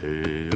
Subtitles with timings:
[0.00, 0.47] Está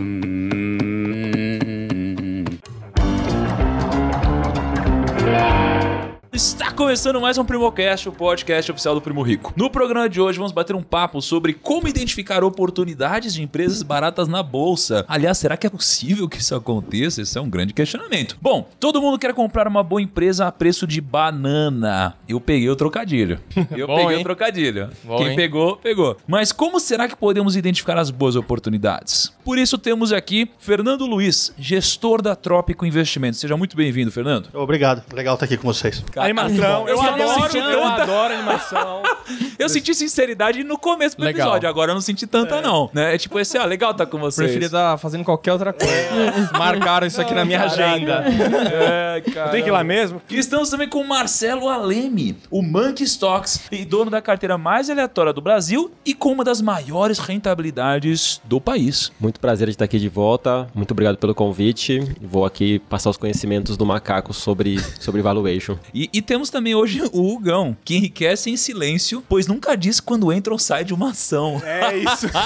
[6.92, 9.50] começando mais um Primocast, o podcast oficial do Primo Rico.
[9.56, 14.28] No programa de hoje vamos bater um papo sobre como identificar oportunidades de empresas baratas
[14.28, 15.02] na bolsa.
[15.08, 17.22] Aliás, será que é possível que isso aconteça?
[17.22, 18.36] Esse é um grande questionamento.
[18.42, 22.14] Bom, todo mundo quer comprar uma boa empresa a preço de banana.
[22.28, 23.40] Eu peguei o trocadilho.
[23.74, 24.20] Eu Bom, peguei hein?
[24.20, 24.90] o trocadilho.
[25.02, 25.36] Bom, Quem hein?
[25.36, 26.18] pegou, pegou.
[26.26, 29.32] Mas como será que podemos identificar as boas oportunidades?
[29.42, 33.40] Por isso temos aqui Fernando Luiz, gestor da Trópico Investimentos.
[33.40, 34.50] Seja muito bem-vindo, Fernando.
[34.52, 36.04] Obrigado, legal estar aqui com vocês.
[36.16, 39.02] Animação, eu Eu adoro, senti eu adoro animação.
[39.58, 41.46] Eu senti sinceridade no começo do Legal.
[41.46, 42.90] episódio, agora eu não senti tanta, não.
[42.92, 43.14] Né?
[43.14, 44.44] É tipo esse, ó, legal tá com vocês.
[44.44, 45.92] Preferia estar fazendo qualquer outra coisa.
[46.58, 48.24] Marcaram isso aqui na minha agenda.
[48.26, 49.50] É, cara.
[49.50, 50.20] Tem que ir lá mesmo?
[50.28, 54.90] E estamos também com o Marcelo Aleme, o Monkey Stocks, e dono da carteira mais
[54.90, 59.12] aleatória do Brasil e com uma das maiores rentabilidades do país.
[59.20, 60.66] Muito prazer de estar aqui de volta.
[60.74, 62.00] Muito obrigado pelo convite.
[62.20, 65.76] Vou aqui passar os conhecimentos do macaco sobre, sobre valuation.
[65.94, 70.32] E, e temos também hoje o Hugão, que enriquece em silêncio, pois nunca diz quando
[70.32, 71.60] entra ou sai de uma ação.
[71.64, 72.26] É isso.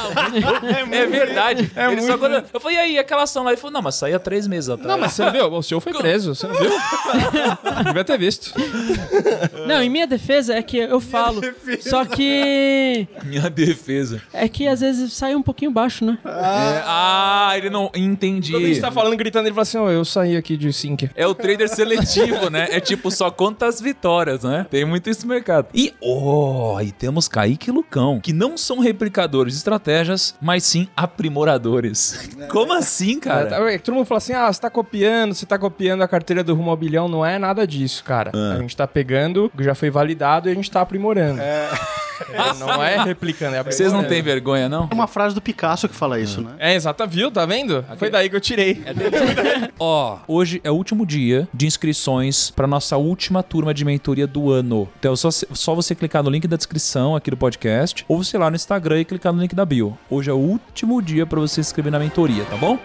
[0.92, 1.70] É, verdade.
[1.77, 2.45] é Ele só muito- quando...
[2.53, 3.50] Eu falei, e aí, aquela ação lá?
[3.50, 4.89] Ele falou, não, mas saía três meses atrás.
[4.89, 5.47] Não, mas você não viu?
[5.53, 6.70] O senhor foi preso, você não viu?
[7.84, 8.53] Devia ter visto.
[9.67, 11.41] Não, em minha defesa é que eu falo.
[11.80, 13.06] Só que.
[13.25, 14.23] Minha defesa.
[14.33, 16.19] É que às vezes sai um pouquinho baixo, né?
[16.25, 18.53] É, ah, ele não entendi.
[18.53, 21.11] Quando a gente tá falando, gritando, ele fala assim, ó, eu saí aqui de Sinker.
[21.14, 22.69] É o trader seletivo, né?
[22.70, 24.67] É tipo, só conta as vitórias, né?
[24.71, 25.67] Tem muito isso no mercado.
[25.75, 30.89] E, oh, e temos Kaique e Lucão, que não são replicadores de estratégias, mas sim
[30.97, 32.31] aprimoradores.
[32.51, 33.73] Como assim, cara?
[33.73, 36.55] É, Todo mundo fala assim, ah, você tá copiando, você tá copiando a carteira do
[36.55, 37.09] Rumo ao Bilhão.
[37.09, 38.31] Não é nada disso, cara.
[38.35, 41.41] A gente tá pegando o que já foi validado e a gente tá aprimorando.
[41.41, 41.69] É,
[42.59, 43.62] não é replicando, é.
[43.62, 44.89] Vocês não têm vergonha, não?
[44.91, 46.53] É uma frase do Picasso que fala isso, né?
[46.58, 47.31] É, exato, viu?
[47.31, 47.84] Tá vendo?
[47.97, 48.83] Foi daí que eu tirei.
[49.78, 54.50] Ó, hoje é o último dia de inscrições para nossa última turma de mentoria do
[54.50, 54.89] ano.
[54.98, 58.36] Então é só, só você clicar no link da descrição aqui do podcast ou você
[58.36, 59.96] ir lá no Instagram e clicar no link da bio.
[60.11, 62.79] Hoje é o último dia para você se inscrever na mentoria, tá bom?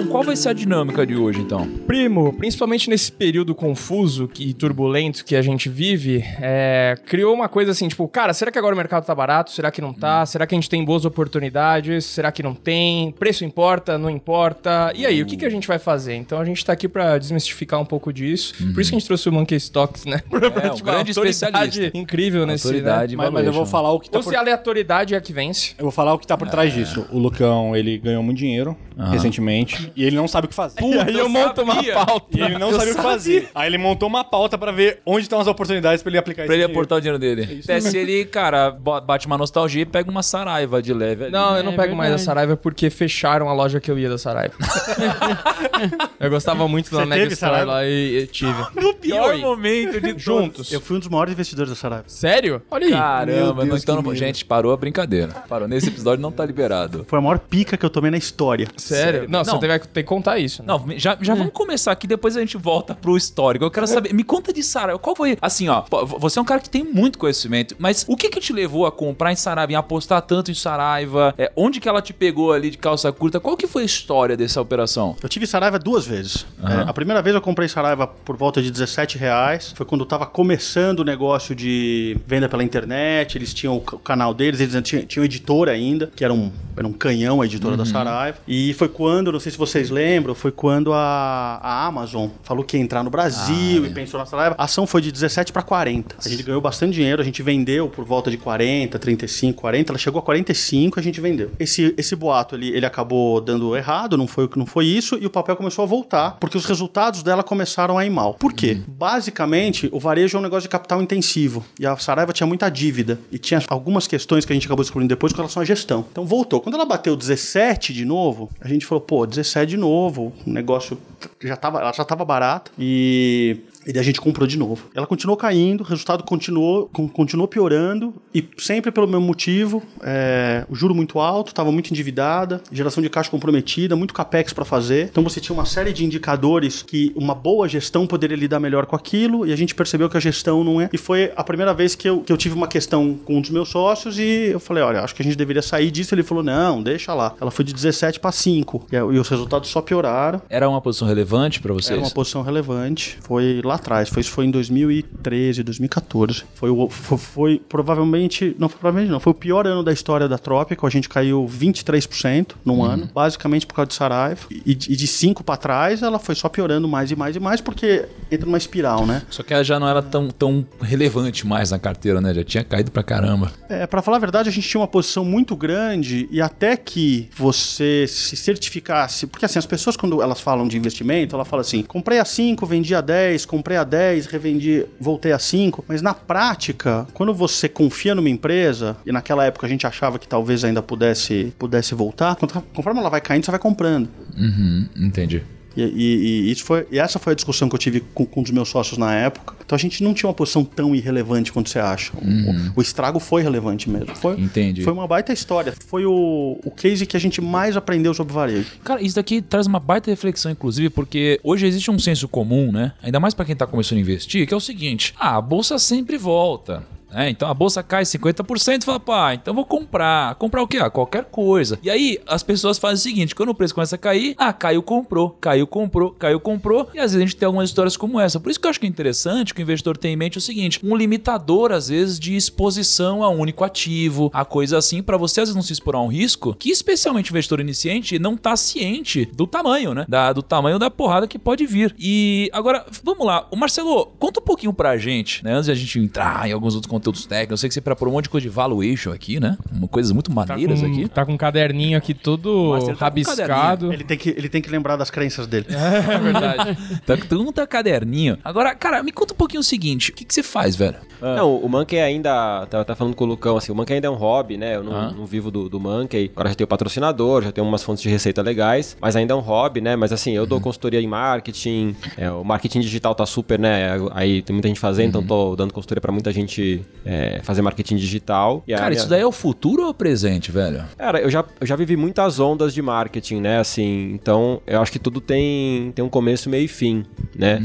[0.00, 1.66] Lucão, qual vai ser a dinâmica de hoje então?
[1.86, 7.72] Primo, principalmente nesse período confuso e turbulento que a gente vive, é, criou uma coisa
[7.72, 9.50] assim, tipo, cara, será que agora o mercado tá barato?
[9.50, 10.24] Será que não tá?
[10.26, 12.04] Será que a gente tem boas oportunidades?
[12.04, 13.12] Será que não tem?
[13.12, 13.98] Preço importa?
[13.98, 14.92] Não importa?
[14.94, 16.14] E aí, o que, que a gente vai fazer?
[16.14, 18.54] Então a gente tá aqui pra desmistificar um pouco disso.
[18.72, 20.22] Por isso que a gente trouxe o Monkey Stocks, né?
[20.30, 21.98] Pra, É, um grande uma autoridade especialista.
[21.98, 23.24] Incrível nesse, Autoridade né?
[23.24, 24.30] Mas, mas eu vou falar o que tá Ou por...
[24.30, 25.74] se a aleatoriedade é a que vence.
[25.76, 27.06] Eu vou falar o que tá por trás disso.
[27.10, 28.76] O Lucão, ele ganhou muito dinheiro
[29.10, 30.80] recentemente e ele não sabe o que fazer.
[30.84, 31.94] e aí eu, monto uma sabia.
[31.94, 32.38] pauta.
[32.38, 33.48] E ele não sabia o que fazer.
[33.54, 36.54] Aí ele montou uma pauta pra ver onde estão as oportunidades pra ele aplicar Pra
[36.54, 37.60] esse ele aportar o dinheiro dele.
[37.62, 41.32] Até se ele, cara, bate uma nostalgia e pega uma saraiva de leve ali.
[41.32, 42.24] Não, eu não É pego mais a verdade.
[42.24, 44.54] Saraiva porque fecharam a loja que eu ia da Saraiva.
[46.18, 47.72] eu gostava muito da Mega Store Saraiva?
[47.72, 48.50] lá e, e tive.
[48.80, 49.38] No pior Oi.
[49.38, 50.72] momento de Juntos.
[50.72, 52.04] Eu fui um dos maiores investidores da Saraiva.
[52.06, 52.62] Sério?
[52.70, 52.92] Olha aí.
[52.92, 55.28] Caramba, Meu não, Deus, então, gente, parou a brincadeira.
[55.48, 55.68] Parou.
[55.68, 57.04] Nesse episódio não tá liberado.
[57.08, 58.68] Foi a maior pica que eu tomei na história.
[58.94, 59.26] Sério?
[59.28, 59.60] Não, Não.
[59.60, 60.62] você vai ter que contar isso.
[60.62, 60.68] Né?
[60.68, 63.64] Não, já, já vamos começar aqui, depois a gente volta pro histórico.
[63.64, 64.98] Eu quero saber, me conta de Saraiva.
[64.98, 65.82] Qual foi, assim, ó,
[66.18, 68.92] você é um cara que tem muito conhecimento, mas o que que te levou a
[68.92, 71.34] comprar em Saraiva, em apostar tanto em Saraiva?
[71.38, 73.38] É, onde que ela te pegou ali de calça curta?
[73.40, 75.16] Qual que foi a história dessa operação?
[75.22, 76.46] Eu tive Saraiva duas vezes.
[76.62, 76.82] Aham.
[76.82, 79.72] É, a primeira vez eu comprei Saraiva por volta de 17 reais.
[79.74, 83.36] Foi quando tava começando o negócio de venda pela internet.
[83.36, 86.50] Eles tinham o ca- o canal deles, eles tinham, tinham editora ainda, que era um,
[86.76, 88.38] era um canhão a editora da Saraiva.
[88.46, 92.78] E foi quando, não sei se vocês lembram, foi quando a, a Amazon falou que
[92.78, 94.54] ia entrar no Brasil e pensou na Saraiva.
[94.56, 96.16] A ação foi de 17 para 40.
[96.18, 99.92] A gente ganhou bastante dinheiro, a gente vendeu por volta de 40, 35, 40.
[99.92, 101.50] Ela chegou a 45, a gente vendeu.
[101.58, 105.30] Esse, esse boato ele, ele acabou dando errado, não foi, não foi isso, e o
[105.30, 108.32] papel começou a voltar, porque os resultados dela começaram a ir mal.
[108.32, 108.80] Por quê?
[108.88, 111.62] Basicamente, o varejo é um negócio de capital intensivo.
[111.78, 113.20] E a Saraiva tinha muita dívida.
[113.30, 116.06] E tinha algumas questões que a gente acabou descobrindo depois com relação à gestão.
[116.10, 116.62] Então voltou.
[116.62, 120.32] Quando ela bateu 17 de novo, a gente falou, pô, 17 de novo.
[120.46, 120.98] O negócio
[121.42, 122.70] já tava, ela já tava barata.
[122.78, 124.84] E E daí a gente comprou de novo.
[124.94, 130.64] Ela continuou caindo, o resultado continuou, con- continuou piorando, e sempre pelo mesmo motivo: é,
[130.68, 135.08] o juro muito alto, estava muito endividada, geração de caixa comprometida, muito capex para fazer.
[135.10, 138.94] Então você tinha uma série de indicadores que uma boa gestão poderia lidar melhor com
[138.96, 140.88] aquilo, e a gente percebeu que a gestão não é.
[140.92, 143.50] E foi a primeira vez que eu, que eu tive uma questão com um dos
[143.50, 146.14] meus sócios, e eu falei: olha, acho que a gente deveria sair disso.
[146.14, 147.34] Ele falou: não, deixa lá.
[147.40, 150.42] Ela foi de 17 para 5, e, e os resultados só pioraram.
[150.50, 151.90] Era uma posição relevante pra vocês?
[151.92, 153.18] Era uma posição relevante.
[153.22, 154.08] Foi lá atrás.
[154.08, 156.44] Foi, isso foi em 2013, 2014.
[156.54, 158.54] Foi, o, foi, foi provavelmente.
[158.58, 159.20] Não, foi provavelmente não.
[159.20, 160.86] Foi o pior ano da história da Trópico.
[160.86, 163.08] A gente caiu 23% num ano.
[163.14, 164.40] Basicamente por causa de Saraiva.
[164.50, 167.60] E, e de 5 para trás, ela foi só piorando mais e mais e mais,
[167.60, 169.22] porque entra numa espiral, né?
[169.30, 172.34] Só que ela já não era tão, tão relevante mais na carteira, né?
[172.34, 173.52] Já tinha caído pra caramba.
[173.68, 177.28] É, para falar a verdade, a gente tinha uma posição muito grande e até que
[177.36, 181.82] você se certificasse, porque assim, as pessoas quando elas falam de investimento, ela fala assim:
[181.82, 186.14] "Comprei a 5, vendi a 10, comprei a 10, revendi, voltei a 5", mas na
[186.14, 190.82] prática, quando você confia numa empresa, e naquela época a gente achava que talvez ainda
[190.82, 192.36] pudesse pudesse voltar,
[192.74, 194.08] conforme ela vai caindo, você vai comprando.
[194.36, 195.42] Uhum, entendi.
[195.76, 198.40] E, e- e isso foi, e essa foi a discussão que eu tive com, com
[198.40, 199.54] um dos meus sócios na época.
[199.64, 202.12] Então a gente não tinha uma posição tão irrelevante quanto você acha.
[202.16, 204.14] O- O, o estrago foi relevante mesmo.
[204.16, 204.82] Foi, Entendi.
[204.82, 205.72] Foi uma baita história.
[205.86, 208.66] Foi o, o case que a gente mais aprendeu sobre varejo.
[208.82, 212.92] Cara, isso daqui traz uma baita reflexão, inclusive, porque hoje existe um senso comum, né?
[213.02, 215.78] Ainda mais pra quem tá começando a investir, que é o seguinte: ah, a bolsa
[215.78, 216.82] sempre volta.
[217.12, 220.34] É, então a bolsa cai 50%, fala, pá, então vou comprar.
[220.36, 220.78] Comprar o quê?
[220.78, 221.78] Ah, qualquer coisa.
[221.82, 224.82] E aí as pessoas fazem o seguinte: quando o preço começa a cair, ah, caiu,
[224.82, 226.88] comprou, caiu, comprou, caiu, comprou.
[226.94, 228.38] E às vezes a gente tem algumas histórias como essa.
[228.38, 230.40] Por isso que eu acho que é interessante que o investidor tenha em mente o
[230.40, 235.16] seguinte: um limitador, às vezes, de exposição a um único ativo, a coisa assim, pra
[235.16, 238.36] você às vezes não se expor a um risco, que especialmente o investidor iniciante não
[238.36, 240.04] tá ciente do tamanho, né?
[240.08, 241.94] Da, do tamanho da porrada que pode vir.
[241.98, 243.46] E agora, vamos lá.
[243.50, 245.52] O Marcelo, conta um pouquinho pra gente, né?
[245.52, 247.52] Antes de a gente entrar em alguns outros conteúdos técnicos.
[247.52, 249.56] Eu sei que você preparou um monte de coisa de valuation aqui, né?
[249.72, 251.08] Uma Coisas muito Tá maneiras com, aqui.
[251.08, 253.92] tá com um caderninho aqui todo Marcelo tá com um rabiscado.
[253.92, 255.66] Ele tem, que, ele tem que lembrar das crenças dele.
[256.10, 257.00] É verdade.
[257.06, 258.38] Tá, todo mundo tá caderninho.
[258.44, 260.96] Agora, cara, me conta um pouquinho o seguinte: o que, que você faz, velho?
[261.20, 262.66] Não, o Monkey ainda.
[262.66, 264.76] Tava tá falando com o Lucão, assim, o Monkey ainda é um hobby, né?
[264.76, 265.10] Eu não, Ah.
[265.16, 266.30] não vivo do, do Monkey.
[266.34, 269.40] Agora já tenho patrocinador, já tenho umas fontes de receita legais, mas ainda é um
[269.40, 269.96] hobby, né?
[269.96, 273.90] Mas assim, eu dou consultoria em marketing, é, o marketing digital tá super, né?
[274.12, 277.96] Aí tem muita gente fazendo, então tô dando consultoria pra muita gente é, fazer marketing
[277.96, 278.62] digital.
[278.66, 280.84] E Cara, isso daí é o futuro ou é o presente, velho?
[280.96, 283.58] Cara, eu já, eu já vivi muitas ondas de marketing, né?
[283.58, 287.04] Assim, então eu acho que tudo tem, tem um começo, meio e fim,
[287.34, 287.60] né?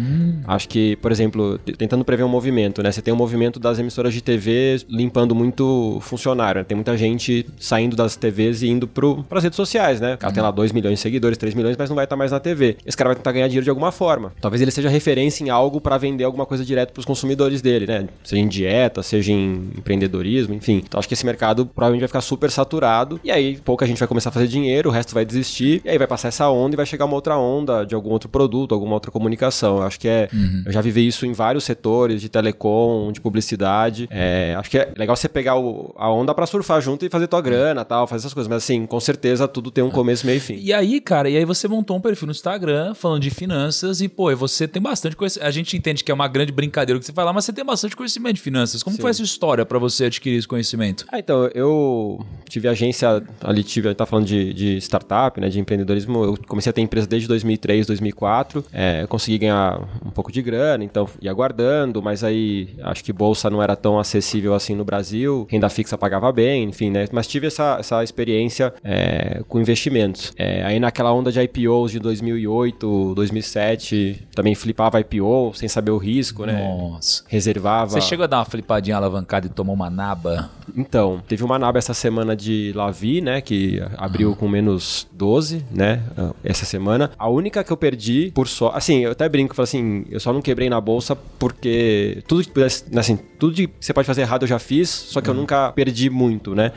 [0.47, 2.91] Acho que, por exemplo, tentando prever um movimento, né?
[2.91, 6.59] Você tem um movimento das emissoras de TV limpando muito funcionário.
[6.61, 6.65] né?
[6.65, 10.15] Tem muita gente saindo das TVs e indo pro, pras redes sociais, né?
[10.15, 12.31] O cara tem lá 2 milhões de seguidores, 3 milhões, mas não vai estar mais
[12.31, 12.77] na TV.
[12.85, 14.33] Esse cara vai tentar ganhar dinheiro de alguma forma.
[14.39, 18.07] Talvez ele seja referência em algo para vender alguma coisa direto pros consumidores dele, né?
[18.23, 20.81] Seja em dieta, seja em empreendedorismo, enfim.
[20.85, 23.19] Então acho que esse mercado provavelmente vai ficar super saturado.
[23.23, 25.81] E aí pouca gente vai começar a fazer dinheiro, o resto vai desistir.
[25.85, 28.29] E aí vai passar essa onda e vai chegar uma outra onda de algum outro
[28.29, 29.77] produto, alguma outra comunicação.
[29.77, 30.29] Eu acho que é.
[30.65, 34.07] Eu já vivi isso em vários setores, de telecom, de publicidade.
[34.11, 37.27] É, acho que é legal você pegar o- a onda para surfar junto e fazer
[37.27, 38.47] tua grana tal, fazer essas coisas.
[38.49, 40.55] Mas assim, com certeza tudo tem um começo, meio e fim.
[40.61, 44.07] E aí, cara, e aí você montou um perfil no Instagram falando de finanças e,
[44.07, 45.47] pô, você tem bastante conhecimento.
[45.47, 47.63] A gente entende que é uma grande brincadeira o que você fala, mas você tem
[47.65, 48.81] bastante conhecimento de finanças.
[48.83, 51.05] Como foi essa história pra você adquirir esse conhecimento?
[51.11, 56.23] Ah, então, eu tive agência ali, tive, tá falando de, de startup, né, de empreendedorismo,
[56.23, 60.83] eu comecei a ter empresa desde 2003, 2004, é, consegui ganhar um pouco de grana,
[60.83, 65.47] então ia guardando, mas aí acho que bolsa não era tão acessível assim no Brasil,
[65.49, 70.33] renda fixa pagava bem, enfim, né, mas tive essa, essa experiência é, com investimentos.
[70.37, 75.97] É, aí naquela onda de IPOs de 2008, 2007, também flipava IPO sem saber o
[75.97, 77.23] risco, né, Nossa.
[77.27, 77.91] reservava...
[77.91, 80.49] Você chegou a dar uma flipadinha alavancada e tomou uma naba?
[80.75, 83.41] Então, teve uma naba essa semana de Lavi, né?
[83.41, 86.03] Que abriu com menos 12, né?
[86.17, 87.11] ah, Essa semana.
[87.17, 88.71] A única que eu perdi, por só.
[88.73, 92.49] Assim, eu até brinco, falo assim, eu só não quebrei na bolsa porque tudo que
[92.51, 92.85] pudesse.
[92.97, 96.09] Assim, tudo que você pode fazer errado eu já fiz, só que eu nunca perdi
[96.09, 96.71] muito, né?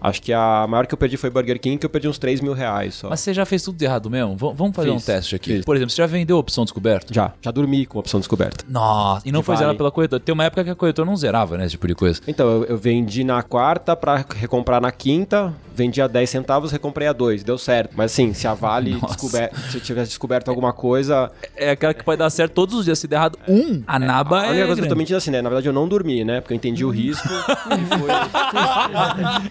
[0.00, 2.40] Acho que a maior que eu perdi foi Burger King, que eu perdi uns 3
[2.40, 3.08] mil reais só.
[3.10, 4.36] Mas você já fez tudo de errado mesmo?
[4.36, 5.56] V- vamos fazer Fiz, um teste aqui.
[5.56, 5.64] fiz.
[5.64, 7.12] Por exemplo, você já vendeu opção descoberta?
[7.12, 8.64] Já, já dormi com opção descoberta.
[8.68, 9.26] Nossa.
[9.28, 9.64] E não De foi vale.
[9.64, 10.20] zerado pela corretora.
[10.20, 11.64] Tem uma época que a corretora não zerava, né?
[11.64, 12.20] Esse tipo de coisa.
[12.26, 17.08] Então, eu, eu vendi na quarta pra recomprar na quinta, vendi a 10 centavos, recomprei
[17.08, 17.92] a 2, deu certo.
[17.96, 22.18] Mas assim, se a Vale descober, se tivesse descoberto alguma coisa, É aquela que pode
[22.18, 22.98] dar certo todos os dias.
[22.98, 24.50] Se der errado um, a naba a é.
[24.50, 25.42] única coisa que eu tô mentindo assim, né?
[25.42, 26.40] Na verdade eu não dormi, né?
[26.40, 28.10] Porque eu entendi o risco e foi.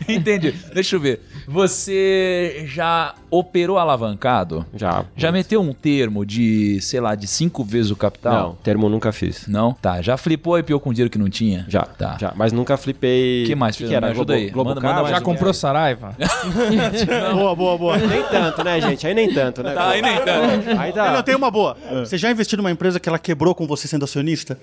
[0.16, 0.52] Entendi.
[0.74, 1.22] Deixa eu ver.
[1.48, 4.66] Você já operou alavancado?
[4.76, 5.06] Já.
[5.16, 8.58] Já meteu um termo de, sei lá, de cinco vezes o Não, capital?
[8.64, 9.48] termo nunca fiz.
[9.48, 9.74] Não?
[9.74, 10.02] Tá.
[10.02, 11.66] Já flipou IPO com dinheiro que não tinha?
[11.68, 12.18] Já, Tá.
[12.20, 12.34] já.
[12.36, 13.44] Mas nunca flipei.
[13.44, 14.08] O que mais, que, que era?
[14.08, 14.50] Me ajuda Globo, aí.
[14.52, 16.16] Globo Manda- mais Já comprou Saraiva?
[17.34, 17.98] Boa, boa, boa.
[17.98, 19.06] Nem tanto, né, gente?
[19.08, 19.74] Aí nem tanto, né?
[19.74, 20.80] Tá, aí nem tanto.
[20.80, 21.12] Aí Eu dá.
[21.12, 21.78] não tenho uma boa.
[22.00, 24.58] Você já investiu numa empresa que ela quebrou com você sendo acionista?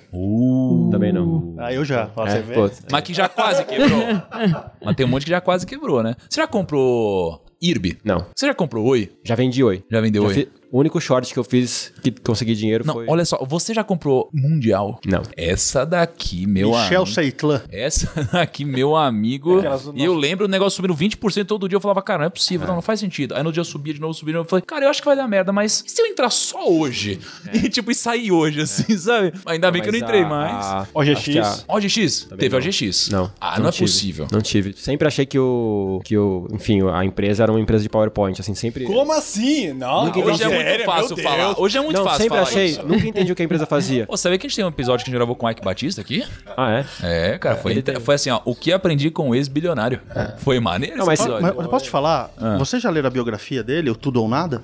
[0.91, 1.55] Também não.
[1.59, 2.09] Ah, eu já.
[2.17, 4.01] Ó, É, pô, Mas que já quase quebrou.
[4.85, 6.15] Mas tem um monte que já quase quebrou, né?
[6.29, 7.99] Você já comprou IRB?
[8.05, 8.27] não.
[8.37, 9.11] Você já comprou Oi?
[9.25, 9.83] Já vendi oi.
[9.91, 10.35] Já vendeu Já Oi?
[10.35, 13.07] fi- O único short que eu fiz que consegui dinheiro Não, foi.
[13.09, 13.45] olha só.
[13.45, 15.01] Você já comprou Mundial?
[15.05, 15.23] Não.
[15.37, 17.07] Essa daqui, meu Michel amigo.
[17.07, 17.63] Seitlan.
[17.73, 19.61] Essa daqui, meu amigo.
[19.95, 21.77] E eu lembro o negócio subindo 20% todo dia.
[21.77, 23.35] Eu falava, cara, não é possível, não, não faz sentido.
[23.35, 24.47] Aí no dia subia de novo, subia de novo.
[24.47, 26.69] Eu falei, cara, eu acho que vai dar merda, mas e se eu entrar só
[26.71, 27.19] hoje?
[27.53, 29.33] E tipo, e sair hoje, assim, sabe?
[29.45, 30.67] Ainda bem que eu não entrei a- mais.
[30.67, 31.37] a- OGX.
[31.39, 32.29] a- OGX?
[32.39, 32.59] Teve não.
[32.59, 33.09] OGX?
[33.11, 33.33] Não.
[33.41, 33.85] Ah, não, é tive.
[33.85, 34.27] possível.
[34.31, 34.73] Não tive.
[34.77, 36.01] Sempre achei que o.
[36.05, 36.47] que o.
[36.53, 38.85] Enfim, a empresa era uma empresa de PowerPoint, assim, sempre.
[38.85, 39.73] Como assim?
[39.73, 41.61] Não, Hoje é muito fácil falar.
[41.61, 42.67] Hoje é muito não, fácil sempre falar achei.
[42.67, 42.87] isso.
[42.87, 44.07] Nunca entendi o que a empresa fazia.
[44.07, 45.63] Pô, sabia que a gente tem um episódio que a gente gravou com o Ike
[45.63, 46.25] Batista aqui?
[46.57, 47.33] Ah, é?
[47.35, 50.01] É, cara, foi, tem- foi assim, ó, o que aprendi com o ex-bilionário.
[50.39, 51.43] Foi maneiro Não, esse mas- episódio.
[51.57, 52.31] Mas eu posso te falar?
[52.59, 54.63] Você já leu a biografia dele, o Tudo ou Nada?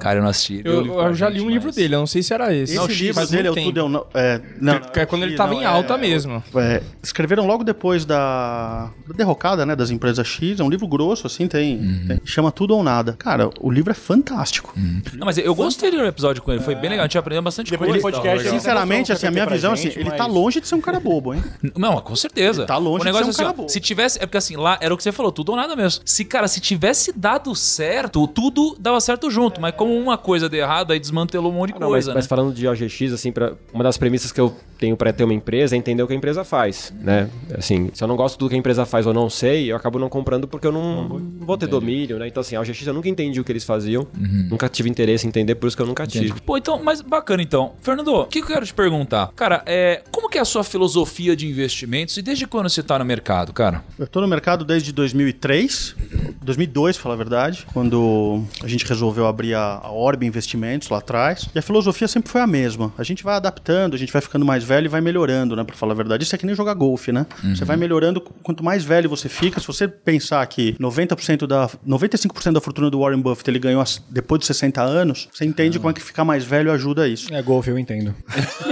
[0.00, 0.62] Cara, eu não assisti.
[0.64, 2.76] Eu, eu pra já li um livro mas- dele, eu não sei se era esse.
[2.76, 3.88] Esse livro dele é o Tudo ou.
[3.88, 4.06] Não...
[4.14, 6.42] É, não, Que é quando ele não, tava em é- alta mesmo.
[6.56, 10.60] É, escreveram logo depois da, da derrocada, né, das empresas X.
[10.60, 13.14] É um livro grosso, assim, tem, tem- chama Tudo ou Nada.
[13.18, 14.72] Cara, o livro é fantástico.
[14.76, 17.70] Não, mas eu gostei do episódio com ele, foi bem legal, a gente aprendeu bastante
[17.70, 18.00] Depois coisa.
[18.06, 18.54] do podcast, Legal.
[18.54, 20.98] Sinceramente, assim, a minha visão, gente, assim, ele mas- tá longe de ser um cara
[21.00, 21.42] bobo, hein?
[21.76, 22.66] Não, com certeza.
[22.66, 23.68] Tá longe o de negócio ser um é assim, cara bom.
[23.68, 24.18] Se tivesse.
[24.18, 26.02] É porque assim, lá era o que você falou, tudo ou nada mesmo.
[26.04, 29.60] Se, cara, se tivesse dado certo, tudo dava certo junto.
[29.60, 32.14] Mas como uma coisa deu errado, aí desmantelou um monte de Não, mas, coisa.
[32.14, 32.28] mas né?
[32.28, 35.74] falando de OGX, assim, pra, uma das premissas que eu tenho pra ter uma empresa
[35.74, 37.30] é entender o que a empresa faz, né?
[37.56, 39.98] Assim, se eu não gosto do que a empresa faz ou não sei, eu acabo
[39.98, 42.26] não comprando porque eu não, não vou ter domínio, né?
[42.26, 44.06] Então, assim, a OGX eu nunca entendi o que eles faziam,
[44.50, 46.40] nunca tive interesse em entender, por isso que eu nunca tive.
[46.40, 47.72] Pô, então, mas bacana então.
[47.80, 49.30] Fernando, o que, que eu quero te perguntar?
[49.36, 52.98] Cara, é, como que é a sua filosofia de investimentos e desde quando você tá
[52.98, 53.84] no mercado, cara?
[53.98, 55.96] Eu tô no mercado desde 2003,
[56.42, 60.98] 2002, pra falar a verdade, quando a gente resolveu abrir a, a Orb Investimentos lá
[60.98, 61.48] atrás.
[61.54, 62.92] E a filosofia sempre foi a mesma.
[62.96, 65.76] A gente vai adaptando, a gente vai ficando mais velho e vai melhorando, né, pra
[65.76, 66.24] falar a verdade.
[66.24, 67.26] Isso é que nem jogar golfe, né?
[67.54, 72.52] Você vai melhorando, quanto mais velho você fica, se você pensar que 90% da 95%
[72.52, 75.90] da fortuna do Warren Buffett ele ganhou as- depois de 60 anos, você entende como
[75.90, 77.32] é que ficar mais velho ajuda a isso.
[77.32, 78.14] É golfe, eu entendo.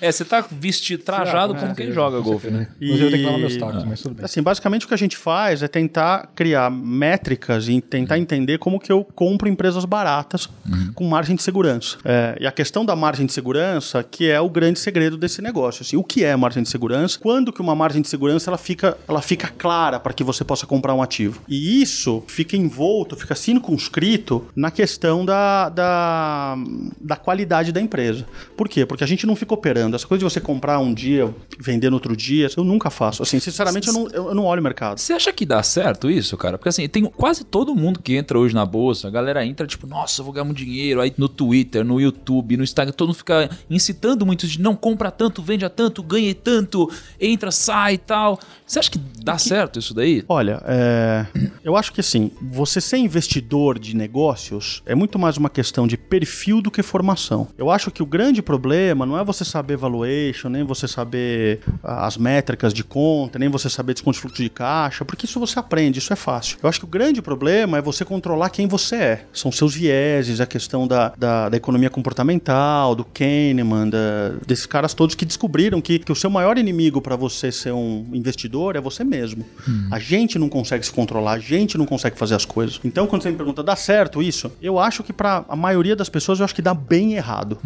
[0.00, 2.68] É, você tá vestido, trajado como quem joga golfe, né?
[2.80, 4.24] Inclusive eu tenho que lavar meus tacos, mas tudo bem.
[4.24, 8.78] Assim, basicamente o que a gente faz é tentar criar métricas e tentar entender como
[8.80, 10.48] que eu compro empresas baratas
[10.94, 11.96] com margem de segurança.
[12.04, 15.82] É, e a questão da margem de segurança, que é o grande segredo desse negócio.
[15.82, 17.18] Assim, o que é margem de segurança?
[17.18, 20.66] Quando que uma margem de segurança ela fica, ela fica clara para que você possa
[20.66, 21.40] comprar um ativo?
[21.48, 26.56] E isso fica envolto, fica circunscrito na questão da, da,
[27.00, 28.26] da qualidade da empresa.
[28.56, 28.84] Por quê?
[28.84, 29.96] Porque a gente não fica operando.
[29.96, 33.22] Essa coisa de você comprar um dia, vender no outro dia, eu nunca faço.
[33.22, 34.98] Assim, sinceramente, eu não, eu não olho o mercado.
[34.98, 36.58] Você acha que dá certo isso, cara?
[36.58, 39.86] Porque assim, tem quase todo mundo que entra hoje na bolsa, a galera entra tipo,
[39.86, 41.00] nossa, eu vou ganhar muito dinheiro.
[41.00, 45.10] Aí no Twitter, no YouTube, no Instagram, todo mundo fica incitando muito de não compra
[45.10, 46.90] tanto, vende a tanto, ganhe tanto,
[47.20, 48.38] entra, sai e tal.
[48.66, 50.24] Você acha que dá certo isso daí?
[50.28, 51.26] Olha, é,
[51.64, 55.96] eu acho que assim, você ser investidor de negócios é muito mais uma questão de
[55.96, 57.48] perfil do que formação.
[57.58, 62.06] Eu acho que o grande problema não é você saber valuation, nem você saber ah,
[62.06, 65.58] as métricas de conta, nem você saber desconto de fluxo de caixa, porque isso você
[65.58, 66.58] aprende, isso é fácil.
[66.62, 69.24] Eu acho que o grande problema é você controlar quem você é.
[69.32, 74.94] São seus vieses, a questão da, da, da economia comportamental, do Kahneman, da- desses caras
[74.94, 78.80] todos que descobriram que, que o seu maior inimigo para você ser um investidor é
[78.80, 79.44] você mesmo.
[79.90, 82.80] A gente não consegue se controlar, a gente não consegue fazer as coisas.
[82.84, 84.50] Então, quando você me pergunta, dá certo isso?
[84.60, 87.58] Eu acho que para a maioria das pessoas, eu acho que dá bem errado.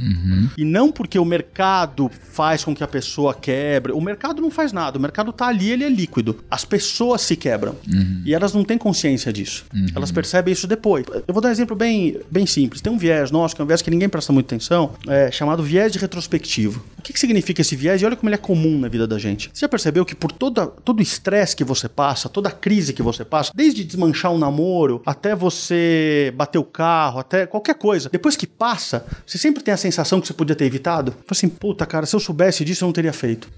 [0.56, 3.92] E não porque o mercado faz com que a pessoa quebre.
[3.92, 4.98] O mercado não faz nada.
[4.98, 6.38] O mercado tá ali, ele é líquido.
[6.50, 7.74] As pessoas se quebram.
[8.24, 9.64] E elas não têm consciência disso.
[9.94, 11.04] Elas percebem isso depois.
[11.26, 12.80] Eu vou dar um exemplo bem, bem simples.
[12.80, 15.62] Tem um viés nosso, que é um viés que ninguém presta muita atenção, é, chamado
[15.62, 16.82] viés de retrospectivo.
[17.04, 19.50] Que, que significa esse viés e olha como ele é comum na vida da gente.
[19.52, 22.92] Você já percebeu que por toda, todo o estresse que você passa, toda a crise
[22.92, 28.08] que você passa, desde desmanchar um namoro, até você bater o carro, até qualquer coisa,
[28.10, 31.12] depois que passa, você sempre tem a sensação que você podia ter evitado?
[31.12, 33.48] Fala assim, puta cara, se eu soubesse disso eu não teria feito.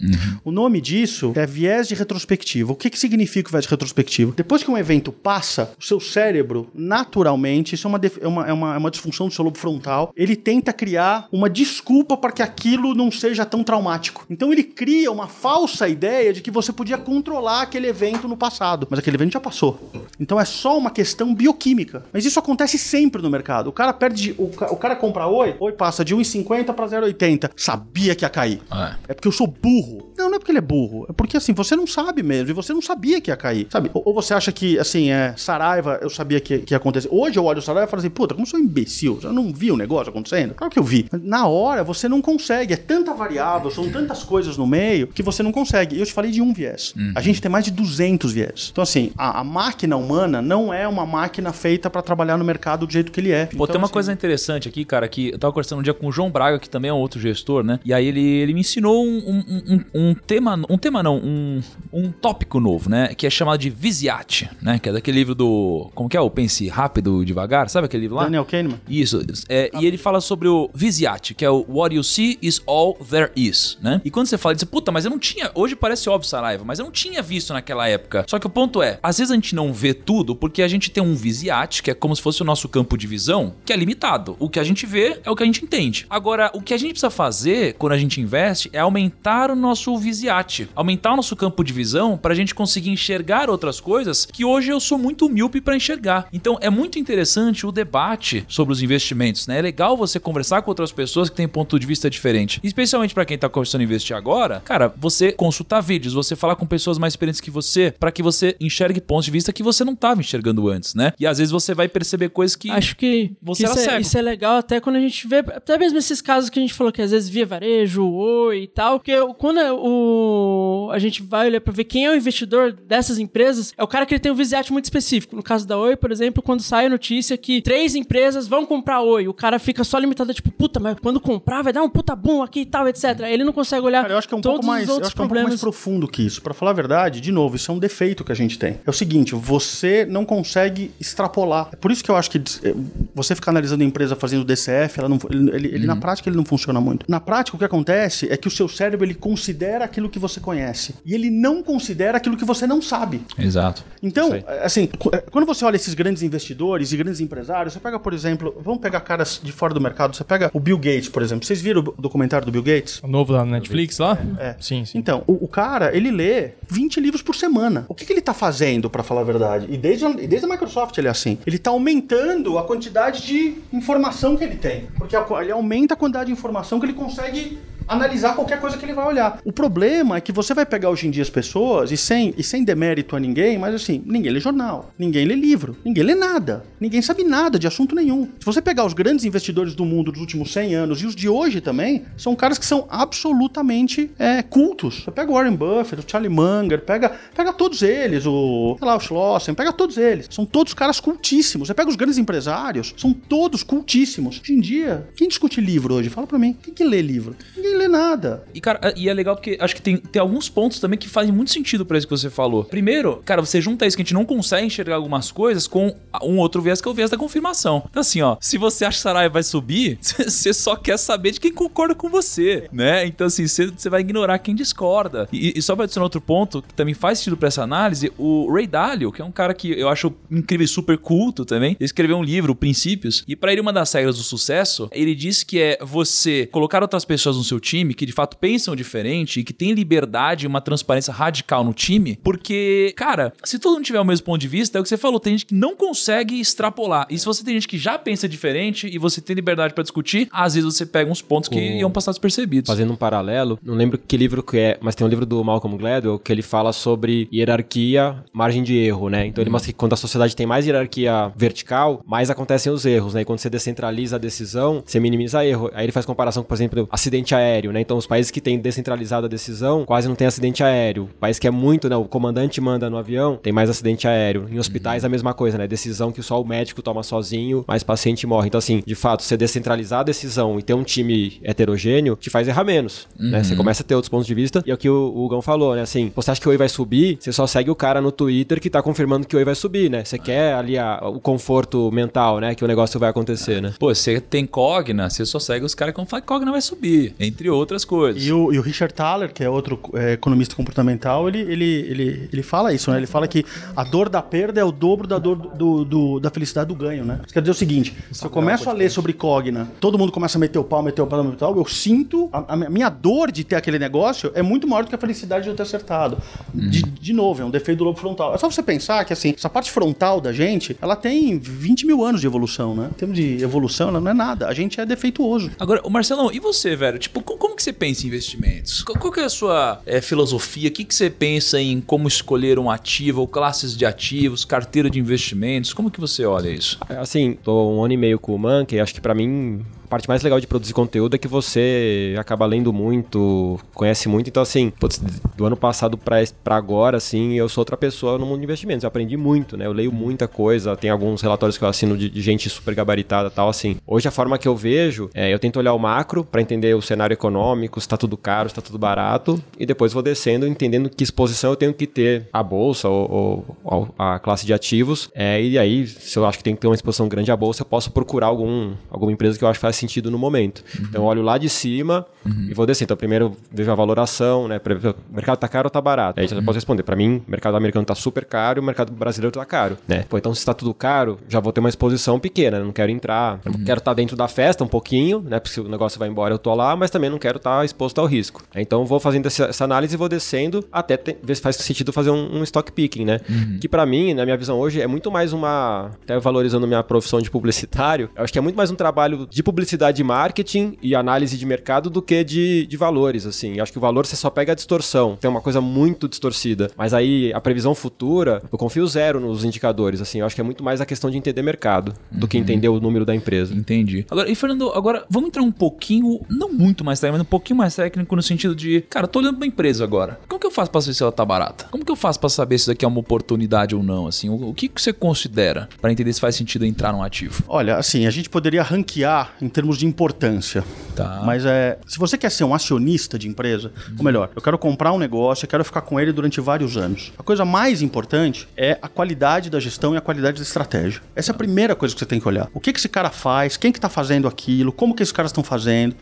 [0.45, 2.73] O nome disso é viés de retrospectiva.
[2.73, 4.33] O que, que significa o viés de retrospectiva?
[4.37, 8.53] Depois que um evento passa, o seu cérebro, naturalmente, isso é uma, é uma, é
[8.53, 12.43] uma, é uma disfunção do seu lobo frontal, ele tenta criar uma desculpa para que
[12.43, 14.25] aquilo não seja tão traumático.
[14.31, 18.87] Então ele cria uma falsa ideia de que você podia controlar aquele evento no passado,
[18.91, 19.91] mas aquele evento já passou.
[20.19, 22.05] Então é só uma questão bioquímica.
[22.13, 23.69] Mas isso acontece sempre no mercado.
[23.69, 27.51] O cara perde, o, ca- o cara compra Oi, Oi passa de 1,50 para 0,80.
[27.57, 28.61] Sabia que ia cair.
[28.73, 28.95] É.
[29.09, 30.13] É porque eu sou burro.
[30.17, 31.07] Não, não é porque ele é burro.
[31.09, 32.51] É porque, assim, você não sabe mesmo.
[32.51, 33.67] E você não sabia que ia cair.
[33.71, 33.91] Sabe?
[33.93, 37.09] Ou, ou você acha que, assim, é, Saraiva, eu sabia que, que ia acontecer.
[37.11, 39.19] Hoje eu olho o Saraiva e falo assim, puta, como sou imbecil.
[39.23, 40.55] Eu não vi o negócio acontecendo.
[40.55, 41.07] Claro que eu vi.
[41.13, 42.73] Na hora, você não consegue.
[42.73, 45.99] É tanta variável, são tantas coisas no meio que você não consegue.
[45.99, 46.95] Eu te falei de um viés.
[47.15, 48.69] A gente tem mais de 200 viés.
[48.73, 52.87] Então, assim, a, a máquina humana não é uma máquina feita pra trabalhar no mercado
[52.87, 53.47] do jeito que ele é.
[53.47, 55.95] Pô, Então, tem uma assim, coisa interessante aqui, cara, que eu tava conversando um dia
[55.95, 57.81] com o João Braga, que também é um outro gestor, né?
[57.85, 61.61] E aí ele, ele me ensinou um, um, um- um tema, um tema não, um,
[61.93, 63.09] um tópico novo, né?
[63.15, 64.79] Que é chamado de Visiate, né?
[64.79, 66.21] Que é daquele livro do, como que é?
[66.21, 68.25] O Pense Rápido e Devagar, sabe aquele livro lá?
[68.25, 68.81] Daniel Kahneman.
[68.89, 72.61] Isso, é, e ele fala sobre o Visiate, que é o What You See is
[72.67, 74.03] All There Is, né?
[74.05, 76.79] E quando você fala, diz, puta, mas eu não tinha, hoje parece óbvio, Saraiva, mas
[76.79, 78.27] eu não tinha visto naquela época.
[78.29, 80.91] Só que o ponto é, às vezes a gente não vê tudo porque a gente
[80.91, 83.77] tem um Visiate, que é como se fosse o nosso campo de visão, que é
[83.77, 84.37] limitado.
[84.39, 86.07] O que a gente vê é o que a gente entende.
[86.11, 89.97] Agora, o que a gente precisa fazer quando a gente investe é aumentar o nosso
[89.97, 94.45] Visiate, aumentar o nosso campo de visão para a gente conseguir enxergar outras coisas que
[94.45, 96.29] hoje eu sou muito míope para enxergar.
[96.33, 99.59] Então, é muito interessante o debate sobre os investimentos, né?
[99.59, 102.61] É legal você conversar com outras pessoas que têm ponto de vista diferente.
[102.63, 106.67] Especialmente para quem tá começando a investir agora, cara, você consultar vídeos, você falar com
[106.67, 109.93] pessoas mais experientes que você, para que você enxergue pontos de vista que você não
[109.93, 111.13] estava enxergando antes, né?
[111.19, 114.19] E às vezes você vai perceber coisas que Acho que, Você que isso, é, isso
[114.19, 116.93] é legal até quando a gente vê, até mesmo esses casos que a gente falou
[116.93, 121.49] que às vezes via varejo, oi e tal, porque quando é o, a gente vai
[121.49, 124.33] olhar pra ver quem é o investidor dessas empresas, é o cara que ele tem
[124.33, 125.37] um visiate muito específico.
[125.37, 129.01] No caso da Oi, por exemplo, quando sai a notícia que três empresas vão comprar
[129.01, 132.15] Oi, o cara fica só limitado, tipo, puta, mas quando comprar vai dar um puta
[132.17, 133.21] boom aqui e tal, etc.
[133.29, 134.95] Ele não consegue olhar Cara, eu acho que é um todos pouco mais, os eu
[134.95, 135.61] outros acho que é um pouco mais problemas.
[135.61, 136.43] profundo que isso.
[136.43, 138.79] Pra falar a verdade, de novo, isso é um defeito que a gente tem.
[138.87, 141.69] É o seguinte, você não consegue extrapolar.
[141.73, 142.75] É por isso que eu acho que eh,
[143.15, 146.37] você ficar analisando a empresa fazendo DCF, ela não, ele, ele- ele, na prática ele
[146.37, 147.07] não funciona muito.
[147.09, 150.41] Na prática o que acontece é que o seu cérebro ele considera aquilo que você
[150.41, 153.21] conhece e ele não considera aquilo que você não sabe.
[153.39, 153.85] Exato.
[154.03, 154.31] Então,
[154.63, 158.55] assim, é, quando você olha esses grandes investidores e grandes empresários, você pega, por exemplo,
[158.63, 161.47] vamos pegar caras de fora do mercado, você pega o Bill Gates, por exemplo.
[161.47, 162.76] Vocês viram o documentário do Bill Gates?
[163.03, 164.19] O novo da Netflix lá?
[164.39, 164.55] É.
[164.61, 164.99] Sim, sim.
[164.99, 167.85] Então, o, o cara, ele lê 20 livros por semana.
[167.89, 169.67] O que, que ele tá fazendo, pra falar a verdade?
[169.71, 171.39] E desde, a- e desde a Microsoft ele é assim.
[171.47, 174.87] Ele tá aumentando a quantidade de informação que ele tem.
[174.99, 178.95] Porque ele aumenta a quantidade de informação que ele consegue analisar qualquer coisa que ele
[178.95, 179.41] vai olhar.
[179.45, 182.43] O problema é que você vai pegar hoje em dia as pessoas, e sem, e
[182.43, 186.65] sem demérito a ninguém, mas assim, ninguém lê jornal, ninguém lê livro, ninguém lê nada,
[186.81, 188.29] ninguém sabe nada de assunto nenhum.
[188.39, 191.29] Se você pegar os grandes investidores do mundo dos últimos 100 anos e os de
[191.29, 195.03] hoje também, são caras que são absolutamente é, cultos.
[195.05, 198.97] Você pega o Warren Buffett, o Charlie Munger, pega, pega todos eles, o, sei lá,
[198.97, 200.29] o Schlossen, pega todos eles.
[200.31, 201.69] São todos caras cultíssimos.
[201.69, 204.41] Você pega os grandes empresários, são todos cultíssimos.
[204.41, 206.11] Hoje em dia, quem discute livro hoje?
[206.11, 206.57] Fala pra mim.
[206.63, 207.37] Quem que lê livro?
[207.57, 208.45] Ninguém lê nada.
[208.55, 211.33] E, cara, e é legal porque acho que tem, tem alguns pontos também que fazem
[211.33, 212.65] muito sentido pra isso que você falou.
[212.65, 216.39] Primeiro, cara, você junta isso que a gente não consegue enxergar algumas coisas com um
[216.39, 217.85] outro viés que é o viés da confirmação.
[217.89, 221.41] Então, assim, ó, se você acha que Saraiva vai subir, você só quer saber de
[221.41, 223.07] quem concorda com você, né?
[223.07, 225.29] Então, assim, você vai ignorar quem discorda.
[225.33, 228.53] E, e só pra adicionar outro ponto que também faz sentido pra essa análise, o
[228.53, 231.85] Ray Dalio, que é um cara que eu acho incrível e super culto também, ele
[231.85, 235.61] escreveu um livro, Princípios, e pra ele uma das regras do sucesso, ele diz que
[235.61, 239.53] é você colocar outras pessoas no seu time que de fato pensam diferente e que
[239.53, 244.05] tem liberdade e uma transparência radical no time, porque, cara, se todo mundo tiver o
[244.05, 247.07] mesmo ponto de vista, é o que você falou, tem gente que não consegue extrapolar.
[247.11, 250.29] E se você tem gente que já pensa diferente e você tem liberdade pra discutir,
[250.33, 252.69] às vezes você pega uns pontos que iam passar despercebidos.
[252.69, 255.77] Fazendo um paralelo, não lembro que livro que é, mas tem um livro do Malcolm
[255.77, 259.27] Gladwell que ele fala sobre hierarquia, margem de erro, né?
[259.27, 263.15] Então ele mostra que quando a sociedade tem mais hierarquia vertical, mais acontecem os erros,
[263.15, 263.23] né?
[263.23, 265.71] E quando você descentraliza a decisão, você minimiza erro.
[265.75, 267.56] Aí ele faz comparação com, por exemplo, acidente aéreo.
[267.57, 267.81] Aéreo, né?
[267.81, 271.05] Então, os países que têm descentralizado a decisão quase não tem acidente aéreo.
[271.05, 271.97] O país que é muito, né?
[271.97, 274.47] O comandante manda no avião, tem mais acidente aéreo.
[274.51, 275.67] Em hospitais, a mesma coisa, né?
[275.67, 278.49] Decisão que só o médico toma sozinho, mas paciente morre.
[278.49, 282.47] Então, assim, de fato, você descentralizar a decisão e ter um time heterogêneo te faz
[282.49, 283.43] errar menos, né?
[283.43, 284.63] Você começa a ter outros pontos de vista.
[284.67, 285.83] E é o que o, o Gão falou, né?
[285.83, 288.61] Assim, você acha que o Oi vai subir, você só segue o cara no Twitter
[288.61, 290.05] que tá confirmando que o Oi vai subir, né?
[290.05, 292.55] Você quer ali a- o conforto mental, né?
[292.55, 293.73] Que o negócio vai acontecer, né?
[293.79, 296.61] Pô, você tem Cogna, você só segue os caras que vão falar que Cogna vai
[296.61, 298.23] subir, entre outras coisas.
[298.25, 302.29] E o, e o Richard Thaler, que é outro é, economista comportamental, ele, ele, ele,
[302.33, 302.97] ele fala isso, né?
[302.99, 306.31] Ele fala que a dor da perda é o dobro da dor do, do- da
[306.31, 307.21] felicidade do ganho, né?
[307.25, 310.39] Isso quer dizer o seguinte: se eu começo a ler sobre Cogna, todo mundo começa
[310.39, 312.29] a meter o pau, meter o pau, meter o pau, eu sinto.
[312.33, 315.45] A, a minha dor de ter aquele negócio é muito maior do que a felicidade
[315.45, 316.19] de eu ter acertado.
[316.53, 318.35] De, de novo, é um defeito do lobo frontal.
[318.35, 322.05] É só você pensar que, assim, essa parte frontal da gente, ela tem 20 mil
[322.05, 322.89] anos de evolução, né?
[322.91, 324.49] Em termos de evolução, ela não é nada.
[324.49, 325.51] A gente é defeituoso.
[325.59, 326.99] Agora, o Marcelão, e você, velho?
[326.99, 328.83] Tipo, como, que você pensa em investimentos?
[328.83, 330.69] Qual, que é a sua é, filosofia?
[330.69, 334.89] O que, que você pensa em como escolher um ativo, ou classes de ativos, carteira
[334.89, 335.73] de investimentos?
[335.73, 336.79] Como que você olha isso?
[336.89, 340.09] Assim, tô um ano e meio com o Monkey, acho que pra mim a parte
[340.09, 344.29] mais legal de produzir conteúdo é que você acaba lendo muito, conhece muito.
[344.29, 345.01] Então, assim, putz,
[345.37, 348.83] do ano passado pra, agora, assim, eu sou outra pessoa no mundo de investimentos.
[348.83, 349.65] Eu aprendi muito, né?
[349.65, 353.31] Eu leio muita coisa, tem alguns relatórios que eu assino de, de gente super gabaritada
[353.31, 353.77] tal, assim.
[353.87, 356.83] Hoje a forma que eu vejo é eu tento olhar o macro pra entender o
[356.83, 360.91] cenário econômico, se tá tudo caro, se tá tudo barato, e depois vou descendo entendendo
[360.91, 365.11] que exposição eu tenho que ter à bolsa ou, ou a classe de ativos.
[365.15, 367.63] É, e aí, se eu acho que tem que ter uma exposição grande à bolsa,
[367.63, 370.63] eu posso procurar algum, alguma empresa que eu acho que faz sentido no momento.
[370.81, 372.07] Então eu olho lá de cima
[372.49, 372.85] e vou descer.
[372.85, 374.61] Então primeiro vejo a valoração, né?
[374.65, 376.21] O mercado tá caro ou tá barato?
[376.21, 376.83] Aí já posso responder.
[376.83, 380.05] Pra mim, o mercado americano tá super caro e o mercado brasileiro tá caro, né?
[380.09, 382.65] Pô, então se tá tudo caro, já vou ter uma exposição pequena, né?
[382.65, 383.41] Não quero entrar.
[383.45, 385.39] Eu quero estar dentro da festa um pouquinho, né?
[385.39, 388.01] Porque se o negócio vai embora eu tô lá, mas também não quero estar exposto
[388.01, 388.43] ao risco.
[388.55, 391.93] Então eu vou fazendo essa, essa análise e vou descendo até ver se faz sentido
[391.93, 393.21] fazer um, um stock picking, né?
[393.61, 395.91] Que pra mim, na minha visão hoje, é muito mais uma.
[396.03, 399.43] Até valorizando minha profissão de publicitário, eu acho que é muito mais um trabalho de
[399.43, 403.57] publicidade e marketing e análise de mercado do que de, de valores, assim.
[403.57, 405.17] Eu acho que o valor você só pega a distorção.
[405.17, 406.71] Tem uma coisa muito distorcida.
[406.77, 410.21] Mas aí a previsão futura, eu confio zero nos indicadores, assim.
[410.21, 412.81] Eu acho que é muito mais a questão de entender mercado do que entender o
[412.81, 413.55] número da empresa.
[413.55, 414.05] Entendi.
[414.11, 417.57] Agora, e Fernando, agora vamos entrar um pouquinho, não muito mais técnico, mas um pouquinho
[417.57, 420.19] mais técnico no sentido de, cara, eu tô olhando pra uma empresa agora.
[420.29, 421.67] Como que eu faço pra saber se ela tá barata?
[421.71, 424.07] Como que eu faço pra saber se isso daqui é uma oportunidade ou não?
[424.07, 427.45] Assim, o, o que, que você considera pra entender se faz sentido entrar num ativo?
[427.49, 430.63] Olha, assim, a gente poderia ranquear em termos de importância.
[430.95, 431.23] Tá.
[431.25, 431.79] Mas é.
[431.87, 435.47] Se você quer ser um acionista de empresa, ou melhor, eu quero comprar um negócio,
[435.47, 437.11] eu quero ficar com ele durante vários anos.
[437.19, 441.01] A coisa mais importante é a qualidade da gestão e a qualidade da estratégia.
[441.15, 442.51] Essa é a primeira coisa que você tem que olhar.
[442.53, 445.31] O que, que esse cara faz, quem que tá fazendo aquilo, como que esses caras
[445.31, 445.97] estão fazendo.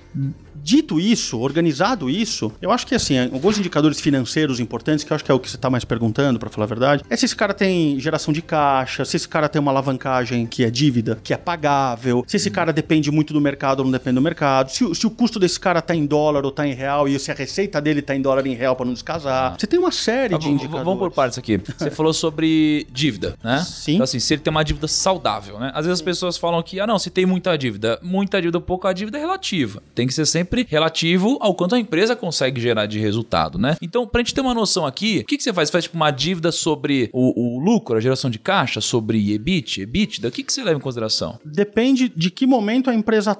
[0.65, 5.23] Dito isso, organizado isso, eu acho que assim, alguns indicadores financeiros importantes, que eu acho
[5.23, 7.37] que é o que você está mais perguntando, para falar a verdade, é se esse
[7.37, 11.35] cara tem geração de caixa, se esse cara tem uma alavancagem que é dívida, que
[11.35, 14.85] é pagável, se esse cara depende muito do mercado ou não depende do mercado, se,
[14.85, 17.31] o- se o custo desse cara tá em dólar ou tá em real, e se
[17.31, 19.57] a receita dele tá em dólar e em real para não descasar.
[19.61, 20.85] Você tem uma série Tá, de indicadores.
[20.85, 21.61] Vamos por partes aqui.
[21.77, 23.63] Você falou sobre dívida, né?
[23.67, 23.95] Sim.
[23.95, 25.71] Então, assim, se ele tem uma dívida saudável, né?
[25.75, 28.93] Às vezes as pessoas falam que, ah, não, se tem muita dívida, muita dívida, pouca
[28.93, 29.83] dívida é relativa.
[29.95, 33.77] Tem que ser sempre relativo ao quanto a empresa consegue gerar de resultado, né?
[33.81, 35.69] Então, pra gente ter uma noção aqui, o que, que você faz?
[35.69, 39.83] Você faz tipo uma dívida sobre o, o lucro, a geração de caixa, sobre EBIT,
[39.83, 40.29] EBITDA?
[40.29, 41.39] O que, que você leva em consideração?
[41.45, 43.35] Depende de que momento a empresa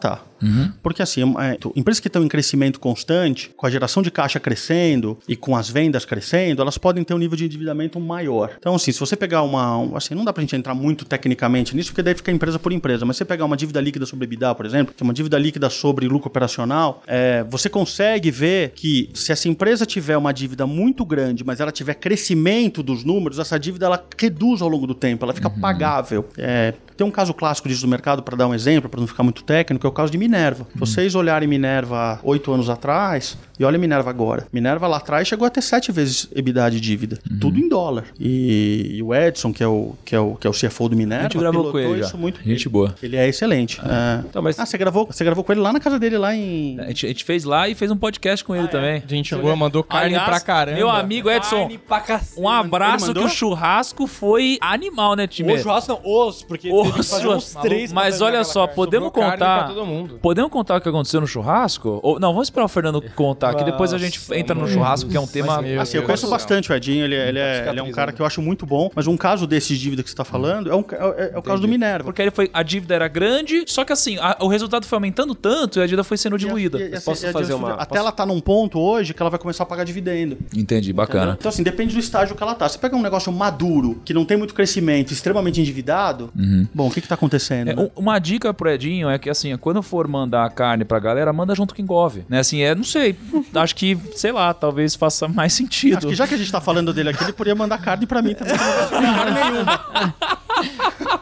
[0.45, 0.75] tá.
[0.83, 4.39] Porque assim, é, tu- empresas que estão em crescimento constante, com a geração de caixa
[4.41, 8.51] crescendo e com as vendas crescendo, elas podem ter um nível de endividamento maior.
[8.59, 9.79] Então, assim, se você pegar uma.
[9.79, 12.73] um- assim, não dá pra gente entrar muito tecnicamente nisso, porque daí fica empresa por
[12.73, 13.05] empresa.
[13.05, 15.39] Mas se você pegar uma dívida líquida sobre EBITDA, por exemplo, que é uma dívida
[15.39, 20.67] líquida sobre lucro operacional, é, você consegue ver que se essa empresa tiver uma dívida
[20.67, 24.95] muito grande, mas ela tiver crescimento dos números, essa dívida ela reduz ao longo do
[24.95, 26.29] tempo, ela fica pagável.
[26.39, 29.23] É, tem um caso clássico disso no mercado, para dar um exemplo, para não ficar
[29.23, 30.67] muito técnico, é o caso de Minerva.
[30.75, 34.47] Vocês olharem Minerva oito anos atrás, e olha Minerva agora.
[34.53, 37.19] Minerva lá atrás chegou a ter sete vezes EBITDA de dívida.
[37.41, 38.05] Tudo em dólar.
[38.19, 40.97] E, e o Edson, que é o, que, é o, que é o CFO do
[40.97, 42.17] Minerva, A gente gravou com ele já.
[42.17, 42.95] muito Gente boa.
[43.03, 43.81] Ele é excelente.
[43.81, 44.21] É.
[44.29, 46.79] Então, mas Ah, você gravou, você gravou com ele lá na casa dele, lá em...
[46.81, 49.03] A gente, a gente fez lá e fez um podcast com ele também.
[49.07, 50.77] Gente boa, mandou carne Aliás, pra caramba.
[50.77, 52.41] Meu amigo Edson, Carne pra cacete.
[52.41, 55.55] um abraço que o churrasco foi animal, né, time?
[55.55, 57.93] O churrasco não, os, porque Os teve que fazer churras- uns três.
[57.93, 58.75] Mas olha só, carne.
[58.77, 59.65] podemos Sobrou carne contar.
[59.67, 60.19] pra todo mundo.
[60.21, 62.01] Podemos contar o que aconteceu no churrasco?
[62.03, 65.09] Ou, não, vamos esperar o Fernando contar voltar, que depois a gente entra no churrasco,
[65.11, 65.61] que é um tema.
[65.63, 67.91] meu Assim, eu Deus conheço bastante o Edinho, ele, é- ele é, ele é um
[67.93, 70.71] cara que eu acho muito bom, mas um caso desses dívida que você tá falando
[70.71, 72.05] é, um ca- é- é o caso do Minerva.
[72.05, 75.35] Porque aí foi, a dívida era grande, só que assim, a- o resultado foi aumentando
[75.35, 76.79] tanto e a dívida foi sendo diluída.
[76.81, 79.31] E e a- posso fazer uma- Até posso- ela tá num ponto hoje que ela
[79.31, 80.37] vai começar a pagar dividendo.
[80.55, 80.95] Entendi, entendeu?
[80.95, 81.37] bacana.
[81.39, 82.69] Então, assim, depende do estágio que ela tá.
[82.69, 86.33] Você pega um negócio maduro, que não tem muito crescimento, extremamente endividado,
[86.75, 87.69] bom, o que que tá acontecendo?
[87.71, 87.83] É, né?
[87.97, 91.33] um- uma dica pro Edinho é que, assim, quando for mandar a carne pra galera,
[91.33, 92.25] manda junto com engove.
[92.29, 92.39] Né?
[92.41, 93.15] Assim, é, não sei,
[93.55, 95.99] acho que, sei lá, talvez faça mais sentido.
[95.99, 98.23] Acho que já que a gente tá falando dele aqui, ele poderia mandar carne pra
[98.23, 98.55] mim também.
[98.57, 100.44] não nenhuma.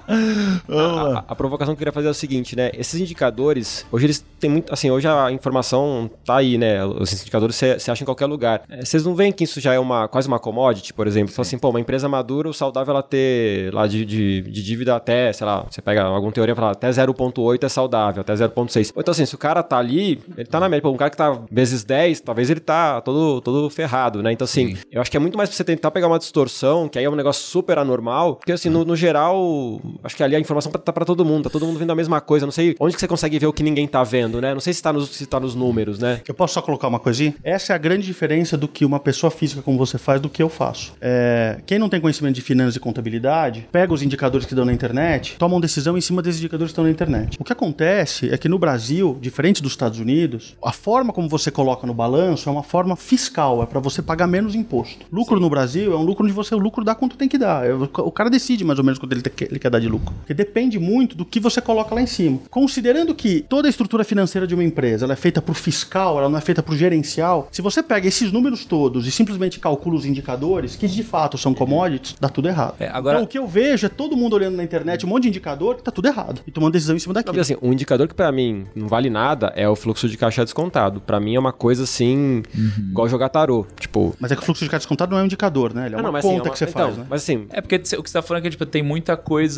[0.69, 2.71] A, a- a provocação que eu queria fazer é o seguinte, né?
[2.75, 4.73] Esses indicadores, hoje eles têm muito.
[4.73, 6.85] Assim, hoje a informação tá aí, né?
[6.85, 8.63] Os indicadores você acha em qualquer lugar.
[8.69, 11.33] É, Vocês não veem que isso já é uma quase uma commodity, por exemplo?
[11.35, 14.95] Fala assim, pô, uma empresa madura, o saudável ela ter lá de, de, de dívida
[14.97, 18.93] até, sei lá, você pega alguma teoria e fala até 0,8 é saudável, até 0,6.
[18.95, 20.83] Ou então, assim, se o cara tá ali, ele tá na média.
[20.83, 24.33] Pô, um cara que tá vezes 10, talvez ele tá todo, todo ferrado, né?
[24.33, 26.99] Então, assim, eu acho que é muito mais pra você tentar pegar uma distorção, que
[26.99, 30.41] aí é um negócio super anormal, porque, assim, no, no geral, acho que ali a
[30.41, 32.47] informação tá pra todo mundo, tá todo mundo vendo a mesma coisa.
[32.47, 34.53] Não sei onde que você consegue ver o que ninguém tá vendo, né?
[34.53, 36.21] Não sei se tá nos, se tá nos números, né?
[36.27, 37.35] Eu posso só colocar uma coisinha?
[37.43, 40.43] Essa é a grande diferença do que uma pessoa física como você faz do que
[40.43, 40.95] eu faço.
[41.01, 44.73] É, quem não tem conhecimento de finanças e contabilidade, pega os indicadores que dão na
[44.73, 47.37] internet, toma uma decisão em cima desses indicadores que estão na internet.
[47.41, 51.51] O que acontece é que no Brasil, diferente dos Estados Unidos, a forma como você
[51.51, 55.07] coloca no balanço é uma forma fiscal, é para você pagar menos imposto.
[55.13, 57.67] Lucro no Brasil é um lucro onde você o lucro dá quanto tem que dar.
[57.67, 60.15] É, O cara decide mais ou menos quanto ele quer dar de lucro.
[60.19, 62.39] Porque depende muito do que você coloca lá em cima.
[62.51, 66.29] Considerando que toda a estrutura financeira de uma empresa ela é feita por fiscal, ela
[66.29, 70.05] não é feita por gerencial, se você pega esses números todos e simplesmente calcula os
[70.07, 72.75] indicadores, que de fato são commodities, dá tudo errado.
[72.79, 75.25] É, agora- Então o que eu vejo é todo mundo olhando na internet um monte
[75.25, 77.35] de indicador que tá tudo errado e tomando decisão em cima Não, daquilo.
[77.35, 80.45] porque, assim, um indicador que pra mim não vale nada é o fluxo de caixa
[80.45, 81.01] descontado.
[81.01, 82.43] Pra mim é uma coisa assim,
[82.91, 83.67] igual jogar tarô.
[83.79, 85.87] Tipo, Mas é que o fluxo de caixa descontado não é um indicador, né?
[85.87, 87.07] Ele é ah, uma não, mas, assim, conta é uma- que você então, faz, né?
[87.09, 89.52] Mas assim, É porque o que você tá falando é que tipo, tem muita coisa.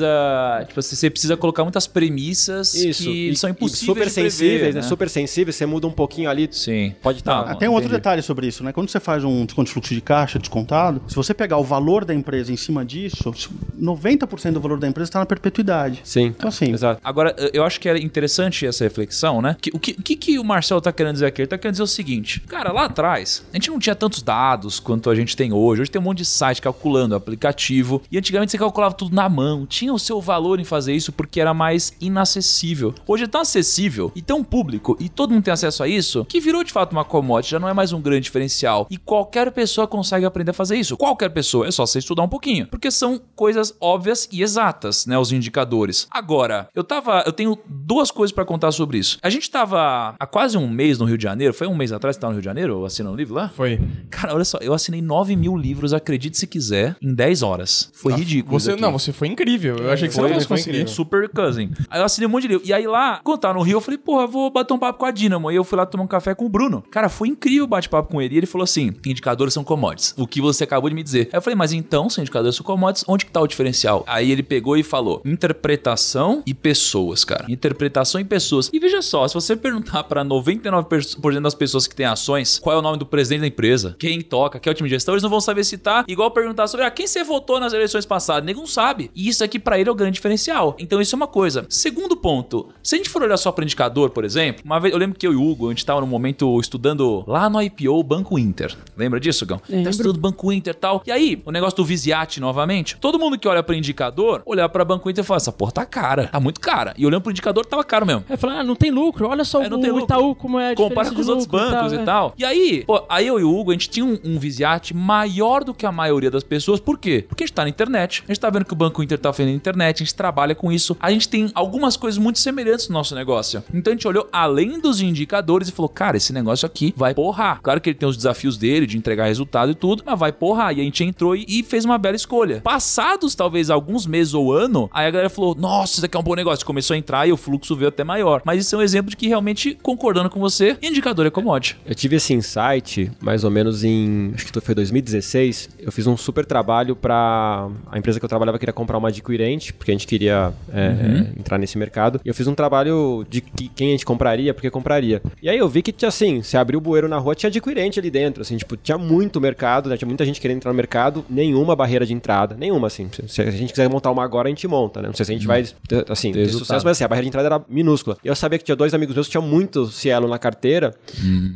[0.67, 3.05] Tipo, assim, você precisa colocar muitas premissas isso.
[3.05, 3.87] que e- são e impossíveis.
[3.87, 4.81] super de prever, sensíveis, né?
[4.81, 4.87] né?
[4.87, 6.49] Super sensíveis, você muda um pouquinho ali.
[6.51, 6.95] Sim.
[7.03, 7.41] Pode estar.
[7.51, 8.01] Ah, tem um outro entendi.
[8.01, 8.73] detalhe sobre isso, né?
[8.73, 12.05] Quando você faz um desconto de fluxo de caixa descontado, se você pegar o valor
[12.05, 13.33] da empresa em cima disso,
[13.81, 16.01] 90% do valor da empresa está na perpetuidade.
[16.05, 16.27] Sim.
[16.27, 17.01] Então, assim, Exato.
[17.05, 19.57] Agora, eu acho que é interessante essa reflexão, né?
[19.61, 21.43] Que- o que, o que, que o Marcelo tá querendo dizer aqui?
[21.43, 24.81] Ele tá querendo dizer o seguinte: cara, lá atrás, a gente não tinha tantos dados
[24.81, 25.83] quanto a gente tem hoje.
[25.83, 28.03] Hoje tem um monte de site calculando aplicativo.
[28.11, 29.67] E antigamente você calculava tudo na mão.
[29.67, 32.95] Tinha o seu valor em fazer isso porque era mais inacessível.
[33.07, 36.41] Hoje é tão acessível e tão público e todo mundo tem acesso a isso que
[36.41, 38.87] virou de fato uma commodity, já não é mais um grande diferencial.
[38.91, 40.97] E qualquer pessoa consegue aprender a fazer isso.
[40.97, 42.67] Qualquer pessoa, é só você estudar um pouquinho.
[42.67, 45.19] Porque são coisas óbvias e exatas, né?
[45.19, 46.07] Os indicadores.
[46.11, 47.23] Agora, eu tava.
[47.27, 49.19] Eu tenho duas coisas pra contar sobre isso.
[49.23, 51.55] A gente tava há quase um mês no Rio de Janeiro.
[51.55, 53.49] Foi um mês atrás que tava no Rio de Janeiro, assinando um livro lá?
[53.49, 53.81] Foi.
[54.11, 57.91] Cara, olha só, eu assinei 9 mil livros, acredite se quiser, em 10 horas.
[57.95, 58.59] Foi ridículo.
[58.59, 59.74] Você, não, você foi incrível.
[59.81, 60.71] Eu achei que você Foi, não fosse conseguir.
[60.71, 60.93] incrível.
[60.95, 61.71] Super cousin.
[61.91, 62.67] Aí eu assinei um monte de livro.
[62.67, 65.07] E aí lá, quando tava no Rio, eu falei, porra, vou bater um papo com
[65.07, 65.51] a Dinamo.
[65.51, 66.83] E eu fui lá tomar um café com o Bruno.
[66.91, 68.35] Cara, foi incrível o bate-papo com ele.
[68.35, 70.15] E ele falou assim: indicadores são commodities.
[70.17, 71.29] O que você acabou de me dizer.
[71.33, 74.05] Aí eu falei, mas então, se indicadores são commodities, onde que tá o diferencial?
[74.07, 77.47] Aí ele pegou e falou: interpretação e pessoas, cara.
[77.49, 78.71] Interpretação e pessoas.
[78.73, 82.79] E veja só, se você perguntar pra 99% das pessoas que têm ações, qual é
[82.79, 85.23] o nome do presidente da empresa, quem toca, quem é o time de gestão, eles
[85.23, 86.05] não vão saber citar.
[86.09, 88.45] Igual perguntar sobre, ah, quem você votou nas eleições passadas?
[88.45, 89.11] Ninguém sabe.
[89.15, 90.77] E isso aqui pra ele é o grande diferencial.
[90.79, 91.67] Então isso é uma coisa.
[91.69, 94.99] Segundo ponto, se a gente for olhar só para indicador, por exemplo, uma vez eu
[95.01, 98.03] lembro que eu e o Hugo, a gente tava no momento estudando lá no IPO
[98.03, 98.77] Banco Inter.
[98.97, 99.59] Lembra disso, Gão?
[99.59, 101.03] Tá estudando Banco Inter e tal.
[101.07, 104.85] E aí, o negócio do Visiate novamente, todo mundo que olha para indicador, olhar para
[104.85, 106.95] Banco Inter e fala: essa porra tá cara, tá muito cara.
[106.97, 108.25] E olhando pro indicador, tava caro mesmo.
[108.29, 110.05] Aí fala, ah, não tem lucro, olha só É, não o tem lucro.
[110.05, 112.05] Itaú como é Compara com os outros bancos e é.
[112.05, 112.35] tal.
[112.37, 115.65] E aí, pô, aí eu e o Hugo, a gente tinha um, um Visiate maior
[115.65, 116.81] do que a maioria das pessoas.
[116.81, 117.25] Por quê?
[117.27, 118.23] Porque a gente tá na internet.
[118.25, 120.55] A gente tá vendo que o Banco Inter tá fazendo na internet, a gente trabalha
[120.55, 120.97] com isso.
[121.01, 123.63] A gente tem algumas coisas muito semelhantes no nosso negócio.
[123.73, 127.61] Então a gente olhou além dos indicadores e falou: cara, esse negócio aqui vai porrar.
[127.63, 130.77] Claro que ele tem os desafios dele de entregar resultado e tudo, mas vai porrar.
[130.77, 132.61] E a gente entrou e, fez uma bela escolha.
[132.61, 136.23] Passados talvez alguns meses ou ano, aí a galera falou: nossa, isso aqui é um
[136.23, 136.67] bom negócio.
[136.67, 138.43] Começou a entrar e o fluxo veio até maior.
[138.45, 141.77] Mas isso é um exemplo de que realmente, concordando com você, indicador é commodity.
[141.87, 145.71] Eu tive esse insight mais ou menos em, acho que foi 2016.
[145.79, 149.44] Eu fiz um super trabalho pra a empresa que eu trabalhava queria comprar uma adquirente
[149.45, 151.17] gente, porque a gente queria é, Uhum.
[151.37, 152.21] é, entrar nesse mercado.
[152.25, 155.23] E eu fiz um trabalho de que, quem a gente compraria, porque compraria.
[155.43, 157.99] E aí eu vi que, tinha, assim, se abriu o bueiro na rua, tinha adquirente
[157.99, 159.97] ali dentro, assim, tipo, tinha muito mercado, né?
[159.97, 163.09] Tinha muita gente querendo entrar no mercado, nenhuma barreira de entrada, nenhuma, assim.
[163.27, 165.09] Se, a gente quiser montar uma agora, a gente monta, né?
[165.09, 166.67] Não sei se a gente vai, ter, assim, ter resultado.
[166.67, 168.17] sucesso, mas assim, a barreira de entrada era minúscula.
[168.25, 170.95] E eu sabia que tinha dois amigos meus que tinham muito Cielo na carteira.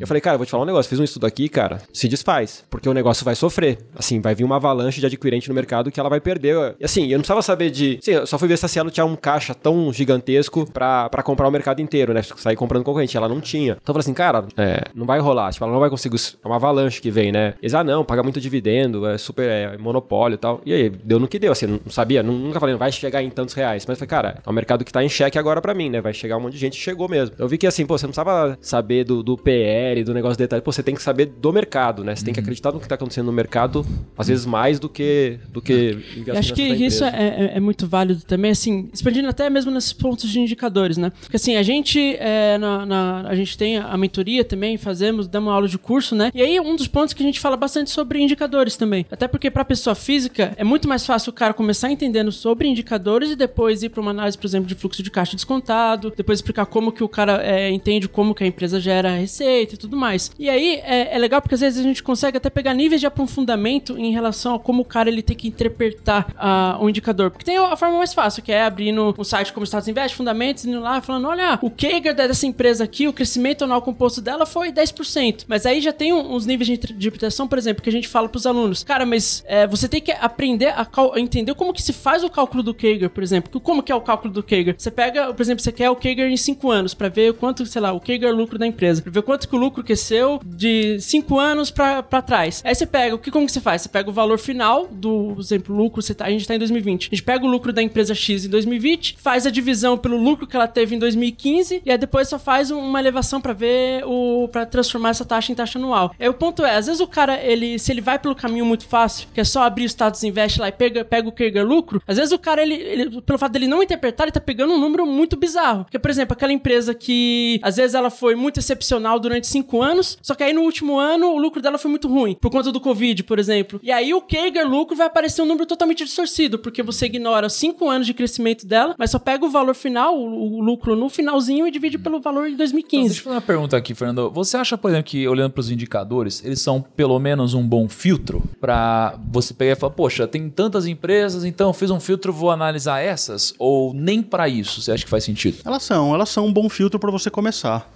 [0.01, 2.09] Eu falei, cara, eu vou te falar um negócio, fiz um estudo aqui, cara, se
[2.09, 3.79] desfaz, porque o negócio vai sofrer.
[3.97, 6.75] Assim, vai vir uma avalanche de adquirente no mercado que ela vai perder.
[6.81, 7.78] E assim, eu não precisava saber de.
[8.01, 11.23] Sim, eu só fui ver se a Cielo tinha um caixa tão gigantesco pra, pra
[11.23, 12.23] comprar o mercado inteiro, né?
[12.23, 13.17] Sair comprando concorrente.
[13.17, 13.73] Ela não tinha.
[13.73, 15.53] Então eu falei assim, cara, é, não vai rolar.
[15.53, 16.09] Tipo, ela não vai conseguir.
[16.43, 17.55] É uma avalanche que vem, né?
[17.63, 20.61] Eles, ah, não, paga muito dividendo, é super é, monopólio e tal.
[20.65, 22.91] E aí, deu no que deu, assim, não não sabia, nu- nunca falei, não vai
[22.93, 23.85] chegar em tantos reais.
[23.87, 26.01] Mas eu falei, cara, é um mercado que tá em xeque agora pra mim, né?
[26.01, 27.35] Vai chegar um monte de gente, chegou mesmo.
[27.39, 30.45] Eu vi que assim, pô, você não precisava saber do, do PL, do negócio de
[30.45, 32.15] detalhe, pô, você tem que saber do mercado, né?
[32.17, 33.85] Você tem que acreditar no que tá acontecendo no mercado,
[34.17, 35.99] às vezes mais do que, do que
[36.39, 40.29] acho que isso é, é- é muito válido também, assim, expandindo até mesmo nesses pontos
[40.31, 41.13] de indicadores, né?
[41.21, 45.53] Porque assim, a gente, é, na, na- a gente tem a mentoria também, fazemos, damos
[45.53, 46.31] aula de curso, né?
[46.35, 49.05] E aí um dos pontos que a gente fala bastante sobre indicadores também.
[49.11, 53.31] Até porque pra pessoa física é muito mais fácil o cara começar entendendo sobre indicadores
[53.31, 56.65] e depois ir pra uma análise, por exemplo, de fluxo de caixa descontado, depois explicar
[56.65, 60.31] como que o cara é, entende como que a empresa gera receita e tudo mais.
[60.39, 63.07] E aí é, é legal porque às vezes a gente consegue até pegar níveis de
[63.07, 67.31] aprofundamento em relação a como o cara ele tem que interpretar ah, o indicador.
[67.31, 70.15] Porque tem a forma mais fácil, que é abrir no um site como Status Invest,
[70.17, 74.45] Fundamentos, indo lá falando, olha, o CAGR dessa empresa aqui, o crescimento anual composto dela
[74.45, 75.45] foi 10%.
[75.49, 78.07] Mas aí já tem uns níveis de inter- de interpretação, por exemplo, que a gente
[78.07, 78.85] fala pros alunos.
[78.85, 82.29] Cara, mas é, você tem que aprender a, a entender como que se faz o
[82.29, 83.61] cálculo do CAGR, por exemplo.
[83.61, 84.75] Como que é o cálculo do CAGR?
[84.77, 87.81] Você pega, por exemplo, você quer o CAGR em 5 anos, pra ver quanto, sei
[87.81, 89.01] lá, o CAGR lucro da empresa.
[89.01, 92.63] Pra ver quanto que o lucro cresceu de 5 anos pra trás.
[92.65, 93.83] Aí você pega, o que como que você faz?
[93.83, 96.59] Você pega o valor final do, por exemplo, lucro, você tá, a gente tá em
[96.59, 97.07] 2020.
[97.07, 100.47] A gente pega o lucro da empresa X em 2020, faz a divisão pelo lucro
[100.47, 104.05] que ela teve em 2015 e aí depois só faz um- uma elevação pra ver
[104.07, 106.15] o para transformar essa taxa em taxa anual.
[106.19, 108.87] Aí o ponto é, às vezes o cara, ele se ele vai pelo caminho muito
[108.87, 112.03] fácil, que é só abrir o status invest lá e pega, pega o CAGR lucro,
[112.07, 114.79] às vezes o cara ele, ele- pelo fato dele não interpretar, ele tá pegando um
[114.81, 115.85] número muito bizarro.
[115.85, 120.19] Porque por exemplo, aquela empresa que às vezes ela foi muito excepcional durante cinco anos,
[120.23, 122.81] só que aí no último ano o lucro dela foi muito ruim, por conta do
[122.81, 123.81] Covid, por exemplo.
[123.83, 127.53] E aí o CAGR lucro vai aparecer um número totalmente distorcido, porque você ignora os
[127.53, 131.09] cinco anos de crescimento dela, mas só pega o valor final, o, o lucro no
[131.09, 133.07] finalzinho e divide pelo valor Então, 2015.
[133.07, 134.31] deixa eu fazer uma pergunta aqui, Fernando.
[134.31, 137.89] Você acha, por exemplo, que olhando para os indicadores, eles são pelo menos um bom
[137.89, 142.33] filtro para você pegar e falar, poxa, tem tantas empresas, então eu fiz um filtro,
[142.33, 143.55] vou analisar essas?
[143.59, 145.59] Ou nem para isso você acha que faz sentido?
[145.65, 147.91] Elas são, elas são um bom filtro para você começar.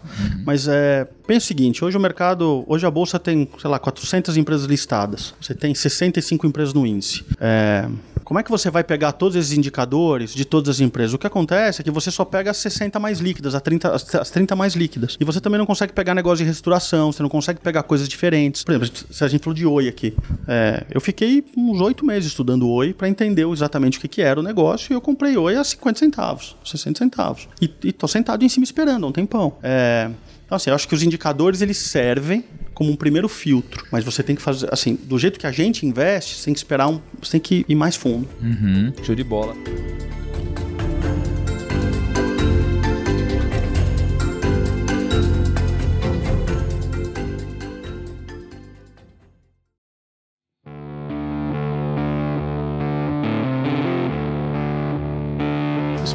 [0.45, 4.37] Mas é, pensa o seguinte, hoje o mercado, hoje a bolsa tem, sei lá, 400
[4.37, 5.35] empresas listadas.
[5.41, 7.25] Você tem 65 empresas no índice.
[7.41, 7.89] É,
[8.33, 11.13] como é que você vai pegar todos esses indicadores de todas as empresas?
[11.13, 14.15] O que acontece é que você só pega as 60 mais líquidas, as 30, as,
[14.15, 15.19] as 30 mais líquidas.
[15.21, 18.65] E você também não consegue pegar negócio de reestruturação, você não consegue pegar coisas diferentes.
[18.65, 20.17] Por exemplo, se a gente falou de Oi aqui,
[20.49, 24.41] é, eu fiquei uns oito meses estudando Oi para entender exatamente o que, que era
[24.41, 27.47] o negócio e eu comprei Oi a 50 centavos, 60 centavos.
[27.61, 29.59] E, e tô sentado em cima esperando há um tempão.
[29.63, 30.11] É,
[30.53, 34.23] então, assim, eu acho que os indicadores eles servem como um primeiro filtro, mas você
[34.23, 37.01] tem que fazer, assim, do jeito que a gente investe, você tem que esperar um,
[37.23, 38.29] você tem que ir mais fundo.
[38.39, 39.55] Uhum, show de bola.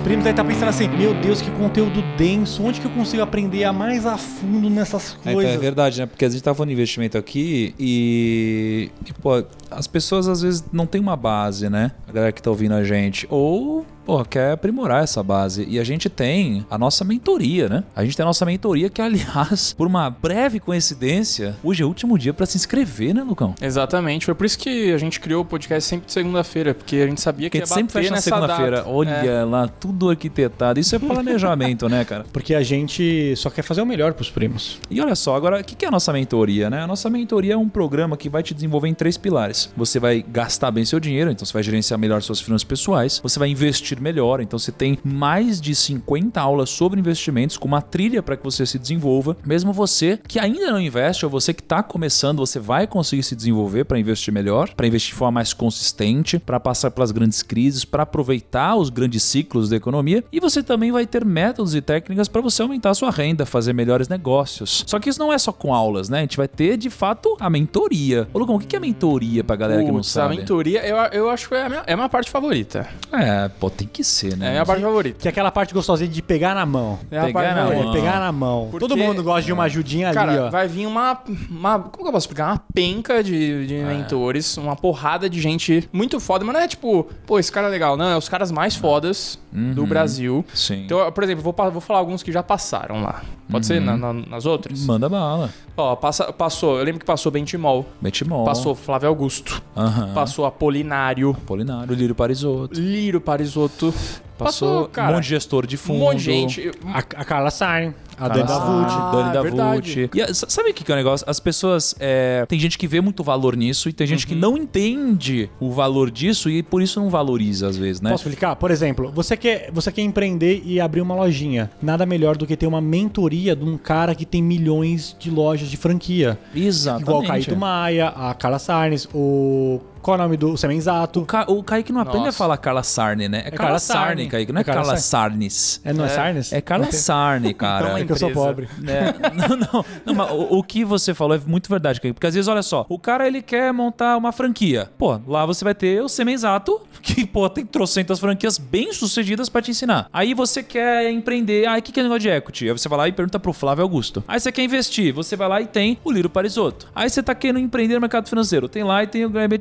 [0.07, 3.65] Primos aí tá pensando assim, meu Deus, que conteúdo denso, onde que eu consigo aprender
[3.65, 5.53] a mais a fundo nessas É, então, coisas?
[5.53, 6.05] é verdade, né?
[6.05, 10.63] Porque a gente tá falando de investimento aqui e, e, pô, as pessoas às vezes
[10.71, 11.91] não tem uma base, né?
[12.07, 13.27] A galera que tá ouvindo a gente.
[13.29, 15.65] Ou, pô, quer aprimorar essa base.
[15.69, 17.83] E a gente tem a nossa mentoria, né?
[17.95, 21.89] A gente tem a nossa mentoria que, aliás, por uma breve coincidência, hoje é o
[21.89, 23.53] último dia pra se inscrever, né, Lucão?
[23.61, 24.25] Exatamente.
[24.25, 27.21] Foi por isso que a gente criou o podcast sempre de segunda-feira, porque a gente
[27.21, 28.83] sabia que Porque ia sempre bater fecha na nessa segunda-feira.
[28.87, 29.43] Olha É.
[29.43, 30.79] lá, tudo arquitetado.
[30.79, 32.25] Isso é planejamento, né, cara?
[32.31, 34.79] Porque a gente só quer fazer o melhor pros primos.
[34.89, 36.81] E olha só, agora, o que que é a nossa mentoria, né?
[36.81, 39.56] A nossa mentoria é um programa que vai te desenvolver em três pilares.
[39.75, 43.19] Você vai gastar bem seu dinheiro, então você vai gerenciar melhor suas finanças pessoais.
[43.23, 47.81] Você vai investir melhor, então você tem mais de 50 aulas sobre investimentos com uma
[47.81, 49.35] trilha para que você se desenvolva.
[49.45, 53.35] Mesmo você que ainda não investe ou você que está começando, você vai conseguir se
[53.35, 57.85] desenvolver para investir melhor, para investir de forma mais consistente, para passar pelas grandes crises,
[57.85, 60.23] para aproveitar os grandes ciclos da economia.
[60.31, 64.07] E você também vai ter métodos e técnicas para você aumentar sua renda, fazer melhores
[64.07, 64.83] negócios.
[64.85, 66.19] Só que isso não é só com aulas, né?
[66.19, 68.27] A gente vai ter de fato a mentoria.
[68.33, 69.43] Ô, Lucão, o que é mentoria?
[69.47, 70.37] Pra galera que não Putz, a sabe?
[70.37, 72.87] mentoria, eu, eu acho que é a, minha, é a minha parte favorita.
[73.11, 74.51] É, pô, tem que ser, É a né?
[74.51, 75.19] minha parte favorita.
[75.19, 76.99] Que é aquela parte gostosinha de pegar na mão.
[77.09, 77.93] É a Pegar parte na É, mão.
[77.93, 78.67] pegar na mão.
[78.69, 80.49] Porque- Todo mundo gosta de uma ajudinha ali, Cara, ó.
[80.49, 81.17] vai vir uma,
[81.49, 81.79] uma.
[81.79, 82.51] Como que eu posso explicar?
[82.51, 87.07] Uma penca de, de mentores, uma porrada de gente muito foda, mas não é tipo,
[87.25, 87.95] pô, esse cara é legal.
[87.97, 90.45] Não, é os caras mais fodas do Brasil.
[90.53, 90.83] Sim.
[90.85, 93.21] Então, por exemplo, vou, vou falar alguns que já passaram lá.
[93.49, 94.85] Pode ser na- na- nas outras?
[94.85, 95.49] Manda bala.
[95.77, 98.43] Ó, passa- passou, eu lembro que passou Bentimol, Bentimol.
[98.43, 99.36] passou Flávio Augusto,
[99.75, 100.13] Aham.
[100.13, 102.79] passou Apolinário, Polinário, Lírio Parisotto.
[102.79, 103.93] Lírio Parisotto.
[104.37, 105.13] Passou, Passou, um cara.
[105.13, 105.99] monte de gestor de Um fundo.
[105.99, 106.71] monte de gente.
[106.85, 108.91] A, a Carla Sarne, a Cara, Dani Davut.
[108.91, 109.95] Ah, Dani da verdade.
[110.05, 110.09] Vult.
[110.17, 111.25] E a- sabe o que que é o negócio?
[111.29, 111.95] As pessoas.
[111.99, 114.39] é, tem gente que vê muito valor nisso e tem gente que Uhum.
[114.39, 118.11] não entende o valor disso e por isso não valoriza, às vezes, né?
[118.11, 118.55] Posso explicar?
[118.55, 121.69] Por exemplo, você quer, você quer empreender e abrir uma lojinha.
[121.81, 125.69] Nada melhor do que ter uma mentoria de um cara que tem milhões de lojas
[125.69, 126.37] de franquia.
[126.55, 127.03] Exatamente.
[127.09, 129.79] Igual o Caíto Maia, a Carla Sarnes, o.
[130.07, 131.19] Qual é o nome do Semenzato?
[131.19, 131.43] O, Ca...
[131.49, 132.29] o Kaique não aprende Nossa.
[132.29, 133.39] a falar Carla Sarne, né?
[133.39, 134.27] É, Carla Carla Sarne, Sarne.
[134.29, 134.53] Kaique.
[134.53, 135.49] Não é, É Carla Carla Sarne.
[135.49, 135.81] Sarnes.
[135.83, 136.09] É, não é, É.
[136.11, 136.53] Sarnes?
[136.53, 137.85] É Carla Sarne, cara.
[137.87, 138.47] Então, É que eu sou empresa.
[138.47, 138.69] pobre.
[138.87, 142.13] É, não, não, não, mas o, o que você falou é muito verdade, Kaique.
[142.13, 144.89] Porque às vezes, olha só, o cara ele quer montar uma franquia.
[144.97, 149.61] Pô, lá você vai ter o Semenzato, que, pô, tem trocentas franquias bem sucedidas pra
[149.61, 150.07] te ensinar.
[150.13, 152.69] Aí você quer empreender, ah, o que, que é negócio de equity?
[152.69, 154.23] Aí você vai lá e pergunta pro Flávio Augusto.
[154.25, 156.87] Aí você quer investir, você vai lá e tem o Liro Parisotto.
[156.95, 159.57] Aí você tá querendo empreender no mercado financeiro, tem lá e tem o Guilherme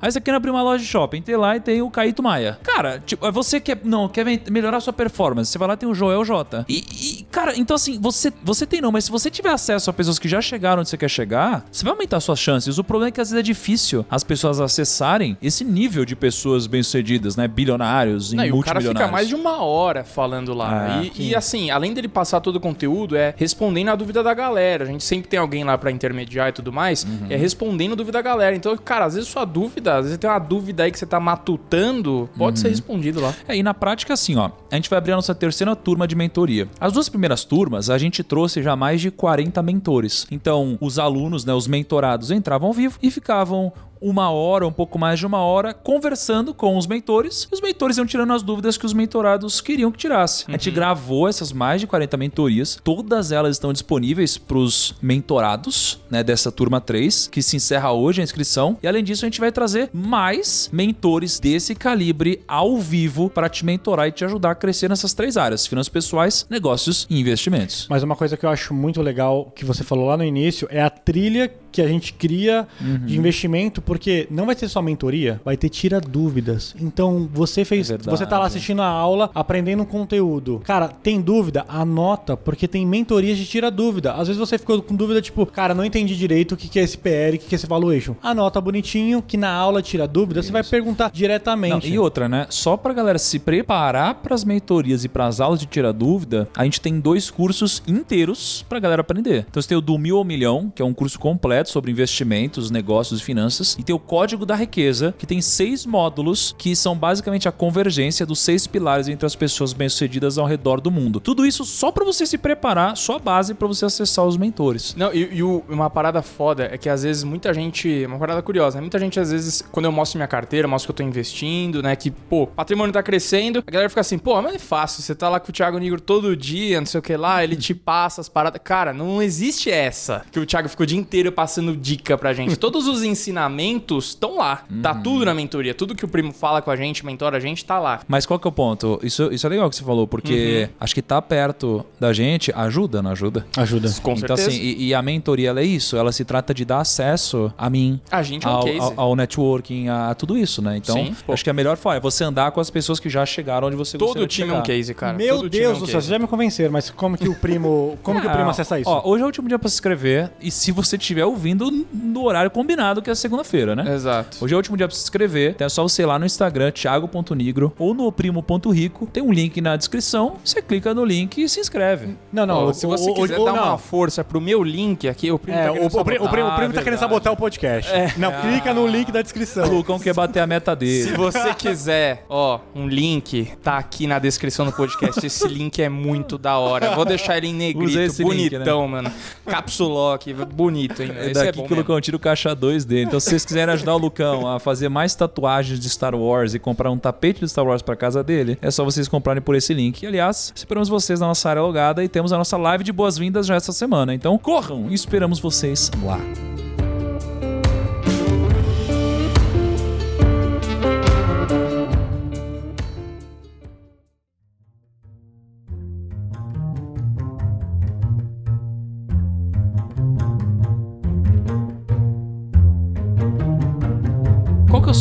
[0.00, 2.58] Aí você quer abrir uma loja de shopping, tem lá e tem o Caíto Maia.
[2.62, 5.76] Cara, tipo, é você quer, não, quer me- melhorar sua performance, você vai lá e
[5.76, 6.64] tem o Joel J.
[6.68, 6.84] E,
[7.20, 10.18] e, cara, então assim, você, você tem não, mas se você tiver acesso a pessoas
[10.18, 12.78] que já chegaram onde você quer chegar, você vai aumentar suas chances.
[12.78, 16.66] O problema é que às vezes é difícil as pessoas acessarem esse nível de pessoas
[16.66, 17.48] bem-sucedidas, né?
[17.48, 19.00] Bilionários, Não, e o cara multimilionários.
[19.00, 21.00] fica mais de uma hora falando lá.
[21.00, 24.32] É, e, e, assim, além dele passar todo o conteúdo, é respondendo a dúvida da
[24.34, 24.84] galera.
[24.84, 27.04] A gente sempre tem alguém lá pra intermediar e tudo mais.
[27.04, 27.26] Uhum.
[27.30, 28.54] É respondendo a dúvida da galera.
[28.56, 29.67] Então, cara, às vezes sua dúvida,
[29.98, 32.62] às vezes tem uma dúvida aí que você tá matutando, pode Uhum.
[32.62, 33.34] ser respondido lá.
[33.46, 36.14] É, e na prática, assim, ó, a gente vai abrir a nossa terceira turma de
[36.14, 36.68] mentoria.
[36.80, 40.26] As duas primeiras turmas, a gente trouxe já mais de 40 mentores.
[40.30, 44.98] Então, os alunos, né, os mentorados, entravam ao vivo e ficavam uma hora, um pouco
[44.98, 47.48] mais de uma hora, conversando com os mentores.
[47.50, 50.44] E os mentores iam tirando as dúvidas que os mentorados queriam que tirasse.
[50.48, 52.78] A gente gravou essas mais de 40 mentorias.
[52.82, 58.20] Todas elas estão disponíveis para os mentorados, né, dessa turma 3, que se encerra hoje
[58.20, 58.78] a inscrição.
[58.82, 63.64] E além disso, a gente vai trazer mais mentores desse calibre ao vivo para te
[63.64, 67.86] mentorar e te ajudar a crescer nessas três áreas: finanças pessoais, negócios e investimentos.
[67.88, 70.82] Mas uma coisa que eu acho muito legal que você falou lá no início é
[70.82, 72.66] a trilha que a gente cria
[73.04, 76.74] de investimento, porque não vai ser só mentoria, vai ter tira dúvidas.
[76.80, 80.60] Então, você fez, É você tá lá assistindo a aula, aprendendo um conteúdo.
[80.64, 81.64] Cara, tem dúvida?
[81.68, 84.12] Anota, porque tem mentorias de tira dúvida.
[84.14, 86.96] Às vezes você ficou com dúvida tipo, cara, não entendi direito o que é esse
[86.98, 88.14] PR, o que é esse valuation.
[88.22, 91.88] Anota bonitinho que na aula tira dúvida, você vai perguntar Não, diretamente.
[91.88, 92.46] e outra, né?
[92.50, 96.80] Só pra galera se preparar pras mentorias e pras aulas de tirar dúvida, a gente
[96.80, 99.46] tem dois cursos inteiros pra galera aprender.
[99.48, 102.70] Então você tem o do Mil ao Milhão, que é um curso completo sobre investimentos,
[102.70, 106.96] negócios e finanças, e tem o Código da Riqueza, que tem seis módulos que são
[106.96, 111.20] basicamente a convergência dos seis pilares entre as pessoas bem-sucedidas ao redor do mundo.
[111.20, 114.94] Tudo isso só pra você se preparar, só a base pra você acessar os mentores.
[114.96, 118.04] Não, e, e uma parada foda é que às vezes muita gente.
[118.06, 118.82] Uma parada curiosa, né?
[118.82, 121.96] Muita gente, às vezes, quando eu mostro minha carteira, mostro que eu tô investindo, né?
[121.96, 125.28] Que, pô, patrimônio tá crescendo, a galera fica assim, pô, mas é fácil, você tá
[125.28, 128.20] lá com o Thiago Negro todo dia, não sei o que lá, ele te passa
[128.20, 128.60] as paradas.
[128.62, 130.24] Cara, não existe essa.
[130.30, 132.56] Que o Thiago ficou o dia inteiro passando dica pra gente.
[132.58, 134.64] Todos os ensinamentos estão lá.
[134.82, 135.74] Tá tudo na mentoria.
[135.74, 138.00] Tudo que o primo fala com a gente, mentora a gente, tá lá.
[138.06, 138.98] Mas qual que é o ponto?
[139.02, 143.02] Isso, isso é legal que você falou, porque acho que tá perto da gente ajuda,
[143.02, 143.46] não ajuda?
[143.56, 143.88] Ajuda.
[144.02, 144.48] Com então, certeza.
[144.48, 147.68] assim, e, e a mentoria ela é isso, ela se trata de dar acesso a
[147.70, 148.00] mim.
[148.10, 148.78] A gente é um ao, case.
[148.78, 150.76] ao, ao networking, a, a tudo isso, né?
[150.76, 153.24] Então, Sim, acho que a melhor forma é você andar com as pessoas que já
[153.24, 155.16] chegaram onde você Todo time é um case, cara.
[155.16, 157.98] Meu Todo é Deus do céu, vocês já me convenceram, mas como que o primo,
[158.02, 158.90] como que o primo Ah, acessa isso?
[158.90, 162.24] Ó, hoje é o último dia pra se inscrever e se você estiver ouvindo no
[162.24, 163.94] horário combinado, que é segunda-feira, né?
[163.94, 164.38] Exato.
[164.44, 165.52] Hoje é o último dia pra se inscrever.
[165.52, 169.06] Então é só você ir lá no Instagram, thiago.nigro ou no primo.rico.
[169.06, 170.36] Tem um link na descrição.
[170.44, 172.16] Você clica no link e se inscreve.
[172.32, 173.62] Não, não, Ó, o- se você o- quiser o- dar não.
[173.64, 176.04] uma força pro meu link aqui, o primo É, tá o, querendo o, o sabotar.
[176.04, 177.90] primo, o primo Ah, tá querendo sabotar o podcast.
[178.18, 179.68] Não, clica no link da O descrição.
[179.68, 181.04] Lucão quer bater a meta dele.
[181.10, 185.24] Se você quiser, ó, um link, tá aqui na descrição do podcast.
[185.24, 186.94] Esse link é muito da hora.
[186.94, 189.10] Vou deixar ele em negrito, esse link, bonitão, mano.
[189.46, 191.10] Capsulock, bonito, hein?
[191.28, 191.76] É é daqui bom que o.
[191.76, 193.02] Lucão tira o caixa 2 dele.
[193.02, 196.58] Então, se vocês quiserem ajudar o Lucão a fazer mais tatuagens de Star Wars e
[196.58, 199.72] comprar um tapete de Star Wars pra casa dele, é só vocês comprarem por esse
[199.74, 200.02] link.
[200.02, 203.46] E, aliás, esperamos vocês na nossa área logada e temos a nossa live de boas-vindas
[203.46, 204.14] já essa semana.
[204.14, 206.18] Então, corram e esperamos vocês lá.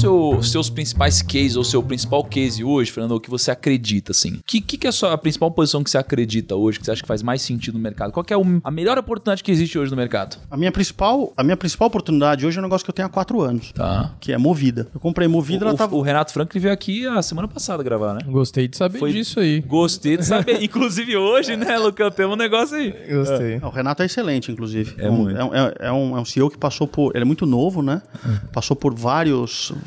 [0.08, 4.36] Os seus principais cases, ou seu principal case hoje, Fernando, o que você acredita, assim?
[4.36, 6.86] O que, que, que é a, sua, a principal posição que você acredita hoje, que
[6.86, 8.12] você acha que faz mais sentido no mercado?
[8.12, 10.38] Qual que é o- a melhor oportunidade que existe hoje no mercado?
[10.50, 13.10] A minha principal, a minha principal oportunidade hoje é um negócio que eu tenho há
[13.12, 13.72] quatro anos.
[13.72, 14.14] Tá.
[14.20, 14.88] Que é Movida.
[14.94, 15.96] Eu comprei Movida, O, ela tava.
[15.96, 18.22] o Renato Franklin veio aqui a semana passada gravar, né?
[18.28, 19.62] Gostei de saber Foi- disso aí.
[19.62, 20.62] Gostei de saber.
[20.64, 22.94] Inclusive hoje, né, Lucão, temos um negócio aí.
[23.10, 23.58] Gostei.
[23.58, 24.96] O Renato é excelente, inclusive.
[24.98, 25.38] É um, muito.
[25.38, 27.16] é, um- é- é um, é um CEO que passou por.
[27.16, 28.02] Ele é muito novo, né?
[28.54, 29.72] Passou por vários.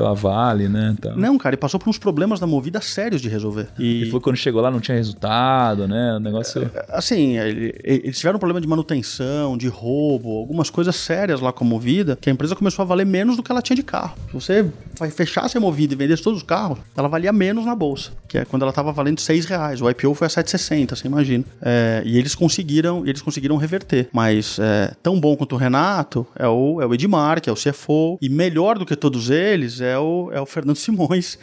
[0.00, 0.96] Pela Vale, né?
[0.98, 1.14] Tá.
[1.14, 3.68] Não, cara, ele passou por uns problemas da movida sérios de resolver.
[3.78, 6.14] E, E foi quando chegou lá, não tinha resultado, né?
[6.16, 6.70] O negócio.
[6.88, 11.64] assim, ele- eles tiveram um problema de manutenção, de roubo, algumas coisas sérias lá com
[11.64, 14.14] a movida, que a empresa começou a valer menos do que ela tinha de carro.
[14.28, 14.66] Se você
[15.10, 18.44] fechasse a movida e vendesse todos os carros, ela valia menos na bolsa, que é
[18.46, 19.82] quando ela estava valendo 6 reais.
[19.82, 21.44] O IPO foi a 7,60, você imagina.
[21.60, 24.08] É, e eles conseguiram, eles conseguiram reverter.
[24.12, 27.56] Mas é, tão bom quanto o Renato é o, é o Edmar, que é o
[27.56, 31.38] CFO, e melhor do que todos eles é o, é o Fernando Simões,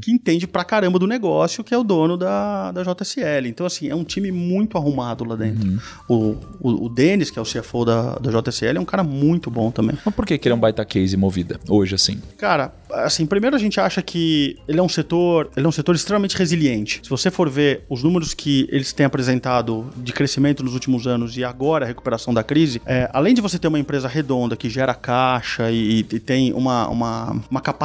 [0.00, 3.46] que entende pra caramba do negócio, que é o dono da, da JSL.
[3.46, 5.80] Então, assim, é um time muito arrumado lá dentro.
[6.08, 9.50] O, o, o Denis, que é o CFO da, da JSL, é um cara muito
[9.50, 9.96] bom também.
[10.04, 12.20] Mas por que, que ele é um baita case movida hoje, assim?
[12.38, 15.94] Cara, assim, primeiro a gente acha que ele é um setor, ele é um setor
[15.94, 17.00] extremamente resiliente.
[17.02, 21.36] Se você for ver os números que eles têm apresentado de crescimento nos últimos anos
[21.36, 24.68] e agora a recuperação da crise, é, além de você ter uma empresa redonda que
[24.68, 27.83] gera caixa e, e tem uma, uma, uma capacidade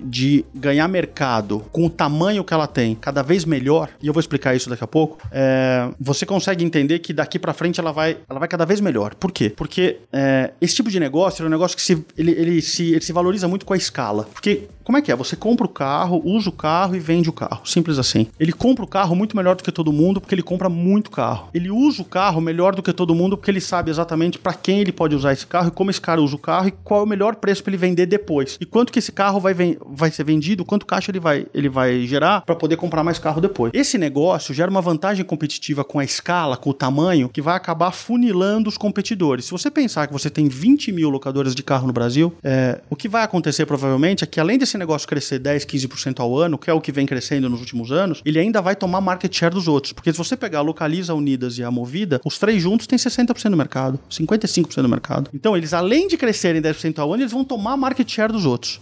[0.00, 4.20] de ganhar mercado com o tamanho que ela tem cada vez melhor, e eu vou
[4.20, 8.16] explicar isso daqui a pouco, é, você consegue entender que daqui pra frente ela vai,
[8.28, 9.14] ela vai cada vez melhor.
[9.14, 9.52] Por quê?
[9.54, 13.00] Porque é, esse tipo de negócio é um negócio que se, ele, ele se, ele
[13.00, 14.24] se valoriza muito com a escala.
[14.32, 15.16] Porque como é que é?
[15.16, 17.66] Você compra o carro, usa o carro e vende o carro.
[17.66, 18.26] Simples assim.
[18.38, 21.48] Ele compra o carro muito melhor do que todo mundo porque ele compra muito carro.
[21.54, 24.80] Ele usa o carro melhor do que todo mundo porque ele sabe exatamente pra quem
[24.80, 27.02] ele pode usar esse carro e como esse cara usa o carro e qual é
[27.04, 28.58] o melhor preço pra ele vender depois.
[28.60, 29.54] E quanto que esse carro vai,
[29.86, 33.40] vai ser vendido, quanto caixa ele vai, ele vai gerar pra poder comprar mais carro
[33.40, 33.72] depois.
[33.74, 37.90] Esse negócio gera uma vantagem competitiva com a escala, com o tamanho, que vai acabar
[37.90, 39.46] funilando os competidores.
[39.46, 42.96] Se você pensar que você tem 20 mil locadoras de carro no Brasil, é, o
[42.96, 46.70] que vai acontecer provavelmente é que além desse negócio crescer 10, 15% ao ano, que
[46.70, 49.68] é o que vem crescendo nos últimos anos, ele ainda vai tomar market share dos
[49.68, 49.92] outros.
[49.92, 52.98] Porque se você pegar a Localiza, a Unidas e a Movida, os três juntos têm
[52.98, 55.30] 60% do mercado, 55% do mercado.
[55.34, 58.80] Então, eles além de crescerem 10% ao ano, eles vão tomar market share dos outros.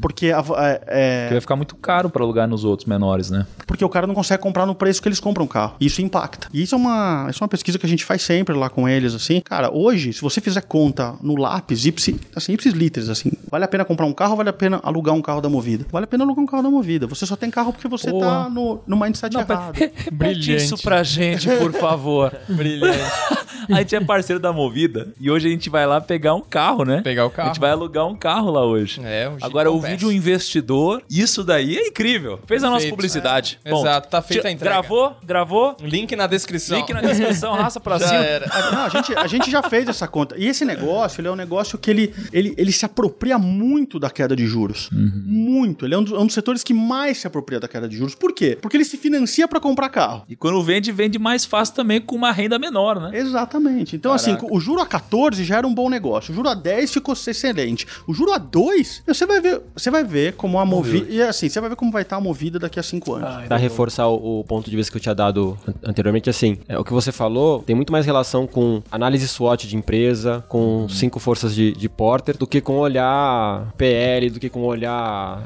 [0.00, 3.46] Porque, a- é- é, Porque vai ficar muito caro pra alugar nos outros menores, né?
[3.66, 5.74] porque o cara não consegue comprar no preço que eles compram o carro.
[5.78, 6.48] E isso impacta.
[6.54, 8.88] E isso é uma, isso é uma pesquisa que a gente faz sempre lá com
[8.88, 9.40] eles, assim.
[9.44, 13.68] Cara, hoje, se você fizer conta no lápis, ipsi, assim, ipsis literis, assim, vale a
[13.68, 15.86] pena comprar um carro ou vale a pena alugar um carro da Movida?
[15.90, 17.06] Vale a pena alugar um carro da Movida.
[17.06, 18.26] Você só tem carro porque você Porra.
[18.44, 19.74] tá no, no mindset errado.
[19.78, 20.56] Repete Brilhante.
[20.56, 22.34] isso pra gente, por favor.
[22.48, 22.98] Brilhante.
[23.70, 26.84] a gente é parceiro da Movida e hoje a gente vai lá pegar um carro,
[26.84, 27.00] né?
[27.02, 27.48] Pegar o A carro.
[27.48, 29.00] gente vai alugar um carro lá hoje.
[29.04, 32.40] É, um Agora, de um investidor, isso daí é incrível.
[32.46, 33.58] Fez a nossa publicidade.
[33.64, 33.70] É.
[33.70, 33.86] Ponto.
[33.86, 34.74] Exato, tá feita a entrega.
[34.76, 35.16] Gravou?
[35.24, 35.76] Gravou?
[35.80, 36.78] Link na descrição.
[36.78, 38.24] Link na descrição, raça pra Já cima.
[38.24, 38.46] era.
[38.72, 40.36] Não, a gente, a gente já fez essa conta.
[40.38, 44.10] E esse negócio, ele é um negócio que ele, ele, ele se apropria muito da
[44.10, 44.88] queda de juros.
[45.14, 45.84] Muito.
[45.84, 47.96] Ele é um dos, é um dos setores que mais se apropria da queda de
[47.96, 48.14] juros.
[48.14, 48.58] Por quê?
[48.60, 50.24] Porque ele se financia para comprar carro.
[50.28, 53.18] E quando vende, vende mais fácil também com uma renda menor, né?
[53.18, 53.96] Exatamente.
[53.96, 54.32] Então, Caraca.
[54.32, 56.32] assim, o juro a 14 já era um bom negócio.
[56.32, 57.86] O juro a 10 ficou excelente.
[58.06, 61.06] O juro a 2, você vai ver, você vai ver como a movida.
[61.10, 63.46] E assim, você vai ver como vai estar a movida daqui a 5 anos.
[63.46, 66.78] Pra reforçar o, o ponto de vista que eu tinha dado an- anteriormente, assim, é,
[66.78, 71.18] o que você falou tem muito mais relação com análise SWOT de empresa, com cinco
[71.18, 74.97] forças de, de Porter, do que com olhar PL, do que com olhar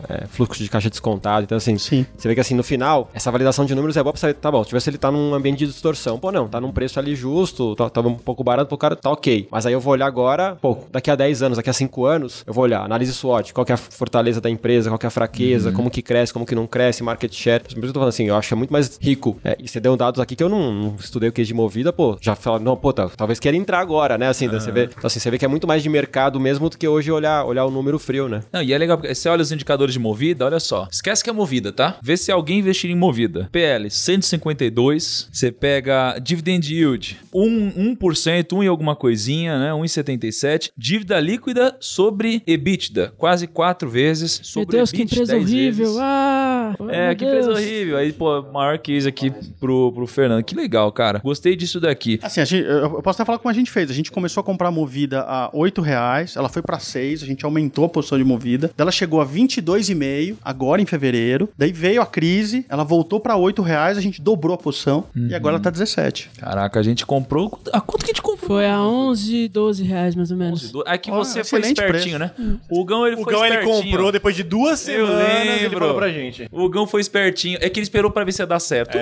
[0.08, 1.44] é, fluxo de caixa descontado.
[1.44, 2.06] Então, assim, Sim.
[2.16, 4.50] você vê que assim, no final, essa validação de números é boa pra saber, tá
[4.50, 7.14] bom, se tivesse ele tá num ambiente de distorção, pô, não, tá num preço ali
[7.14, 9.48] justo, tá, tava um pouco barato pro cara, tá ok.
[9.50, 12.44] Mas aí eu vou olhar agora, pô, daqui a 10 anos, daqui a 5 anos,
[12.46, 15.08] eu vou olhar análise SWOT, qual que é a fortaleza da empresa, qual que é
[15.08, 17.62] a fraqueza, como que cresce, como que não cresce, market share.
[17.62, 19.38] Por isso que eu tô falando assim, eu acho que é muito mais rico.
[19.44, 21.92] É, e você deu dados aqui que eu não, não estudei o que de movida,
[21.92, 24.28] pô, já fala, não, pô, tá, talvez queira entrar agora, né?
[24.28, 26.78] Assim, você vê, então, assim, você vê que é muito mais de mercado mesmo do
[26.78, 28.42] que hoje olhar, olhar o número frio, né?
[28.52, 30.88] Não, e é legal, porque você olha os indicadores de movida, olha só.
[30.90, 31.98] Esquece que é movida, tá?
[32.02, 33.48] Vê se alguém investir em movida.
[33.52, 39.70] PL 152, você pega dividend yield 1, 1%, 1 e alguma coisinha, né?
[39.72, 40.70] 1,77.
[40.76, 44.38] Dívida líquida sobre EBITDA, quase 4 vezes.
[44.38, 45.86] Meu Sobre Deus, que empresa 10 horrível.
[45.86, 45.98] vezes.
[46.00, 46.74] Ah!
[46.90, 47.58] É, meu que empresa Deus.
[47.60, 47.96] horrível.
[47.96, 50.42] Aí, pô, maior case aqui pro, pro Fernando.
[50.44, 51.20] Que legal, cara.
[51.22, 52.18] Gostei disso daqui.
[52.22, 53.90] Assim, a gente- eu posso até falar como a gente fez.
[53.90, 57.44] A gente começou a comprar Movida a 8 reais, ela foi pra 6, a gente
[57.44, 58.70] aumentou a posição de Movida.
[58.76, 61.48] Ela chegou a 22,5 agora em fevereiro.
[61.56, 65.34] Daí veio a crise, ela voltou pra 8 reais, a gente dobrou a posição e
[65.34, 66.30] agora ela tá 17.
[66.38, 67.58] Caraca, a gente comprou.
[67.72, 68.42] A quanto que a gente comprou?
[68.42, 70.72] Foi a 11, 12 reais mais ou menos.
[70.86, 72.32] É que você foi espertinho, né?
[72.70, 73.84] O Gão, ele O foi Gão ele espertinho.
[73.92, 76.48] comprou depois de duas semanas ele falou pra gente.
[76.50, 77.58] O Gão foi espertinho.
[77.60, 78.98] É que ele esperou pra ver se ia dar certo.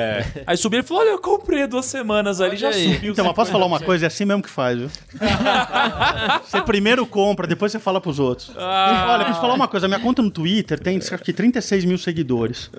[0.47, 2.95] Aí subiu e falou: Olha, eu comprei duas semanas ali, já aí.
[2.95, 3.13] subiu.
[3.13, 4.07] Então, mas posso falar uma coisa?
[4.07, 4.91] É assim mesmo que faz, viu?
[6.45, 8.51] você primeiro compra, depois você fala pros outros.
[8.57, 9.89] Olha, deixa eu te falar uma coisa.
[9.89, 12.71] Minha conta no Twitter tem acho que 36 mil seguidores.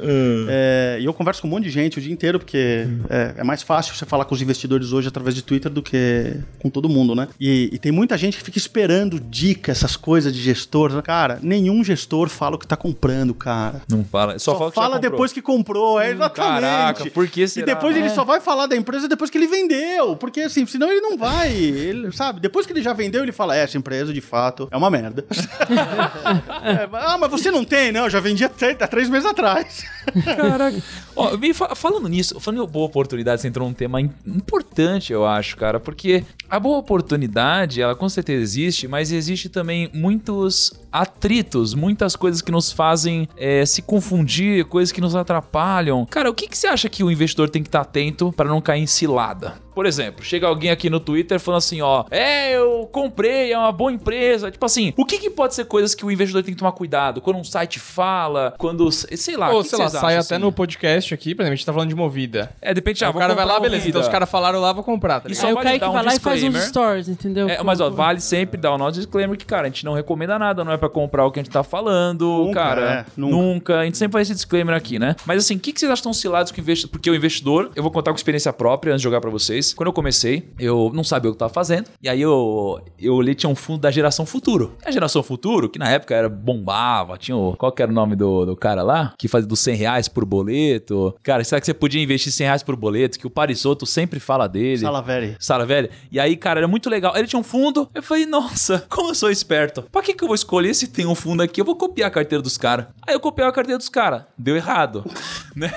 [0.50, 3.44] É, e eu converso com um monte de gente o dia inteiro, porque é, é
[3.44, 6.90] mais fácil você falar com os investidores hoje através de Twitter do que com todo
[6.90, 7.28] mundo, né?
[7.40, 10.92] E, e tem muita gente que fica esperando dica, essas coisas de gestor.
[10.94, 11.02] né?
[11.02, 13.82] Cara, nenhum gestor fala o que tá comprando, cara.
[13.90, 14.38] Não fala.
[14.40, 16.62] Só, Só, fala, fala depois que comprou, é exatamente.
[16.62, 17.66] Caraca, por que E será?
[17.66, 18.10] depois ele É.
[18.10, 20.16] só vai falar da empresa depois que ele vendeu.
[20.16, 21.52] Porque assim, senão ele não vai.
[21.54, 22.40] Ele, sabe?
[22.40, 25.26] Depois que ele já vendeu, ele fala: é, essa empresa de fato é uma merda.
[26.64, 28.06] É, ah, mas você não tem, não.
[28.06, 29.84] Eu já vendi há três, há três meses atrás.
[30.26, 30.78] Caraca.
[31.22, 35.56] Ó, falando nisso, falando em boa oportunidade, você entrou num tema im- importante, eu acho,
[35.58, 42.16] cara, porque a boa oportunidade, ela com certeza existe, mas existe também muitos atritos, muitas
[42.16, 46.06] coisas que nos fazem é, se confundir, coisas que nos atrapalham.
[46.06, 48.60] Cara, o que, que você acha que o investidor tem que estar atento para não
[48.62, 49.56] cair em cilada?
[49.74, 53.72] Por exemplo, chega alguém aqui no Twitter falando assim, ó, é, eu comprei, é uma
[53.72, 54.52] boa empresa.
[54.52, 57.22] Tipo assim, o que, que pode ser coisas que o investidor tem que tomar cuidado?
[57.22, 60.44] Quando um site fala, quando, sei lá, Ou, que sei lá, sai acham, até assim?
[60.44, 62.52] no podcast aqui, por exemplo, a gente tá falando de movida.
[62.62, 63.88] É, de repente, ah, o cara vai lá, beleza.
[63.88, 65.20] Então os caras falaram lá, vou comprar.
[65.22, 65.42] Tá E ligado?
[65.42, 67.50] só Aí o dar um vai lá e faz uns stories, entendeu?
[67.50, 70.38] É, mas ó, vale sempre dar o nosso disclaimer que, cara, a gente não recomenda
[70.40, 72.82] nada, não é pra comprar o que a gente tá falando, Nunca, cara.
[72.82, 73.36] é, nunca.
[73.36, 73.80] nunca.
[73.80, 75.16] A gente sempre faz esse disclaimer aqui, né?
[75.26, 76.92] Mas assim, o que, que vocês acham tão cilados com o investidor?
[76.92, 79.74] Porque o investidor, eu vou contar com experiência própria antes de jogar pra vocês.
[79.74, 81.88] Quando eu comecei, eu não sabia o que eu tava fazendo.
[82.02, 84.76] E aí eu, eu olhei, tinha um fundo da geração futuro.
[84.86, 87.56] A geração futuro, que na época era bombava, tinha o.
[87.56, 89.14] Qual que era o nome do, do cara lá?
[89.18, 90.91] Que fazia dos 100 reais por boleto.
[91.24, 93.20] Cara, será que você podia investir 100 reais por boleto?
[93.20, 94.80] Que o Parisotto sempre fala dele.
[94.80, 95.36] Salaveri.
[95.40, 95.90] Sala velha.
[96.12, 97.16] E aí, cara, era muito legal.
[97.16, 97.90] Ele tinha um fundo.
[97.94, 99.84] Eu falei, nossa, como eu sou esperto.
[99.92, 101.62] Pra que, que eu vou escolher se tem um fundo aqui?
[101.62, 102.88] Eu vou copiar a carteira dos caras.
[103.08, 104.24] Aí eu copiei a carteira dos caras.
[104.38, 105.06] Deu errado.
[105.56, 105.72] né?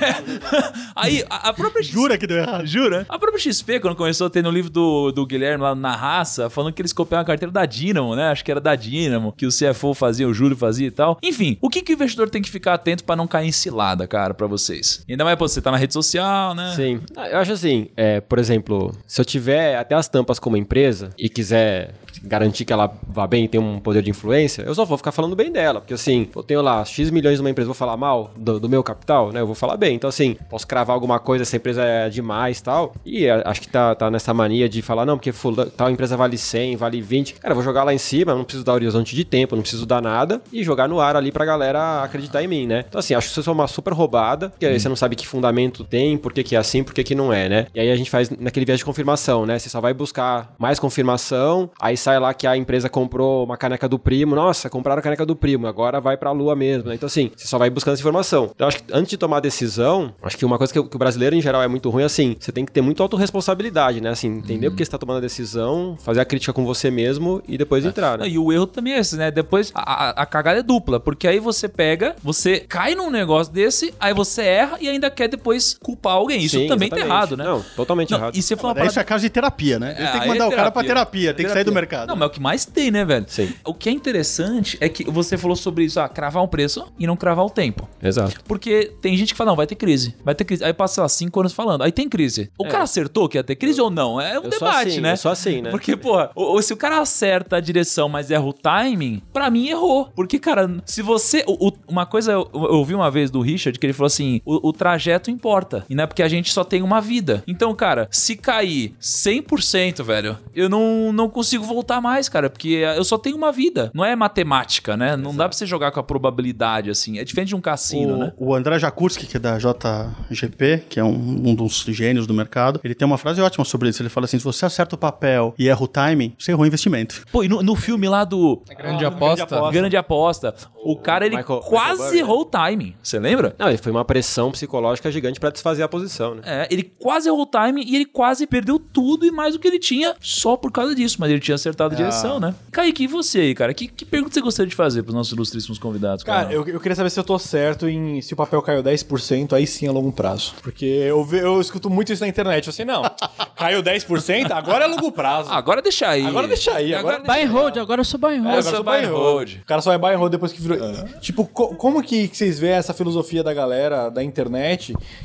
[0.95, 1.83] Aí, a, a própria.
[1.83, 2.67] Jura que deu errado?
[2.67, 3.07] Jura?
[3.09, 6.49] A própria XP, quando começou a ter no livro do, do Guilherme lá na raça,
[6.49, 8.29] falando que eles copiaram a carteira da Dynamo, né?
[8.29, 11.19] Acho que era da Dynamo, que o CFO fazia, o Júlio fazia e tal.
[11.23, 14.07] Enfim, o que, que o investidor tem que ficar atento pra não cair em cilada,
[14.07, 15.04] cara, pra vocês?
[15.09, 16.73] Ainda mais, pô, você tá na rede social, né?
[16.75, 17.01] Sim.
[17.17, 21.11] Ah, Eu acho assim, é, por exemplo, se eu tiver até as tampas como empresa
[21.19, 24.85] e quiser garantir que ela vá bem e tem um poder de influência, eu só
[24.85, 25.81] vou ficar falando bem dela.
[25.81, 28.83] Porque assim, eu tenho lá X milhões numa empresa, vou falar mal do, do meu
[28.83, 29.41] capital, né?
[29.41, 29.95] Eu vou falar bem.
[29.95, 32.95] Então, assim, posso cravar alguma coisa, essa empresa é demais tal.
[33.05, 35.33] E é, acho que tá, tá nessa mania de falar, não, porque
[35.77, 37.35] tal empresa vale 100, vale 20.
[37.35, 39.85] Cara, eu vou jogar lá em cima, não preciso dar horizonte de tempo, não preciso
[39.85, 42.85] dar nada e jogar no ar ali pra galera acreditar em mim, né?
[42.89, 45.27] Então, assim, acho que isso é uma super roubada, porque aí você não sabe que
[45.27, 47.67] fundamento tem, por que, que é assim, por que, que não é, né?
[47.75, 49.59] E aí a gente faz naquele viés de confirmação, né?
[49.59, 53.89] Você só vai buscar mais confirmação, aí sai lá que a empresa comprou uma caneca
[53.89, 56.95] do primo, nossa, compraram a caneca do primo, agora vai pra lua mesmo, né?
[56.95, 58.51] Então, assim, você só vai buscando essa informação.
[58.55, 61.35] Então, acho que antes de tomar a decisão, acho que uma coisa que, o- brasileiro
[61.37, 64.11] em geral é muito ruim, assim, você tem que ter muito autorresponsabilidade, né?
[64.11, 67.59] Assim, entender porque você tá tomando a decisão, fazer a crítica com você mesmo e
[67.59, 68.29] depois entrar, né?
[68.29, 69.31] E o erro também é esse, né?
[69.31, 73.53] Depois a, a- a cagada é dupla, porque aí você pega, você cai num negócio
[73.53, 76.43] desse, aí você erra e ainda quer depois culpar alguém.
[76.43, 77.17] Isso Sim, também tá exatamente.
[77.19, 77.45] errado, né?
[77.45, 78.37] Não, totalmente Não, errado.
[78.37, 79.89] E você falou uma Daí Isso parada- é caso de terapia, né?
[79.91, 82.09] Ele tem aí que mandar é o cara pra terapia, tem que sair do mercado.
[82.09, 83.25] Não, mas o que mais tem, né, velho?
[83.29, 83.53] Sim.
[83.65, 87.07] O que é interessante é que você falou sobre isso, ah, cravar um preço e
[87.07, 87.89] não cravar o tempo.
[88.03, 88.41] Exato.
[88.47, 90.15] Porque tem gente que fala, não, vai ter crise.
[90.25, 90.65] Vai ter crise.
[90.65, 91.83] Aí passa, sei lá, cinco anos falando.
[91.83, 92.51] Aí tem crise.
[92.59, 92.69] O É.
[92.71, 94.21] cara acertou que ia ter crise ou não?
[94.21, 95.13] É um Eu sou debate, assim, né?
[95.13, 95.71] eu sou assim, né?
[95.71, 99.51] Porque, porra, o- o- se o cara acerta a direção, mas erra o timing, pra
[99.51, 100.11] mim errou.
[100.15, 101.43] Porque, cara, se você.
[101.47, 104.41] o- o- uma coisa eu, eu ouvi uma vez do Richard que ele falou assim:
[104.45, 105.85] o, o trajeto importa.
[105.89, 107.43] E não é porque a gente só tem uma vida.
[107.47, 112.51] Então, cara, se cair 100%, velho, eu não, não consigo voltar mais, cara.
[112.51, 113.91] Porque eu só tenho uma vida.
[113.95, 115.17] Não é matemática, né?
[115.17, 117.19] Não dá pra você jogar com a probabilidade, assim.
[117.19, 118.33] É diferente de um cassino, o, né?
[118.37, 122.81] o André Jakurski, que é da JGP, que é um, um dos gênios do mercado,
[122.85, 124.03] ele tem uma frase ótima sobre isso.
[124.03, 126.67] Ele fala assim: se você acerta o papel e erra o timing, você errou o
[126.67, 127.25] investimento.
[127.31, 129.71] Pô, e no, no filme lá do Grande aposta.
[129.71, 130.55] Grande Aposta,
[130.85, 132.95] o cara ele Michael- quase Michael Burry, errou o timing.
[133.03, 133.55] Você lembra?
[133.59, 136.43] Não, e foi uma pressão psicológica gigante pra desfazer a posição, né?
[136.45, 139.69] É, ele quase errou o timing e ele quase perdeu tudo e mais do que
[139.69, 141.17] ele tinha só por causa disso.
[141.19, 142.55] Mas ele tinha acertado a direção, né?
[142.73, 143.73] Kaique, e você aí, cara?
[143.75, 146.25] Que, que pergunta você gostaria de fazer pros nossos ilustríssimos convidados?
[146.25, 149.53] Cara, eu, eu queria saber se eu tô certo em se o papel caiu 10%,
[149.53, 150.55] aí sim a longo prazo.
[150.63, 152.69] Porque eu, eu escuto muito isso na internet.
[152.71, 153.03] Assim, não,
[153.57, 155.51] caiu 10%, agora é longo prazo.
[155.51, 156.27] Ah, agora deixa aí.
[156.27, 158.49] Agora deixa aí, agora deixa Buy and hold, agora eu sou buy and É, hold.
[158.49, 159.51] agora sou só buy and hold.
[159.63, 160.79] O cara só é buy and hold depois que virou.
[161.21, 164.54] Tipo, co- como que, que vocês veem essa filosofia da galera da internet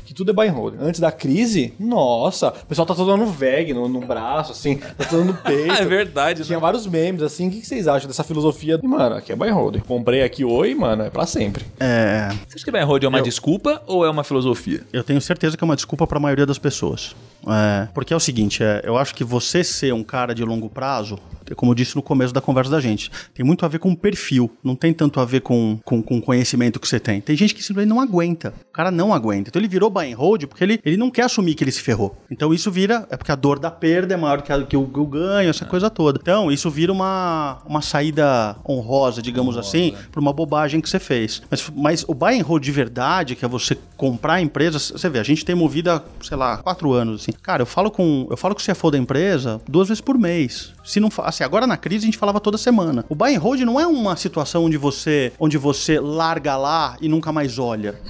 [0.04, 0.74] que tudo é buy and hold?
[0.80, 5.04] Antes da crise, nossa, o pessoal tá todo dando VEG no, no braço, assim, tá
[5.04, 5.72] todo no peito.
[5.72, 6.62] Ah, é verdade, Tinha né?
[6.62, 7.48] vários memes, assim.
[7.48, 8.78] O que que vocês acham dessa filosofia?
[8.82, 9.80] E, mano, aqui é buy and hold.
[9.86, 11.64] Comprei aqui oi, mano, é pra sempre.
[11.78, 14.82] É, Você acha que buy and hold é uma desculpa ou é uma filosofia?
[14.92, 17.14] eu tenho certeza que é uma desculpa para a maioria das pessoas.
[17.46, 20.68] É, porque é o seguinte, é, eu acho que você ser um cara de longo
[20.68, 21.18] prazo,
[21.56, 24.48] como eu disse no começo da conversa da gente, tem muito a ver com perfil,
[24.62, 27.20] não tem tanto a ver com, com, com conhecimento que você tem.
[27.20, 28.54] Tem gente que simplesmente não aguenta.
[28.68, 29.48] O cara não aguenta.
[29.48, 31.80] Então ele virou buy and hold porque ele, ele não quer assumir que ele se
[31.80, 32.16] ferrou.
[32.30, 34.86] Então isso vira, é porque a dor da perda é maior que, a- que o,
[34.86, 36.20] que o ganho, essa coisa toda.
[36.22, 41.42] Então isso vira uma, uma saída honrosa, digamos assim, para uma bobagem que você fez.
[41.50, 45.08] Mas, mas o buy and hold de verdade, que é você comprar a empresa, você
[45.08, 47.29] vê, a gente tem movida, sei lá, quatro anos, assim.
[47.32, 50.72] Cara, eu falo com, eu falo com o CFO da empresa duas vezes por mês.
[50.84, 53.04] Se não, assim, agora na crise a gente falava toda semana.
[53.08, 57.08] O buy and hold não é uma situação onde você, onde você larga lá e
[57.08, 58.00] nunca mais olha.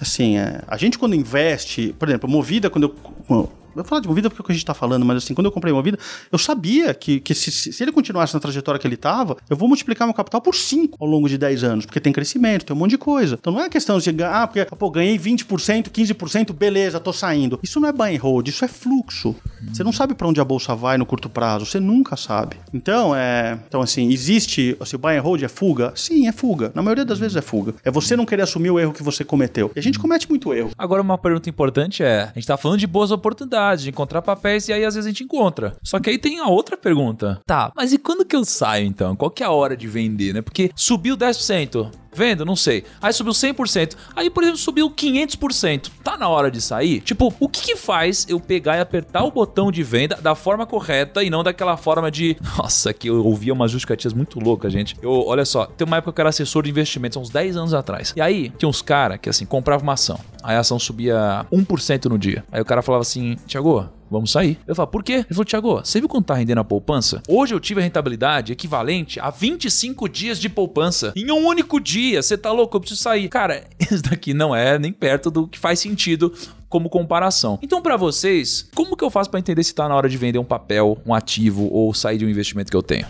[0.00, 2.94] Assim, é, a gente quando investe, por exemplo, Movida, quando
[3.30, 3.50] eu.
[3.76, 5.34] Eu vou falar de Movida porque é o que a gente tá falando, mas assim,
[5.34, 5.98] quando eu comprei Movida,
[6.32, 9.68] eu sabia que, que se, se ele continuasse na trajetória que ele tava, eu vou
[9.68, 12.78] multiplicar meu capital por 5 ao longo de 10 anos, porque tem crescimento, tem um
[12.78, 13.36] monte de coisa.
[13.38, 17.58] Então não é questão de, ah, porque, pô, ganhei 20%, 15%, beleza, tô saindo.
[17.62, 19.34] Isso não é buy and hold, isso é fluxo.
[19.72, 22.56] Você não sabe para onde a bolsa vai no curto prazo, você nunca sabe.
[22.72, 25.92] Então, é, então assim, existe, assim, o buy and hold é fuga?
[25.94, 26.72] Sim, é fuga.
[26.74, 27.74] Na maioria das vezes é fuga.
[27.84, 29.70] É você não querer assumir o erro que você cometeu.
[29.74, 30.70] E a gente comete muito erro.
[30.78, 34.68] Agora, uma pergunta importante é: a gente tá falando de boas oportunidades, de encontrar papéis,
[34.68, 35.76] e aí às vezes a gente encontra.
[35.82, 37.40] Só que aí tem a outra pergunta.
[37.46, 39.16] Tá, mas e quando que eu saio então?
[39.16, 40.42] Qual que é a hora de vender, né?
[40.42, 41.90] Porque subiu 10%.
[42.16, 42.46] Vendo?
[42.46, 42.82] Não sei.
[43.02, 43.94] Aí subiu 100%.
[44.16, 45.90] Aí, por exemplo, subiu 500%.
[46.02, 47.00] Tá na hora de sair?
[47.02, 50.64] Tipo, o que que faz eu pegar e apertar o botão de venda da forma
[50.64, 52.38] correta e não daquela forma de...
[52.56, 54.96] Nossa, que eu ouvia umas justificativas muito loucas, gente.
[55.02, 57.74] Eu, olha só, tem uma época que eu era assessor de investimentos, uns 10 anos
[57.74, 58.14] atrás.
[58.16, 60.18] E aí, tinha uns caras que, assim, compravam uma ação.
[60.42, 62.44] Aí a ação subia 1% no dia.
[62.50, 64.58] Aí o cara falava assim, Tiago, Vamos sair.
[64.66, 65.14] Eu falo, por quê?
[65.14, 67.22] Ele falou, Thiago, você viu quanto tá rendendo a poupança?
[67.28, 71.12] Hoje eu tive a rentabilidade equivalente a 25 dias de poupança.
[71.16, 72.22] Em um único dia.
[72.22, 72.76] Você tá louco?
[72.76, 73.28] Eu preciso sair.
[73.28, 76.32] Cara, isso daqui não é nem perto do que faz sentido
[76.68, 77.58] como comparação.
[77.62, 80.38] Então, pra vocês, como que eu faço pra entender se tá na hora de vender
[80.38, 83.06] um papel, um ativo ou sair de um investimento que eu tenho?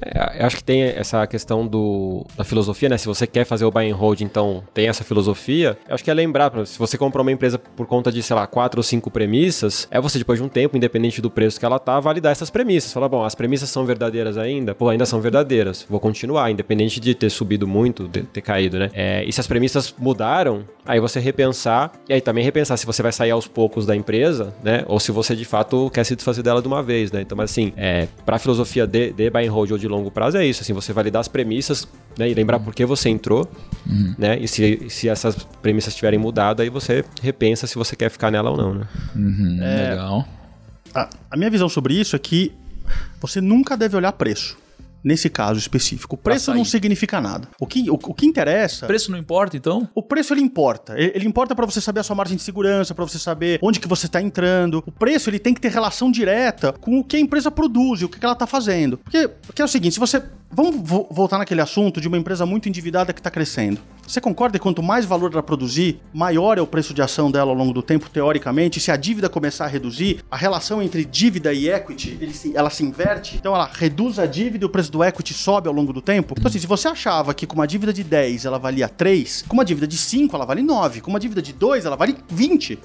[0.00, 2.98] É, eu acho que tem essa questão do, da filosofia, né?
[2.98, 5.76] Se você quer fazer o buy and hold, então tem essa filosofia.
[5.88, 8.46] Eu acho que é lembrar, se você comprou uma empresa por conta de, sei lá,
[8.46, 11.78] quatro ou cinco premissas, é você, depois de um tempo, independente do preço que ela
[11.78, 12.92] tá, validar essas premissas.
[12.92, 14.74] Falar, bom, as premissas são verdadeiras ainda?
[14.74, 15.86] Pô, ainda são verdadeiras.
[15.88, 18.90] Vou continuar, independente de ter subido muito, de ter caído, né?
[18.92, 23.02] É, e se as premissas mudaram, aí você repensar, e aí também repensar se você
[23.02, 24.84] vai sair aos poucos da empresa, né?
[24.86, 27.20] Ou se você de fato quer se desfazer dela de uma vez, né?
[27.20, 30.36] Então, mas assim, é, pra filosofia de, de buy and hold ou de longo prazo
[30.36, 32.28] é isso, assim, você validar as premissas, né?
[32.28, 33.48] E lembrar por que você entrou,
[34.18, 34.38] né?
[34.38, 38.50] E se, se essas premissas tiverem mudado, aí você repensa se você quer ficar nela
[38.50, 38.88] ou não, né?
[39.90, 40.28] Legal.
[40.94, 42.52] A, a minha visão sobre isso é que
[43.20, 44.56] você nunca deve olhar preço.
[45.08, 46.16] Nesse caso específico.
[46.16, 47.48] O preço não significa nada.
[47.58, 48.86] O que, o, o que interessa.
[48.86, 49.88] Preço não importa, então?
[49.94, 50.92] O preço ele importa.
[50.98, 53.80] Ele, ele importa para você saber a sua margem de segurança, para você saber onde
[53.80, 54.84] que você está entrando.
[54.86, 58.04] O preço ele tem que ter relação direta com o que a empresa produz e
[58.04, 58.98] o que que ela está fazendo.
[58.98, 62.44] Porque, porque é o seguinte, se você vamos vo- voltar naquele assunto de uma empresa
[62.44, 63.80] muito endividada que está crescendo.
[64.08, 67.50] Você concorda que quanto mais valor ela produzir, maior é o preço de ação dela
[67.50, 68.80] ao longo do tempo, teoricamente?
[68.80, 72.82] Se a dívida começar a reduzir, a relação entre dívida e equity, se- ela se
[72.82, 73.36] inverte.
[73.36, 76.34] Então ela reduz a dívida e o preço do equity sobe ao longo do tempo.
[76.38, 79.52] Então assim, se você achava que com uma dívida de 10 ela valia 3, com
[79.54, 82.78] uma dívida de 5 ela vale 9, com uma dívida de 2 ela vale 20.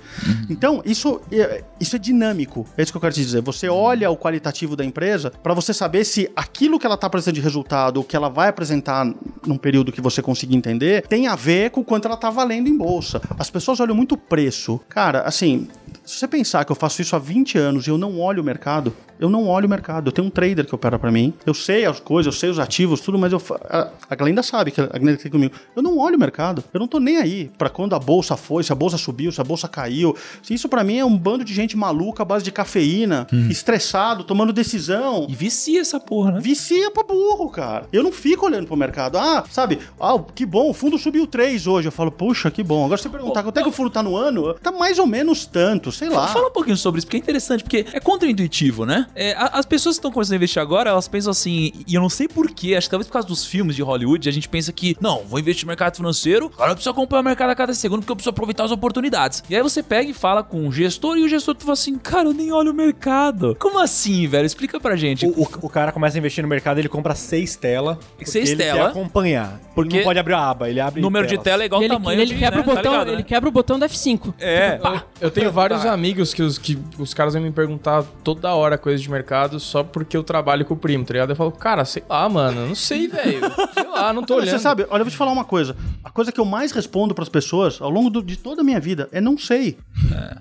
[0.50, 2.66] Então isso é, isso é dinâmico.
[2.78, 3.42] É isso que eu quero te dizer.
[3.44, 7.36] Você olha o qualitativo da empresa para você saber se aquilo que ela está apresentando
[7.36, 9.06] de resultado, o que ela vai apresentar
[9.48, 12.76] num período que você consiga entender, tem a ver com quanto ela está valendo em
[12.76, 13.22] bolsa.
[13.38, 14.82] As pessoas olham muito o preço.
[14.90, 15.68] Cara, assim,
[16.06, 18.46] se você pensar que eu faço isso há 20 anos e eu não olho o
[18.46, 20.08] mercado, Eu não olho o mercado.
[20.08, 21.34] Eu tenho um trader que opera pra mim.
[21.46, 24.72] Eu sei as coisas, eu sei os ativos, tudo, mas eu a, a Glenda sabe
[24.72, 25.54] que a Glenda aqui comigo.
[25.76, 26.62] Eu não olho o mercado.
[26.74, 29.40] Eu não tô nem aí pra quando a bolsa foi, se a bolsa subiu, se
[29.40, 30.14] a bolsa caiu.
[30.50, 34.52] Isso pra mim é um bando de gente maluca à base de cafeína, estressado, tomando
[34.52, 35.26] decisão.
[35.30, 36.40] E vicia essa porra, né?
[36.42, 37.86] Vicia pra burro, cara.
[37.94, 39.18] Eu não fico olhando pro mercado.
[39.18, 39.80] Ah, sabe?
[40.02, 41.88] Ah, que bom, o fundo subiu 3 hoje.
[41.88, 42.84] Eu falo, puxa, que bom.
[42.86, 45.08] Agora se você perguntar quanto é que o fundo tá no ano, tá mais ou
[45.08, 46.28] menos tanto, sei lá.
[46.28, 49.08] Fala um pouquinho sobre isso, porque é interessante, porque é contraintuitivo, né?
[49.16, 52.10] É, as pessoas que estão começando a investir agora, elas pensam assim, e eu não
[52.10, 54.98] sei porquê, acho que talvez por causa dos filmes de Hollywood, a gente pensa que,
[55.00, 58.00] não, vou investir no mercado financeiro, agora eu preciso acompanhar o mercado a cada segundo,
[58.00, 59.44] porque eu preciso aproveitar as oportunidades.
[59.50, 62.28] E aí você pega e fala com o gestor, e o gestor fala assim, cara,
[62.30, 63.56] eu nem olho o mercado.
[63.60, 64.46] Como assim, velho?
[64.46, 65.26] Explica pra gente.
[65.26, 67.98] O, o- o cara começa a investir no mercado, ele compra seis telas.
[68.24, 68.80] Seis ele tela?
[68.80, 69.60] quer acompanhar.
[69.76, 71.44] Porque não pode abrir a aba, ele abre Número de telas.
[71.44, 72.62] tela é igual o ele, tamanho ele de, quebra né?
[72.62, 73.14] o botão, Tá ligado, né?
[73.14, 74.34] ele quebra o botão do F5.
[74.40, 74.80] É,
[75.22, 79.02] Eu tenho vários amigos que os, que os caras vêm me perguntar toda hora coisas
[79.02, 81.30] de mercado só porque eu trabalho com o primo, tá ligado?
[81.32, 83.42] Eu falo, cara, sei lá, mano, eu não sei, velho.
[83.74, 84.50] Sei lá, não tô olhando.
[84.50, 85.76] Você sabe, olha, eu vou te falar uma coisa.
[86.04, 88.80] A coisa que eu mais respondo pras pessoas ao longo do- de toda a minha
[88.80, 89.78] vida é não sei.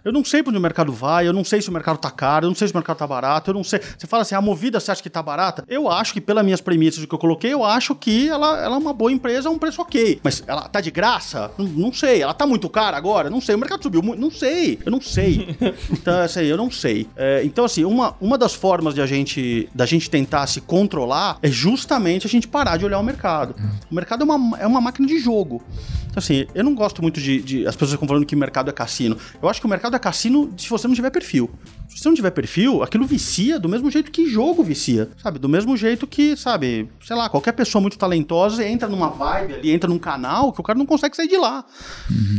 [0.04, 2.10] Eu não sei pra onde o mercado vai, eu não sei se o mercado tá
[2.10, 3.80] caro, eu não sei se o mercado tá barato, eu não sei.
[3.96, 5.64] Você fala assim, a movida você acha que tá barata?
[5.68, 8.78] Eu acho que, pelas minhas premissas que eu coloquei, eu acho que ela, ela é
[8.78, 10.20] uma boa empresa, é um preço ok.
[10.22, 11.50] Mas ela tá de graça?
[11.56, 12.22] Não, não sei.
[12.22, 13.30] Ela tá muito cara agora?
[13.30, 13.54] Não sei.
[13.54, 14.20] O mercado subiu muito?
[14.20, 14.78] Não sei.
[14.84, 15.00] Eu não
[15.34, 15.74] sei.
[15.90, 17.06] Então, assim, eu não sei.
[17.16, 21.38] É, então, assim, uma, uma das formas de a gente, da gente tentar se controlar
[21.42, 23.54] é justamente a gente parar de olhar o mercado.
[23.90, 25.62] O mercado é uma, é uma máquina de jogo.
[26.04, 28.68] Então, assim, eu não gosto muito de, de- As pessoas ficam falando que o mercado
[28.68, 29.16] é cassino.
[29.42, 31.50] Eu acho que o mercado é cassino se você não tiver perfil.
[31.94, 35.08] Se você não tiver perfil, aquilo vicia do mesmo jeito que jogo vicia.
[35.22, 35.38] Sabe?
[35.38, 39.70] Do mesmo jeito que, sabe, sei lá, qualquer pessoa muito talentosa entra numa vibe ali,
[39.70, 41.64] entra num canal que o cara não consegue sair de lá.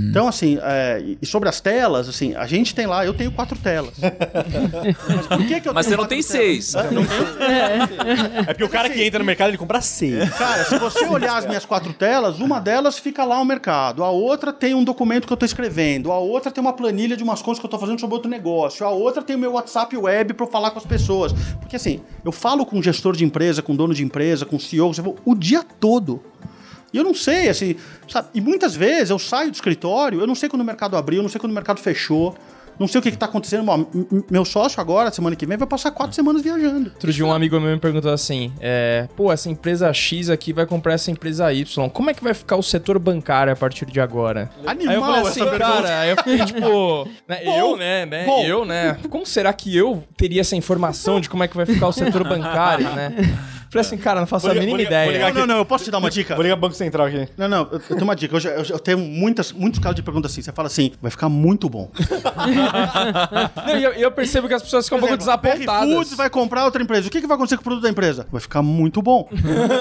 [0.09, 3.57] Então, assim, é, e sobre as telas, assim, a gente tem lá, eu tenho quatro
[3.57, 3.93] telas.
[5.15, 6.25] Mas por que, que eu Mas tenho você não tem telas?
[6.25, 6.75] seis.
[8.47, 10.29] É porque o cara que entra no mercado, ele compra seis.
[10.31, 14.09] Cara, se você olhar as minhas quatro telas, uma delas fica lá o mercado, a
[14.09, 17.41] outra tem um documento que eu tô escrevendo, a outra tem uma planilha de umas
[17.41, 20.45] coisas que eu tô fazendo sobre outro negócio, a outra tem meu WhatsApp web pra
[20.45, 21.33] eu falar com as pessoas.
[21.59, 24.91] Porque assim, eu falo com gestor de empresa, com dono de empresa, com CEO,
[25.25, 26.21] o dia todo.
[26.91, 27.75] E eu não sei, assim,
[28.07, 28.29] sabe?
[28.33, 31.23] E muitas vezes eu saio do escritório, eu não sei quando o mercado abriu, eu
[31.23, 32.35] não sei quando o mercado fechou.
[32.79, 33.69] Não sei o que, que tá acontecendo.
[33.69, 33.85] Ó,
[34.29, 36.89] meu sócio agora, semana que vem, vai passar quatro semanas viajando.
[36.91, 40.65] Outro dia um amigo meu me perguntou assim, é, pô, essa empresa X aqui vai
[40.65, 43.99] comprar essa empresa Y, como é que vai ficar o setor bancário a partir de
[43.99, 44.49] agora?
[44.65, 45.65] Animal Aí eu falei essa assim, pergunta.
[45.65, 48.43] cara, aí eu fiquei tipo, né, Bom, eu, né, né, bom.
[48.43, 51.87] eu, né, como será que eu teria essa informação de como é que vai ficar
[51.87, 53.13] o setor bancário, né?
[53.73, 55.27] Falei assim, cara, não faço a mínima ideia.
[55.33, 56.35] Não, não, não, eu posso te dar uma dica?
[56.35, 57.27] Vou ligar Banco Central aqui.
[57.37, 58.35] Não, não, eu, eu tenho uma dica.
[58.35, 60.41] Eu, já- eu, já- eu tenho muitas, muitos casos de pergunta assim.
[60.41, 61.89] Você fala assim, vai ficar muito bom.
[63.67, 65.89] Não, e eu, e eu percebo que as pessoas ficam um pouco desapontadas.
[65.93, 67.07] Foods vai comprar outra empresa.
[67.07, 68.27] O que, que vai acontecer com o produto da empresa?
[68.31, 69.27] Vai ficar muito bom.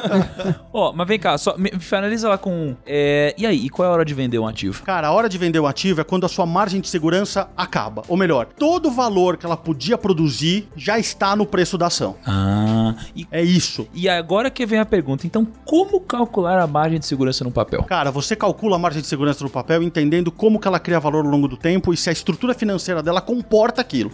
[0.73, 2.75] Ó, mas vem cá, só me, me finaliza lá com.
[2.87, 4.83] é, e aí, e qual é a hora de vender um ativo?
[4.83, 8.03] Cara, a hora de vender o ativo é quando a sua margem de segurança acaba.
[8.09, 12.17] Ou melhor, todo o valor que ela podia produzir já está no preço da ação.
[12.27, 13.82] Ah, e, É isso.
[13.95, 17.83] E agora que vem a pergunta, então como calcular a margem de segurança no papel?
[17.85, 21.25] Cara, você calcula a margem de segurança no papel entendendo como que ela cria valor
[21.25, 24.11] ao longo do tempo e se a estrutura financeira dela comporta aquilo.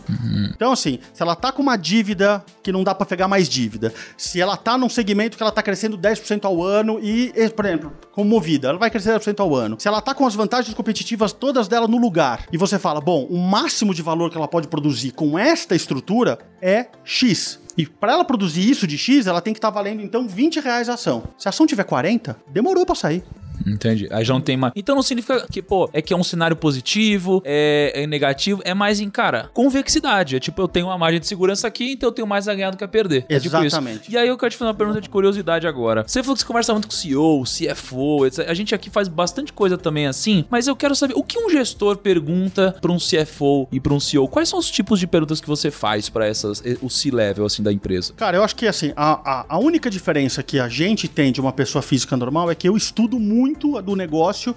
[0.54, 3.92] Então, assim, se ela tá com uma dívida que não dá pra pegar mais dívida,
[4.16, 7.92] se ela tá num segmento que ela tá crescendo 10% ao ano e, por exemplo,
[8.12, 9.76] como movida, ela vai crescer 10% ao ano.
[9.78, 13.24] Se ela tá com as vantagens competitivas todas dela no lugar e você fala, bom,
[13.30, 17.60] o máximo de valor que ela pode produzir com esta estrutura é X.
[17.78, 20.88] E para ela produzir isso de X, ela tem que estar valendo então 20 reais
[20.88, 21.22] a ação.
[21.38, 23.22] Se a ação tiver 40, demorou pra sair.
[23.66, 24.08] Entendi.
[24.10, 24.72] Aí já não tem mais.
[24.76, 28.74] Então não significa que, pô, é que é um cenário positivo, é, é negativo, é
[28.74, 30.36] mais em, cara, convexidade.
[30.36, 32.70] É tipo, eu tenho uma margem de segurança aqui, então eu tenho mais a ganhar
[32.70, 33.24] do que a perder.
[33.28, 33.56] É tipo.
[33.56, 34.10] Exatamente.
[34.10, 36.04] E aí eu quero te fazer uma pergunta de curiosidade agora.
[36.06, 38.48] Você falou que você conversa muito com o CEO, CFO, etc.
[38.48, 41.50] A gente aqui faz bastante coisa também assim, mas eu quero saber o que um
[41.50, 44.28] gestor pergunta para um CFO e para um CEO.
[44.28, 47.72] Quais são os tipos de perguntas que você faz para essas, o C-level assim da
[47.72, 48.12] empresa?
[48.14, 51.40] Cara, eu acho que assim, a, a, a única diferença que a gente tem de
[51.40, 54.54] uma pessoa física normal é que eu estudo muito do negócio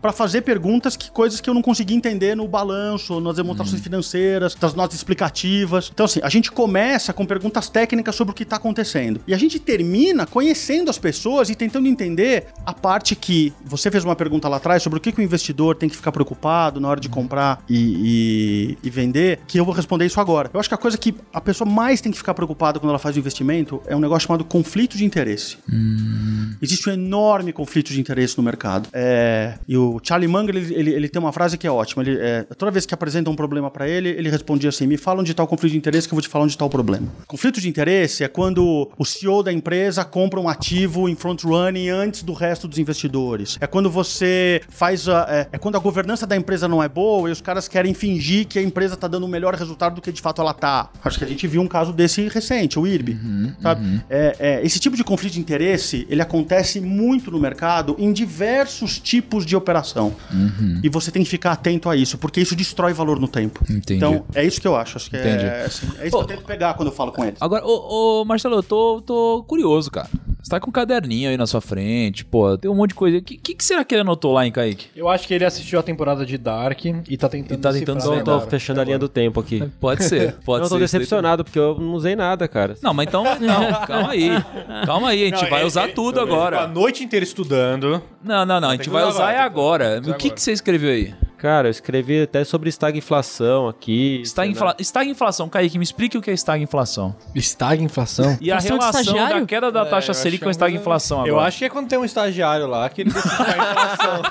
[0.00, 4.54] pra fazer perguntas que coisas que eu não consegui entender no balanço, nas demonstrações financeiras,
[4.54, 5.90] das notas explicativas.
[5.92, 9.20] Então, assim, a gente começa com perguntas técnicas sobre o que tá acontecendo.
[9.26, 14.04] E a gente termina conhecendo as pessoas e tentando entender a parte que você fez
[14.04, 16.88] uma pergunta lá atrás sobre o que, que o investidor tem que ficar preocupado na
[16.88, 20.50] hora de comprar e, e- e vender, que eu vou responder isso agora.
[20.52, 22.98] Eu acho que a coisa que a pessoa mais tem que ficar preocupada quando ela
[22.98, 25.56] faz o investimento é um negócio chamado conflito de interesse.
[26.60, 28.88] Existe um enorme conflito de interesse no mercado.
[28.92, 32.02] É, e o Charlie Munger, ele, ele, ele tem uma frase que é ótima.
[32.02, 35.20] Ele, é, toda vez que apresentam um problema para ele, ele respondia assim: me fala
[35.20, 37.08] onde está o conflito de interesse que eu vou te falar onde está o problema.
[37.26, 41.88] Conflito de interesse é quando o CEO da empresa compra um ativo em front running
[41.88, 43.58] antes do resto dos investidores.
[43.60, 47.28] É quando você faz a, é, é quando a governança da empresa não é boa
[47.28, 50.12] e os caras querem fingir que a empresa está dando um melhor resultado do que
[50.12, 50.90] de fato ela tá.
[51.04, 53.16] Acho que a gente viu um caso desse recente, o IRB.
[53.60, 54.02] sabe?
[54.08, 58.98] É, é, esse tipo de conflito de interesse, ele acontece muito no mercado em diversos
[59.00, 60.14] tipos de operação.
[60.82, 63.60] E você tem que ficar atento a isso, porque isso destrói valor no tempo.
[63.68, 63.94] Entendi.
[63.96, 64.96] Então, é isso que eu acho.
[64.96, 65.44] Acho que Entendi.
[65.44, 67.40] é, assim, é isso que eu tento pegar quando eu falo com eles.
[67.40, 70.08] Agora, ô, ô, Marcelo, eu tô, tô curioso, cara.
[70.42, 73.18] Você tá com um caderninho aí na sua frente, pô, tem um monte de coisa.
[73.18, 74.86] O que, que, que será que ele anotou lá, hein, Kaique?
[74.96, 78.00] Eu acho que ele assistiu a temporada de Dark e tá tentando E tá tentando
[78.00, 78.50] se Tô agora.
[78.50, 79.62] fechando a linha do tempo aqui.
[79.80, 80.74] Pode ser, pode eu ser.
[80.74, 82.76] tô decepcionado, porque eu não usei nada, cara.
[82.82, 84.30] Não, mas então, não, calma aí.
[84.84, 86.66] Calma aí, a gente Não, vai ele- usar ele- tudo ele ficou A agora.
[86.66, 88.01] noite inteira estudando.
[88.22, 90.00] Não, não, não, a gente vai usar é agora.
[90.06, 91.14] O que, que você escreveu aí?
[91.42, 94.20] Cara, eu escrevi até sobre estagflação aqui.
[94.22, 94.76] Estagfla...
[94.78, 97.16] Estagflação, Kaique, me explique o que é estagflação.
[97.34, 98.38] Estagflação?
[98.40, 99.46] E a Questão de relação da estagiário?
[99.48, 101.32] queda da taxa eu Selic com a que é um- estagflação agora.
[101.32, 104.22] Eu acho que é quando tem um estagiário lá que ele decide a inflação.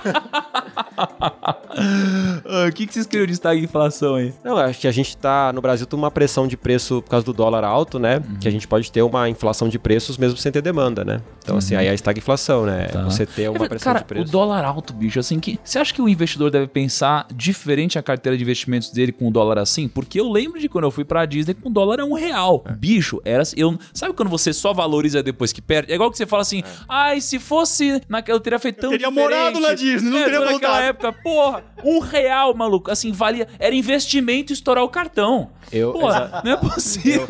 [0.97, 1.61] Ah,
[2.67, 4.33] O que, que você escreveu de estagflação aí?
[4.43, 7.25] Não, acho que a gente tá no Brasil tem uma pressão de preço por causa
[7.25, 8.21] do dólar alto, né?
[8.39, 11.21] Que a gente pode ter uma inflação de preços mesmo sem ter demanda, né?
[11.43, 12.87] Então, assim, aí é a estagflação, né?
[12.87, 13.03] Tá.
[13.03, 14.27] Você ter É uma pressão cara, de preço.
[14.27, 16.67] o dólar alto, bicho, assim, que você acha que o investidor deve
[17.01, 19.87] pensar diferente a carteira de investimentos dele com o dólar assim?
[19.87, 22.63] Porque eu lembro de quando eu fui pra Disney com o dólar é um real.
[22.77, 25.91] Bicho, era assim, eu Sabe quando você só valoriza depois que perde?
[25.91, 29.07] É igual que você fala assim, ai, se fosse naquela, eu teria feito tão teria
[29.09, 29.29] diferente.
[29.31, 30.83] morado na Disney, não É, teria naquela voltado.
[30.83, 35.49] época, porra, um real, maluco, assim, valia, era investimento estourar o cartão.
[35.71, 37.25] Eu- Porra, não é possível.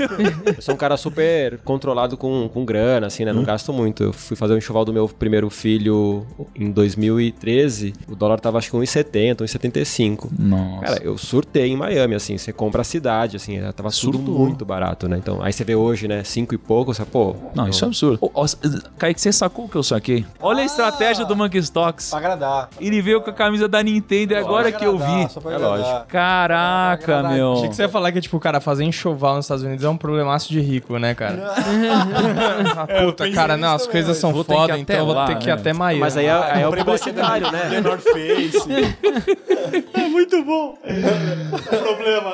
[0.55, 3.31] Eu sou um cara super controlado com, com grana, assim, né?
[3.31, 4.01] Não gasto muito.
[4.03, 7.93] Eu fui fazer o enxoval do meu primeiro filho em 2013.
[8.07, 10.29] O dólar tava acho que 1,70, 1,75.
[10.37, 10.85] Nossa.
[10.85, 12.37] Cara, eu surtei em Miami, assim.
[12.37, 13.57] Você compra a cidade, assim.
[13.57, 14.39] ela Tava tudo Surtou.
[14.39, 15.17] muito barato, né?
[15.17, 16.23] Então, aí você vê hoje, né?
[16.23, 17.35] Cinco e pouco, você, pô...
[17.55, 18.17] Não, isso é absurdo.
[18.21, 18.45] Ô, ó,
[18.97, 20.25] Kaique, você sacou o que eu saquei?
[20.39, 22.09] Olha a estratégia do Monkey Stocks.
[22.09, 22.69] Pra agradar.
[22.79, 25.29] Ele veio com a camisa da Nintendo e agora que eu vi.
[25.29, 25.77] Só pra É agradar.
[25.79, 26.07] lógico.
[26.07, 27.53] Caraca, meu.
[27.53, 29.97] Achei que você ia falar que, tipo, cara, fazer enxoval nos Estados Unidos é um
[29.97, 31.53] problemaço de rico, né, cara?
[32.75, 35.05] ah, puta, cara, não, as coisas são Vou ter que foda, ir então até eu
[35.05, 35.53] vou lá, ter que ir né?
[35.53, 35.99] até Miami.
[35.99, 37.97] Mas aí é, aí é o publicitário, The né?
[37.97, 39.41] Face.
[39.93, 40.77] É muito bom.
[40.81, 42.33] o problema.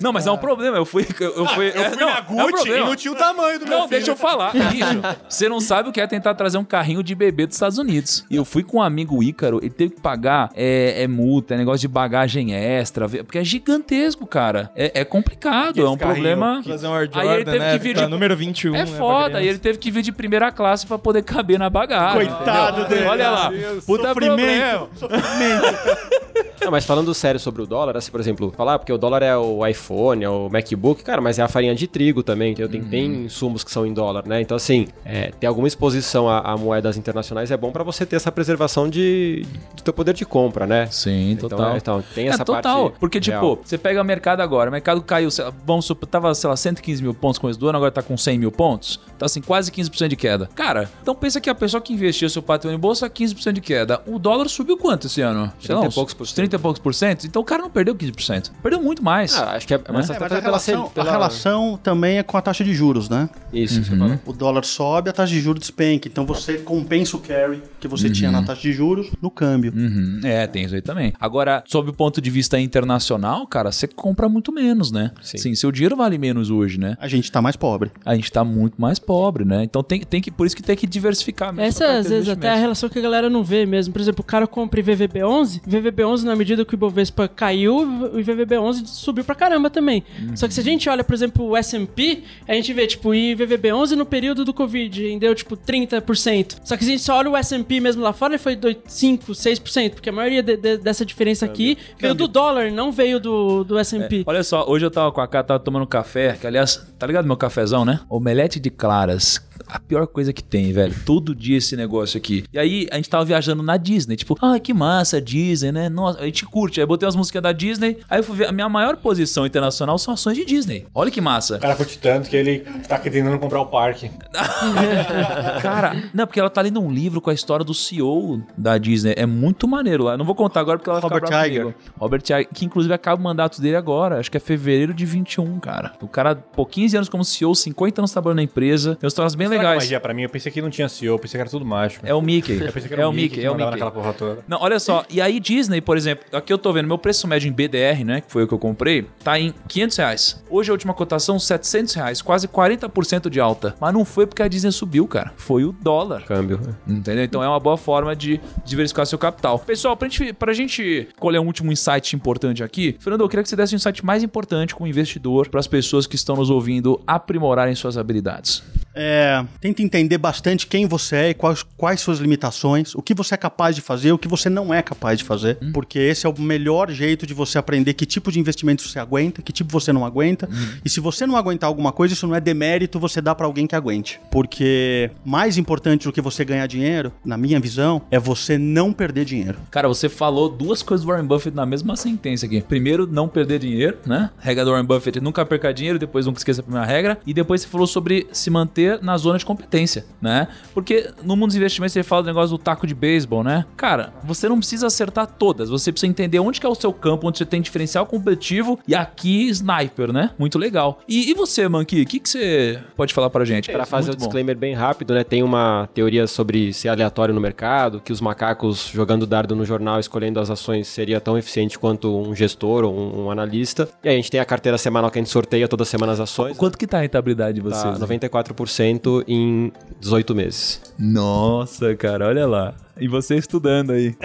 [0.00, 0.76] Não, mas é um problema.
[0.76, 1.06] Eu fui.
[1.20, 2.86] Eu, eu fui, Eu é, fui não, na é um Gucci e problema.
[2.86, 3.90] não tinha o tamanho do meu Não, filho.
[4.00, 4.52] deixa eu falar.
[4.52, 7.78] Bicho, você não sabe o que é tentar trazer um carrinho de bebê dos Estados
[7.78, 8.24] Unidos.
[8.30, 11.56] E eu fui com um amigo Ícaro, ele teve que pagar é, é multa, é
[11.56, 14.70] negócio de bagagem extra, porque é gigantesco, cara.
[14.76, 16.62] É, é complicado, é um problema.
[16.66, 17.72] Fazer um Air Aí ele teve né?
[17.72, 20.12] que vir Tá de- número 21, É né, foda, e ele teve que vir de
[20.12, 22.26] primeira classe pra poder caber na bagagem.
[22.26, 22.98] Coitado entendeu?
[22.98, 23.08] dele.
[23.08, 23.50] Olha lá.
[23.86, 24.88] Puta Sofrimento.
[24.96, 26.11] problema.
[26.60, 29.36] Não, mas falando sério sobre o dólar, assim, por exemplo, falar porque o dólar é
[29.36, 32.68] o iPhone, é o MacBook, cara, mas é a farinha de trigo também, entendeu?
[32.70, 34.40] Tem, tem insumos que são em dólar, né?
[34.40, 38.14] Então, assim, é, ter alguma exposição a, a moedas internacionais é bom pra você ter
[38.16, 39.44] essa preservação de,
[39.74, 40.86] do teu poder de compra, né?
[40.90, 41.74] Sim, Então, total.
[41.74, 43.58] é, então, tem É essa total, parte porque tipo, real.
[43.64, 46.56] você pega o mercado agora, o mercado caiu, sei lá, vamos supor, tava, sei lá,
[46.56, 49.40] 115 mil pontos com esse do ano, agora tá com 100 mil pontos, tá assim,
[49.40, 50.48] quase 15% de queda.
[50.54, 54.00] Cara, então pensa que a pessoa que investiu seu patrimônio em bolsa, 15% de queda.
[54.06, 55.52] O dólar subiu quanto esse ano?
[55.60, 56.36] 30 e poucos por cento.
[56.36, 57.26] 30 e poucos por cento?
[57.26, 59.34] Então o cara não perdeu 15%, perdeu muito mais.
[59.36, 62.18] Ah, acho que é, mas É, até mas a pela, relação, pela- a relação também
[62.18, 63.28] é com a taxa de juros, né?
[63.52, 64.20] Isso, você fala.
[64.26, 66.08] O dólar sobe, a taxa de juros despenca.
[66.08, 69.72] Então você compensa o carry que você tinha na taxa de juros no câmbio.
[69.74, 71.12] Uhum, É, tem isso aí também.
[71.20, 75.10] Agora, sob o ponto de vista internacional, cara, você compra muito menos, né?
[75.22, 75.54] Sim.
[75.54, 76.96] seu dinheiro vale menos hoje, né?
[77.00, 77.90] A gente tá mais pobre.
[78.04, 79.62] A gente tá muito mais pobre, né?
[79.64, 81.68] Então tem, tem que, por isso que tem que diversificar mesmo.
[81.68, 83.92] Essa a é, às vezes, até a relação que a galera não vê mesmo.
[83.92, 88.86] Por exemplo, o cara compra IVVB11, IVVB11, na medida que o Ibovespa caiu, o IVVB11
[88.86, 90.02] subiu pra caramba também.
[90.34, 93.12] Só que se a gente olha, por exemplo, o S&P, a gente vê, tipo, o
[93.12, 96.56] IVVB11 no período do Covid rendeu, tipo, 30%.
[96.64, 98.76] Só que se a gente só olha o S&P mesmo lá fora, ele foi 2,
[98.86, 103.18] 5, 6%, porque a maioria de- de- dessa diferença aqui veio do dólar, não veio
[103.20, 104.22] do, do S&P.
[104.26, 107.26] Olha só, hoje eu tava com a Cá, tava tomando café, que aliás, tá ligado
[107.26, 108.00] meu cafezão, né?
[108.08, 109.38] Omelete de claras.
[109.72, 110.94] A pior coisa que tem, velho.
[111.06, 112.44] Todo dia esse negócio aqui.
[112.52, 114.16] E aí, a gente tava viajando na Disney.
[114.16, 115.88] Tipo, ah, que massa, Disney, né?
[115.88, 116.78] Nossa, a gente curte.
[116.78, 117.96] Aí botei as músicas da Disney.
[118.10, 118.48] Aí eu fui ver.
[118.48, 120.86] A minha maior posição internacional são ações de Disney.
[120.94, 121.56] Olha que massa.
[121.56, 124.10] O cara curte tanto que ele tá tentando comprar o parque.
[125.62, 129.14] Cara, não, porque ela tá lendo um livro com a história do CEO da Disney.
[129.16, 130.18] É muito maneiro lá.
[130.18, 131.62] Não vou contar agora porque ela vai Robert ficar brava Iger.
[131.62, 131.78] comigo.
[131.98, 134.18] Robert Iger, que inclusive acaba o mandato dele agora.
[134.18, 135.92] Acho que é fevereiro de 21, cara.
[136.02, 138.96] O cara, pô, 15 anos como CEO, 50 anos trabalhando na empresa.
[138.96, 139.84] Tem uns trabalhos bem Você legais.
[139.84, 140.22] magia pra mim.
[140.22, 142.06] Eu pensei que não tinha CEO, eu pensei que era tudo mágico.
[142.06, 142.60] É o Mickey.
[142.62, 143.70] Eu pensei que era é o Mickey, que é o Mickey.
[143.70, 144.44] naquela porra toda.
[144.46, 145.04] Não, olha só.
[145.10, 148.20] E aí Disney, por exemplo, aqui eu tô vendo, meu preço médio em BDR, né,
[148.20, 150.44] que foi o que eu comprei, tá em 500 reais.
[150.48, 153.74] Hoje a última cotação, 700 reais, quase 40% de alta.
[153.80, 155.32] Mas não foi porque a Disney subiu, cara.
[155.36, 156.24] Foi o dólar.
[156.24, 156.60] Câmbio.
[156.86, 157.24] Entendeu?
[157.24, 159.58] Então é uma boa forma de diversificar seu capital.
[159.58, 163.48] Pessoal, pra gente, pra gente colher um último insight importante aqui, Fernando, eu queria que
[163.48, 167.00] você desse um insight mais importante como investidor para as pessoas que estão nos ouvindo
[167.06, 168.62] aprimorarem suas habilidades.
[168.94, 173.34] É, tenta entender bastante quem você é e quais, quais suas limitações, o que você
[173.34, 176.28] é capaz de fazer, o que você não é capaz de fazer, porque esse é
[176.28, 179.92] o melhor jeito de você aprender que tipo de investimento você aguenta, que tipo você
[179.92, 180.48] não aguenta.
[180.84, 183.66] E se você não aguentar alguma coisa, isso não é demérito, você dá pra alguém
[183.66, 184.20] que aguente.
[184.30, 189.24] Porque mais importante do que você ganhar dinheiro, na minha visão, é você não perder
[189.24, 189.58] dinheiro.
[189.70, 192.60] Cara, você falou duas coisas do Warren Buffett na mesma sentença aqui.
[192.60, 194.30] Primeiro, não perder dinheiro, né?
[194.38, 197.18] Regra do Warren Buffett, nunca perca dinheiro, depois nunca esqueça a primeira regra.
[197.26, 200.48] E depois você falou sobre se manter na zona de competência, né?
[200.74, 203.64] Porque no mundo dos investimentos você fala do negócio do taco de beisebol, né?
[203.76, 207.26] Cara, você não precisa acertar todas, você precisa entender onde que é o seu campo,
[207.26, 210.30] onde você tem diferencial competitivo e aqui sniper, né?
[210.38, 211.00] Muito legal.
[211.08, 213.70] E, e você, Monkey, o que, que você pode falar pra gente?
[213.70, 214.18] Pra fazer o bom.
[214.20, 215.24] disclaimer bem rápido, né?
[215.24, 219.98] Tem uma teoria sobre ser aleatório no mercado, que os macacos jogando dardo no jornal,
[219.98, 223.88] escolhendo as ações, seria tão eficiente quanto um gestor ou um, um analista.
[224.02, 226.20] E aí a gente tem a carteira semanal que a gente sorteia toda semana as
[226.20, 226.56] ações.
[226.56, 227.98] Quanto que tá a rentabilidade de vocês?
[227.98, 230.80] Tá 94% em 18 meses.
[230.98, 232.74] Nossa, cara, olha lá.
[233.00, 234.14] E você estudando aí.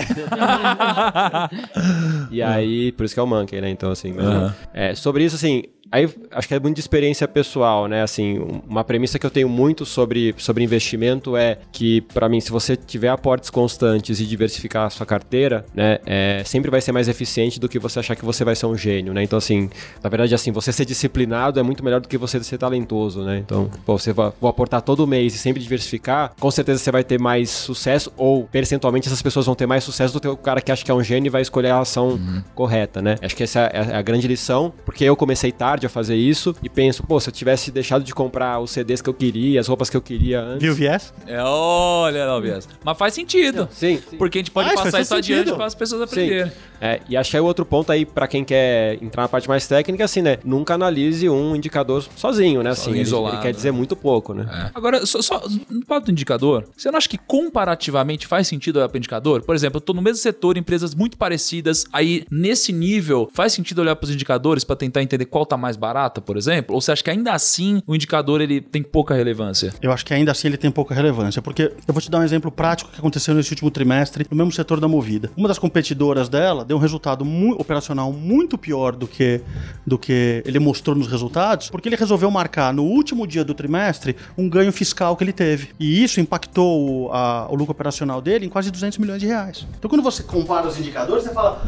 [2.29, 3.69] E aí, por isso que é o Monkey, né?
[3.69, 4.53] Então, assim, Aham.
[4.73, 8.01] é, sobre isso, assim, aí acho que é muito de experiência pessoal, né?
[8.03, 12.39] Assim, um- uma premissa que eu tenho muito sobre, sobre investimento é que, pra mim,
[12.41, 16.91] se você tiver aportes constantes e diversificar a sua carteira, né, é, sempre vai ser
[16.91, 19.23] mais eficiente do que você achar que você vai ser um gênio, né?
[19.23, 19.69] Então, assim,
[20.03, 23.37] na verdade, assim, você ser disciplinado é muito melhor do que você ser talentoso, né?
[23.39, 27.03] Então, pô, você vai vou aportar todo mês e sempre diversificar, com certeza você vai
[27.03, 30.59] ter mais sucesso ou percentualmente essas pessoas vão ter mais sucesso do que o cara
[30.59, 32.19] que acha que é um gênio e vai escolher a ação
[32.55, 33.15] correta, né?
[33.21, 36.55] Acho que essa é a, a grande lição, porque eu comecei tarde a fazer isso
[36.63, 39.67] e penso, pô, se eu tivesse deixado de comprar os CDs que eu queria, as
[39.67, 40.63] roupas que eu queria antes.
[40.63, 41.13] Viu o viés?
[41.27, 42.67] É, olha lá, Bias.
[42.83, 43.69] Mas faz sentido.
[43.71, 44.17] Sim, sim.
[44.17, 45.41] Porque a gente pode Faz, passar isso sentido.
[45.41, 46.51] adiante para as pessoas aprenderem.
[46.81, 49.47] É, e acho que aí o outro ponto aí, pra quem quer entrar na parte
[49.47, 50.37] mais técnica, assim, né?
[50.43, 52.71] Nunca analise um indicador sozinho, né?
[52.71, 54.47] Assim, ele, isolado, ele quer dizer muito pouco, né?
[54.51, 54.71] É.
[54.73, 58.97] Agora, só, só no do indicador, você não acha que comparativamente faz sentido olhar para
[58.97, 59.41] indicador?
[59.43, 63.79] Por exemplo, eu tô no mesmo setor, empresas muito parecidas, aí nesse nível, faz sentido
[63.79, 66.73] olhar para os indicadores para tentar entender qual tá mais barata, por exemplo?
[66.75, 69.73] Ou você acha que ainda assim o indicador ele tem pouca relevância?
[69.81, 72.23] Eu acho que ainda assim ele tem pouca relevância, porque eu vou te dar um
[72.23, 75.29] exemplo prático que aconteceu nesse último trimestre no mesmo setor da Movida.
[75.35, 77.25] Uma das competidoras dela deu um resultado
[77.57, 79.41] operacional muito pior do que,
[79.85, 84.15] do que ele mostrou nos resultados, porque ele resolveu marcar no último dia do trimestre
[84.37, 85.69] um ganho fiscal que ele teve.
[85.79, 89.65] E isso impactou a- o lucro operacional dele em quase 200 milhões de reais.
[89.77, 91.61] Então quando você compara os indicadores, você fala: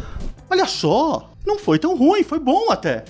[0.49, 3.05] olha só, não foi tão ruim, foi bom até.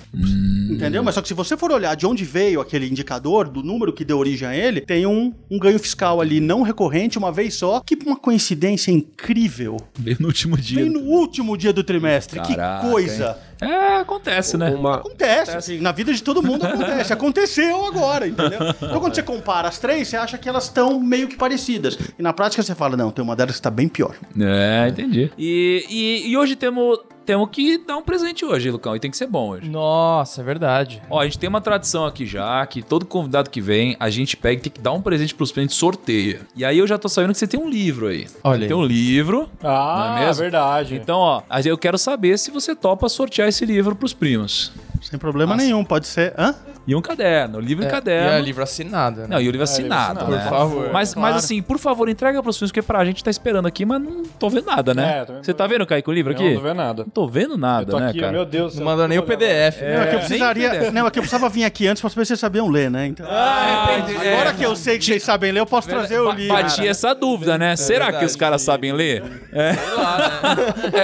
[0.69, 1.03] Entendeu?
[1.03, 4.05] Mas só que se você for olhar de onde veio aquele indicador, do número que
[4.05, 7.81] deu origem a ele, tem um, um ganho fiscal ali não recorrente, uma vez só,
[7.81, 9.77] que uma coincidência incrível.
[9.97, 10.83] Veio no último dia.
[10.83, 12.39] Veio no último dia do trimestre.
[12.39, 13.37] Caraca, que coisa.
[13.61, 14.69] É, acontece, né?
[14.71, 17.11] Uma, Acontece, assim, na vida de todo mundo acontece.
[17.13, 18.59] Aconteceu agora, entendeu?
[18.81, 21.97] Então quando você compara as três, você acha que elas estão meio que parecidas.
[22.17, 24.15] E na prática você fala, não, tem uma delas que está bem pior.
[24.39, 25.31] É, entendi.
[25.37, 29.17] E, e, e hoje temos, temos que dar um presente hoje, Lucão, e tem que
[29.17, 29.69] ser bom hoje.
[29.69, 31.01] Nossa, é verdade.
[31.09, 34.37] Ó, a gente tem uma tradição aqui já, que todo convidado que vem, a gente
[34.37, 36.41] pega e tem que dar um presente pros clientes, sorteia.
[36.55, 38.25] E aí eu já tô sabendo que você tem um livro aí.
[38.43, 38.67] Olha aí.
[38.67, 39.49] Tem um livro.
[39.63, 40.41] Ah, Não é mesmo?
[40.41, 40.95] verdade.
[40.95, 44.71] Então, ó, aí eu quero saber se você topa sortear esse livro pros primos.
[45.01, 46.33] Sem problema nenhum, pode ser.
[46.37, 46.55] Hã?
[46.89, 48.31] E um caderno, livro É, caderno.
[48.31, 49.27] E é livro assinado, né?
[49.29, 50.41] Não, e o livro assinado, assinado, né?
[50.43, 50.89] Por favor.
[50.91, 51.33] Mas, Claro.
[51.35, 54.23] mas assim, por favor, entrega pros primos, porque pra gente tá esperando aqui, mas não
[54.23, 55.19] tô vendo nada, né?
[55.19, 56.43] É, vendo- Você tá vendo, Kaique, o livro aqui?
[56.43, 57.03] Não, não vê nada.
[57.03, 58.31] Não tô vendo nada, Eu tô né, aqui, cara?
[58.31, 58.75] meu Deus.
[58.75, 59.81] Não mandou nem o PDF.
[59.81, 60.91] não, é que eu nem precisaria.
[60.91, 63.05] Não, é que eu precisava vir aqui antes pra saber se vocês sabiam ler, né?
[63.05, 64.27] Então, Ah, entendi.
[64.27, 64.53] agora É.
[64.53, 66.55] que eu sei que vocês sabem ler, eu posso trazer o livro.
[66.55, 67.75] Bati essa dúvida, né?
[67.75, 69.23] Será que os caras sabem ler?
[69.53, 69.75] É.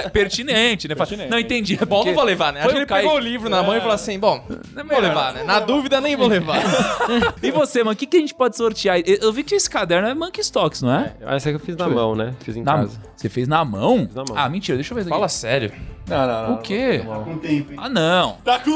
[0.06, 0.94] É pertinente, né?
[1.30, 1.78] Não entendi.
[1.80, 2.60] É Bom, não vou levar, né?
[2.60, 5.32] Acho que ele pegou o livro na mão e falou assim, bom, não vou levar,
[5.32, 5.44] né?
[5.44, 6.56] Na dúvida, nem vou levar.
[7.42, 8.98] E você, mano, o que, que a gente pode sortear?
[9.06, 11.14] Eu eu vi que esse caderno é Monkey Stocks, não é?
[11.20, 12.34] essa que eu fiz na mão, né?
[12.40, 13.00] Fiz em Na- casa.
[13.16, 14.08] Você fez na mão?
[14.14, 14.36] na mão.
[14.36, 15.16] Ah, mentira, deixa eu ver isso aqui.
[15.16, 15.72] Fala sério.
[16.08, 16.54] Não, não, não.
[16.54, 17.02] O quê?
[17.24, 17.78] Com tempo, hein?
[17.82, 18.36] Ah, não.
[18.44, 18.70] Tá com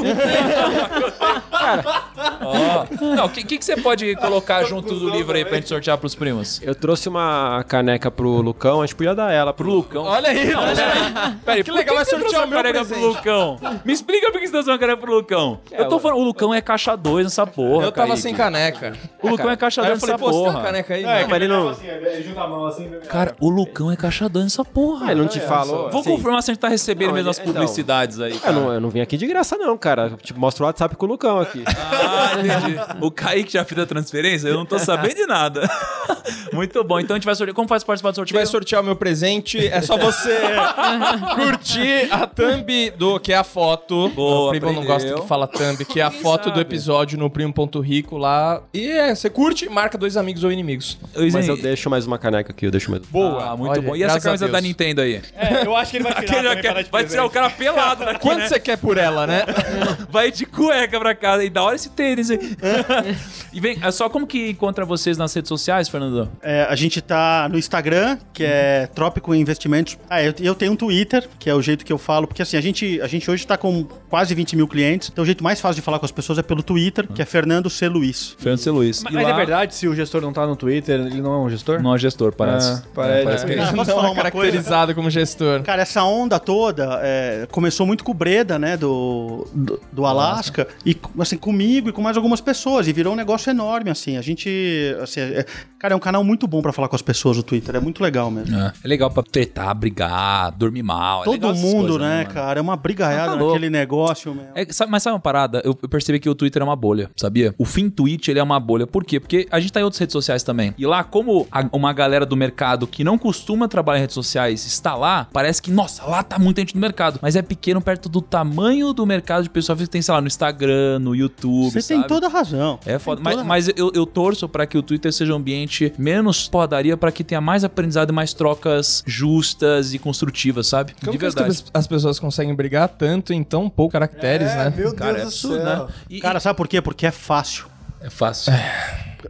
[2.41, 2.85] Ó,
[3.15, 5.97] Não, o que, que, que você pode colocar junto do livro aí pra gente sortear
[5.97, 6.59] pros primos?
[6.61, 10.03] Eu trouxe uma caneca pro Lucão, a gente podia dar ela pro Lucão.
[10.03, 11.35] Olha aí, olha aí.
[11.45, 12.99] Peraí, Que por legal, vai sortear uma caneca presente.
[12.99, 13.59] pro Lucão.
[13.85, 15.59] Me explica por que você trouxe uma caneca pro Lucão.
[15.71, 17.85] eu tô falando, o Lucão é caixa caixa 2 nessa porra.
[17.85, 18.21] Eu tava Kaique.
[18.21, 18.93] sem caneca.
[19.21, 20.65] O Lucão é caixa Aí eu 2 falei, nessa pô, você tem uma porra.
[20.65, 21.03] caneca aí?
[21.03, 21.73] É, mas ele não.
[21.73, 25.11] junta a mão assim, Cara, o Lucão é caixa 2 nessa porra.
[25.11, 25.89] Ele não te falou.
[25.91, 28.39] Vou confirmar se a gente tá recebendo mesmo as publicidades aí.
[28.43, 30.11] Eu não, eu não vim aqui de graça, não, cara.
[30.21, 31.63] Tipo, mostra o WhatsApp com o Lucão aqui.
[32.13, 32.77] Ah, entendi.
[33.01, 34.47] O Kaique já fez a transferência?
[34.47, 35.61] Eu não tô sabendo de nada.
[36.53, 36.99] Muito bom.
[36.99, 37.55] Então a gente vai sortear.
[37.55, 38.39] Como faz participar do A gente sorteio?
[38.39, 39.67] vai sortear o meu presente.
[39.67, 40.37] É só você
[41.35, 44.09] curtir a thumb do que é a foto.
[44.09, 46.70] Boa, o primo não gosta que fala thumb, que é a foto do episódio
[47.17, 48.61] no primo.rico lá.
[48.73, 50.97] E é, você curte, marca dois amigos ou inimigos.
[51.31, 53.03] Mas eu deixo mais uma caneca aqui, eu deixo mais.
[53.05, 53.95] Boa, muito Olha, bom.
[53.95, 55.21] E essa camisa da Nintendo aí?
[55.35, 56.51] É, eu acho que ele vai tirar.
[56.51, 58.47] Aquele quer, vai tirar o cara pelado daqui, Quanto né?
[58.47, 59.43] você quer por ela, né?
[60.09, 61.43] Vai de cueca pra casa.
[61.43, 62.39] E da hora esse tênis aí.
[63.53, 66.29] e vem, é só como que encontra vocês nas redes sociais, Fernando?
[66.41, 69.97] É, a gente tá no Instagram, que é Trópico Investimentos.
[70.09, 72.57] Ah, eu, eu tenho um Twitter, que é o jeito que eu falo, porque assim,
[72.57, 75.59] a gente, a gente hoje tá com quase 20 mil clientes, então o jeito mais
[75.59, 77.87] fácil de falar com as pessoas é pelo Twitter, que é Fernando C.
[77.87, 78.35] Luiz.
[78.37, 78.71] Fernando C.
[78.71, 79.03] Luiz.
[79.03, 81.49] Mas, mas é verdade, se o gestor não tá no Twitter, ele não é um
[81.49, 81.81] gestor?
[81.81, 82.71] Não é gestor, parece.
[82.71, 83.23] Ah, parece.
[83.25, 85.61] parece que é Ah, não é caracterizado como gestor.
[85.63, 90.67] Cara, essa onda toda é, começou muito com o Breda, né, do, do, do Alasca,
[90.85, 94.21] e assim, comigo e com mais algumas pessoas, e virou um negócio enorme, assim, a
[94.21, 95.45] gente, assim, é-
[95.81, 98.03] cara, é um canal muito bom pra falar com as pessoas no Twitter, é muito
[98.03, 98.55] legal mesmo.
[98.55, 98.73] É.
[98.83, 101.21] É legal pra tretar, brigar, dormir mal.
[101.21, 102.29] é Todo mundo, coisas, né, mano?
[102.33, 104.45] cara, é uma brigaiada Ah, tá naquele negócio, meu.
[104.55, 105.61] É, sabe- mas sabe uma parada?
[105.65, 107.53] Eu, eu percebi que o Twitter é uma bolha, sabia?
[107.57, 108.85] O fim Twitch, ele é uma bolha.
[108.85, 109.19] Por quê?
[109.19, 110.73] Porque a gente tá em outras redes sociais também.
[110.77, 114.65] E lá, como a- uma galera do mercado que não costuma trabalhar em redes sociais
[114.65, 117.19] está lá, parece que, nossa, lá tá muita gente no mercado.
[117.21, 120.27] Mas é pequeno perto do tamanho do mercado de pessoas que tem, sei lá, no
[120.27, 122.79] Instagram, no YouTube, Você tem toda a razão.
[122.85, 123.21] É foda.
[123.23, 127.11] Mas, mas eu, eu torço pra que o Twitter seja um ambiente menos podaria pra
[127.11, 130.93] que tenha mais aprendizado e mais trocas justas e construtivas, sabe?
[130.99, 131.63] Como de que as, verdade.
[131.73, 134.73] as pessoas conseguem brigar tanto em tão poucos caracteres, né?
[134.75, 135.85] Meu Cara, é Deus do absurdo, céu.
[135.87, 135.93] né?
[136.09, 136.81] E- Cara, sabe por quê?
[136.81, 137.65] Porque é fácil.
[138.01, 138.51] é fácil.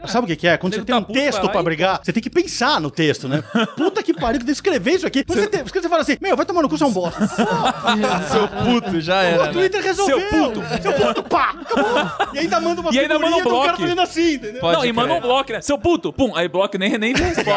[0.08, 0.58] Sabe o que, que é?
[0.58, 2.80] Quando você tem tá um puto, texto lá pra e- brigar, você tem que pensar
[2.82, 3.44] no texto, né?
[3.78, 5.24] Puta que pariu, que tem que escrever isso aqui.
[5.28, 7.20] Você, tem, você fala assim, meu, vai tomar no cu, você é um bosta.
[8.32, 9.44] Seu puto, já O era.
[9.48, 9.52] né?
[9.54, 10.20] Twitter resolveu.
[10.20, 10.62] Seu puto.
[10.82, 12.34] Seu puto, pá, acabou.
[12.36, 13.82] E ainda manda uma E ainda manda um do cara bloco.
[13.82, 14.62] fazendo assim, entendeu?
[14.62, 15.62] Pode não, e manda um bloco, né?
[15.62, 17.50] Seu puto, pum, aí bloco nem, nem responde.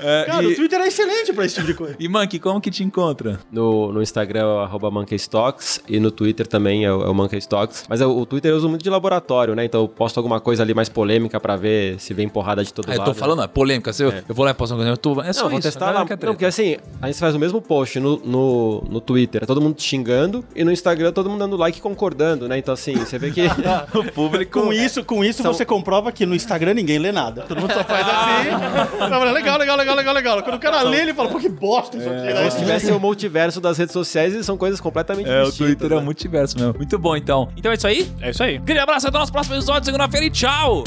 [0.00, 1.96] É, Cara, e, o Twitter é excelente pra esse tipo de coisa.
[1.98, 3.40] e Monkey, como que te encontra?
[3.50, 7.14] No, no Instagram é o arroba MonkeyStocks e no Twitter também é o, é o
[7.14, 7.84] MonkeyStocks.
[7.88, 9.64] Mas o, o Twitter eu uso muito de laboratório, né?
[9.64, 12.88] Então eu posto alguma coisa ali mais polêmica pra ver se vem porrada de todo
[12.90, 13.08] Ah, eu lado.
[13.08, 13.92] tô falando, é polêmica.
[13.92, 15.68] Se eu, eu vou lá e posto coisa, eu tô, é só Não, vou isso.
[15.68, 16.00] testar lá.
[16.00, 19.60] Não, porque assim, a gente faz o mesmo post no, no, no Twitter, é todo
[19.60, 22.56] mundo xingando, e no Instagram todo mundo dando like e concordando, né?
[22.56, 23.42] Então assim, você vê que
[23.94, 24.58] o público...
[24.62, 27.42] Com isso, com isso São- você comprova que no Instagram ninguém lê nada.
[27.42, 28.98] Todo mundo só faz assim.
[28.98, 30.42] Fala, legal, legal, legal, legal, legal.
[30.42, 32.20] Quando o cara lê, ele fala, pô, que bosta isso aqui.
[32.20, 32.38] É, né?
[32.38, 35.66] como se tivesse o multiverso das redes sociais e são coisas completamente É, o distintas.
[35.66, 36.00] Twitter é né?
[36.00, 36.74] um multiverso mesmo.
[36.78, 37.48] Muito bom, então.
[37.54, 38.10] Então é isso aí?
[38.22, 38.56] É isso aí.
[38.58, 40.84] Grande abraço, até o nosso próximo episódio, segunda-feira e tchau!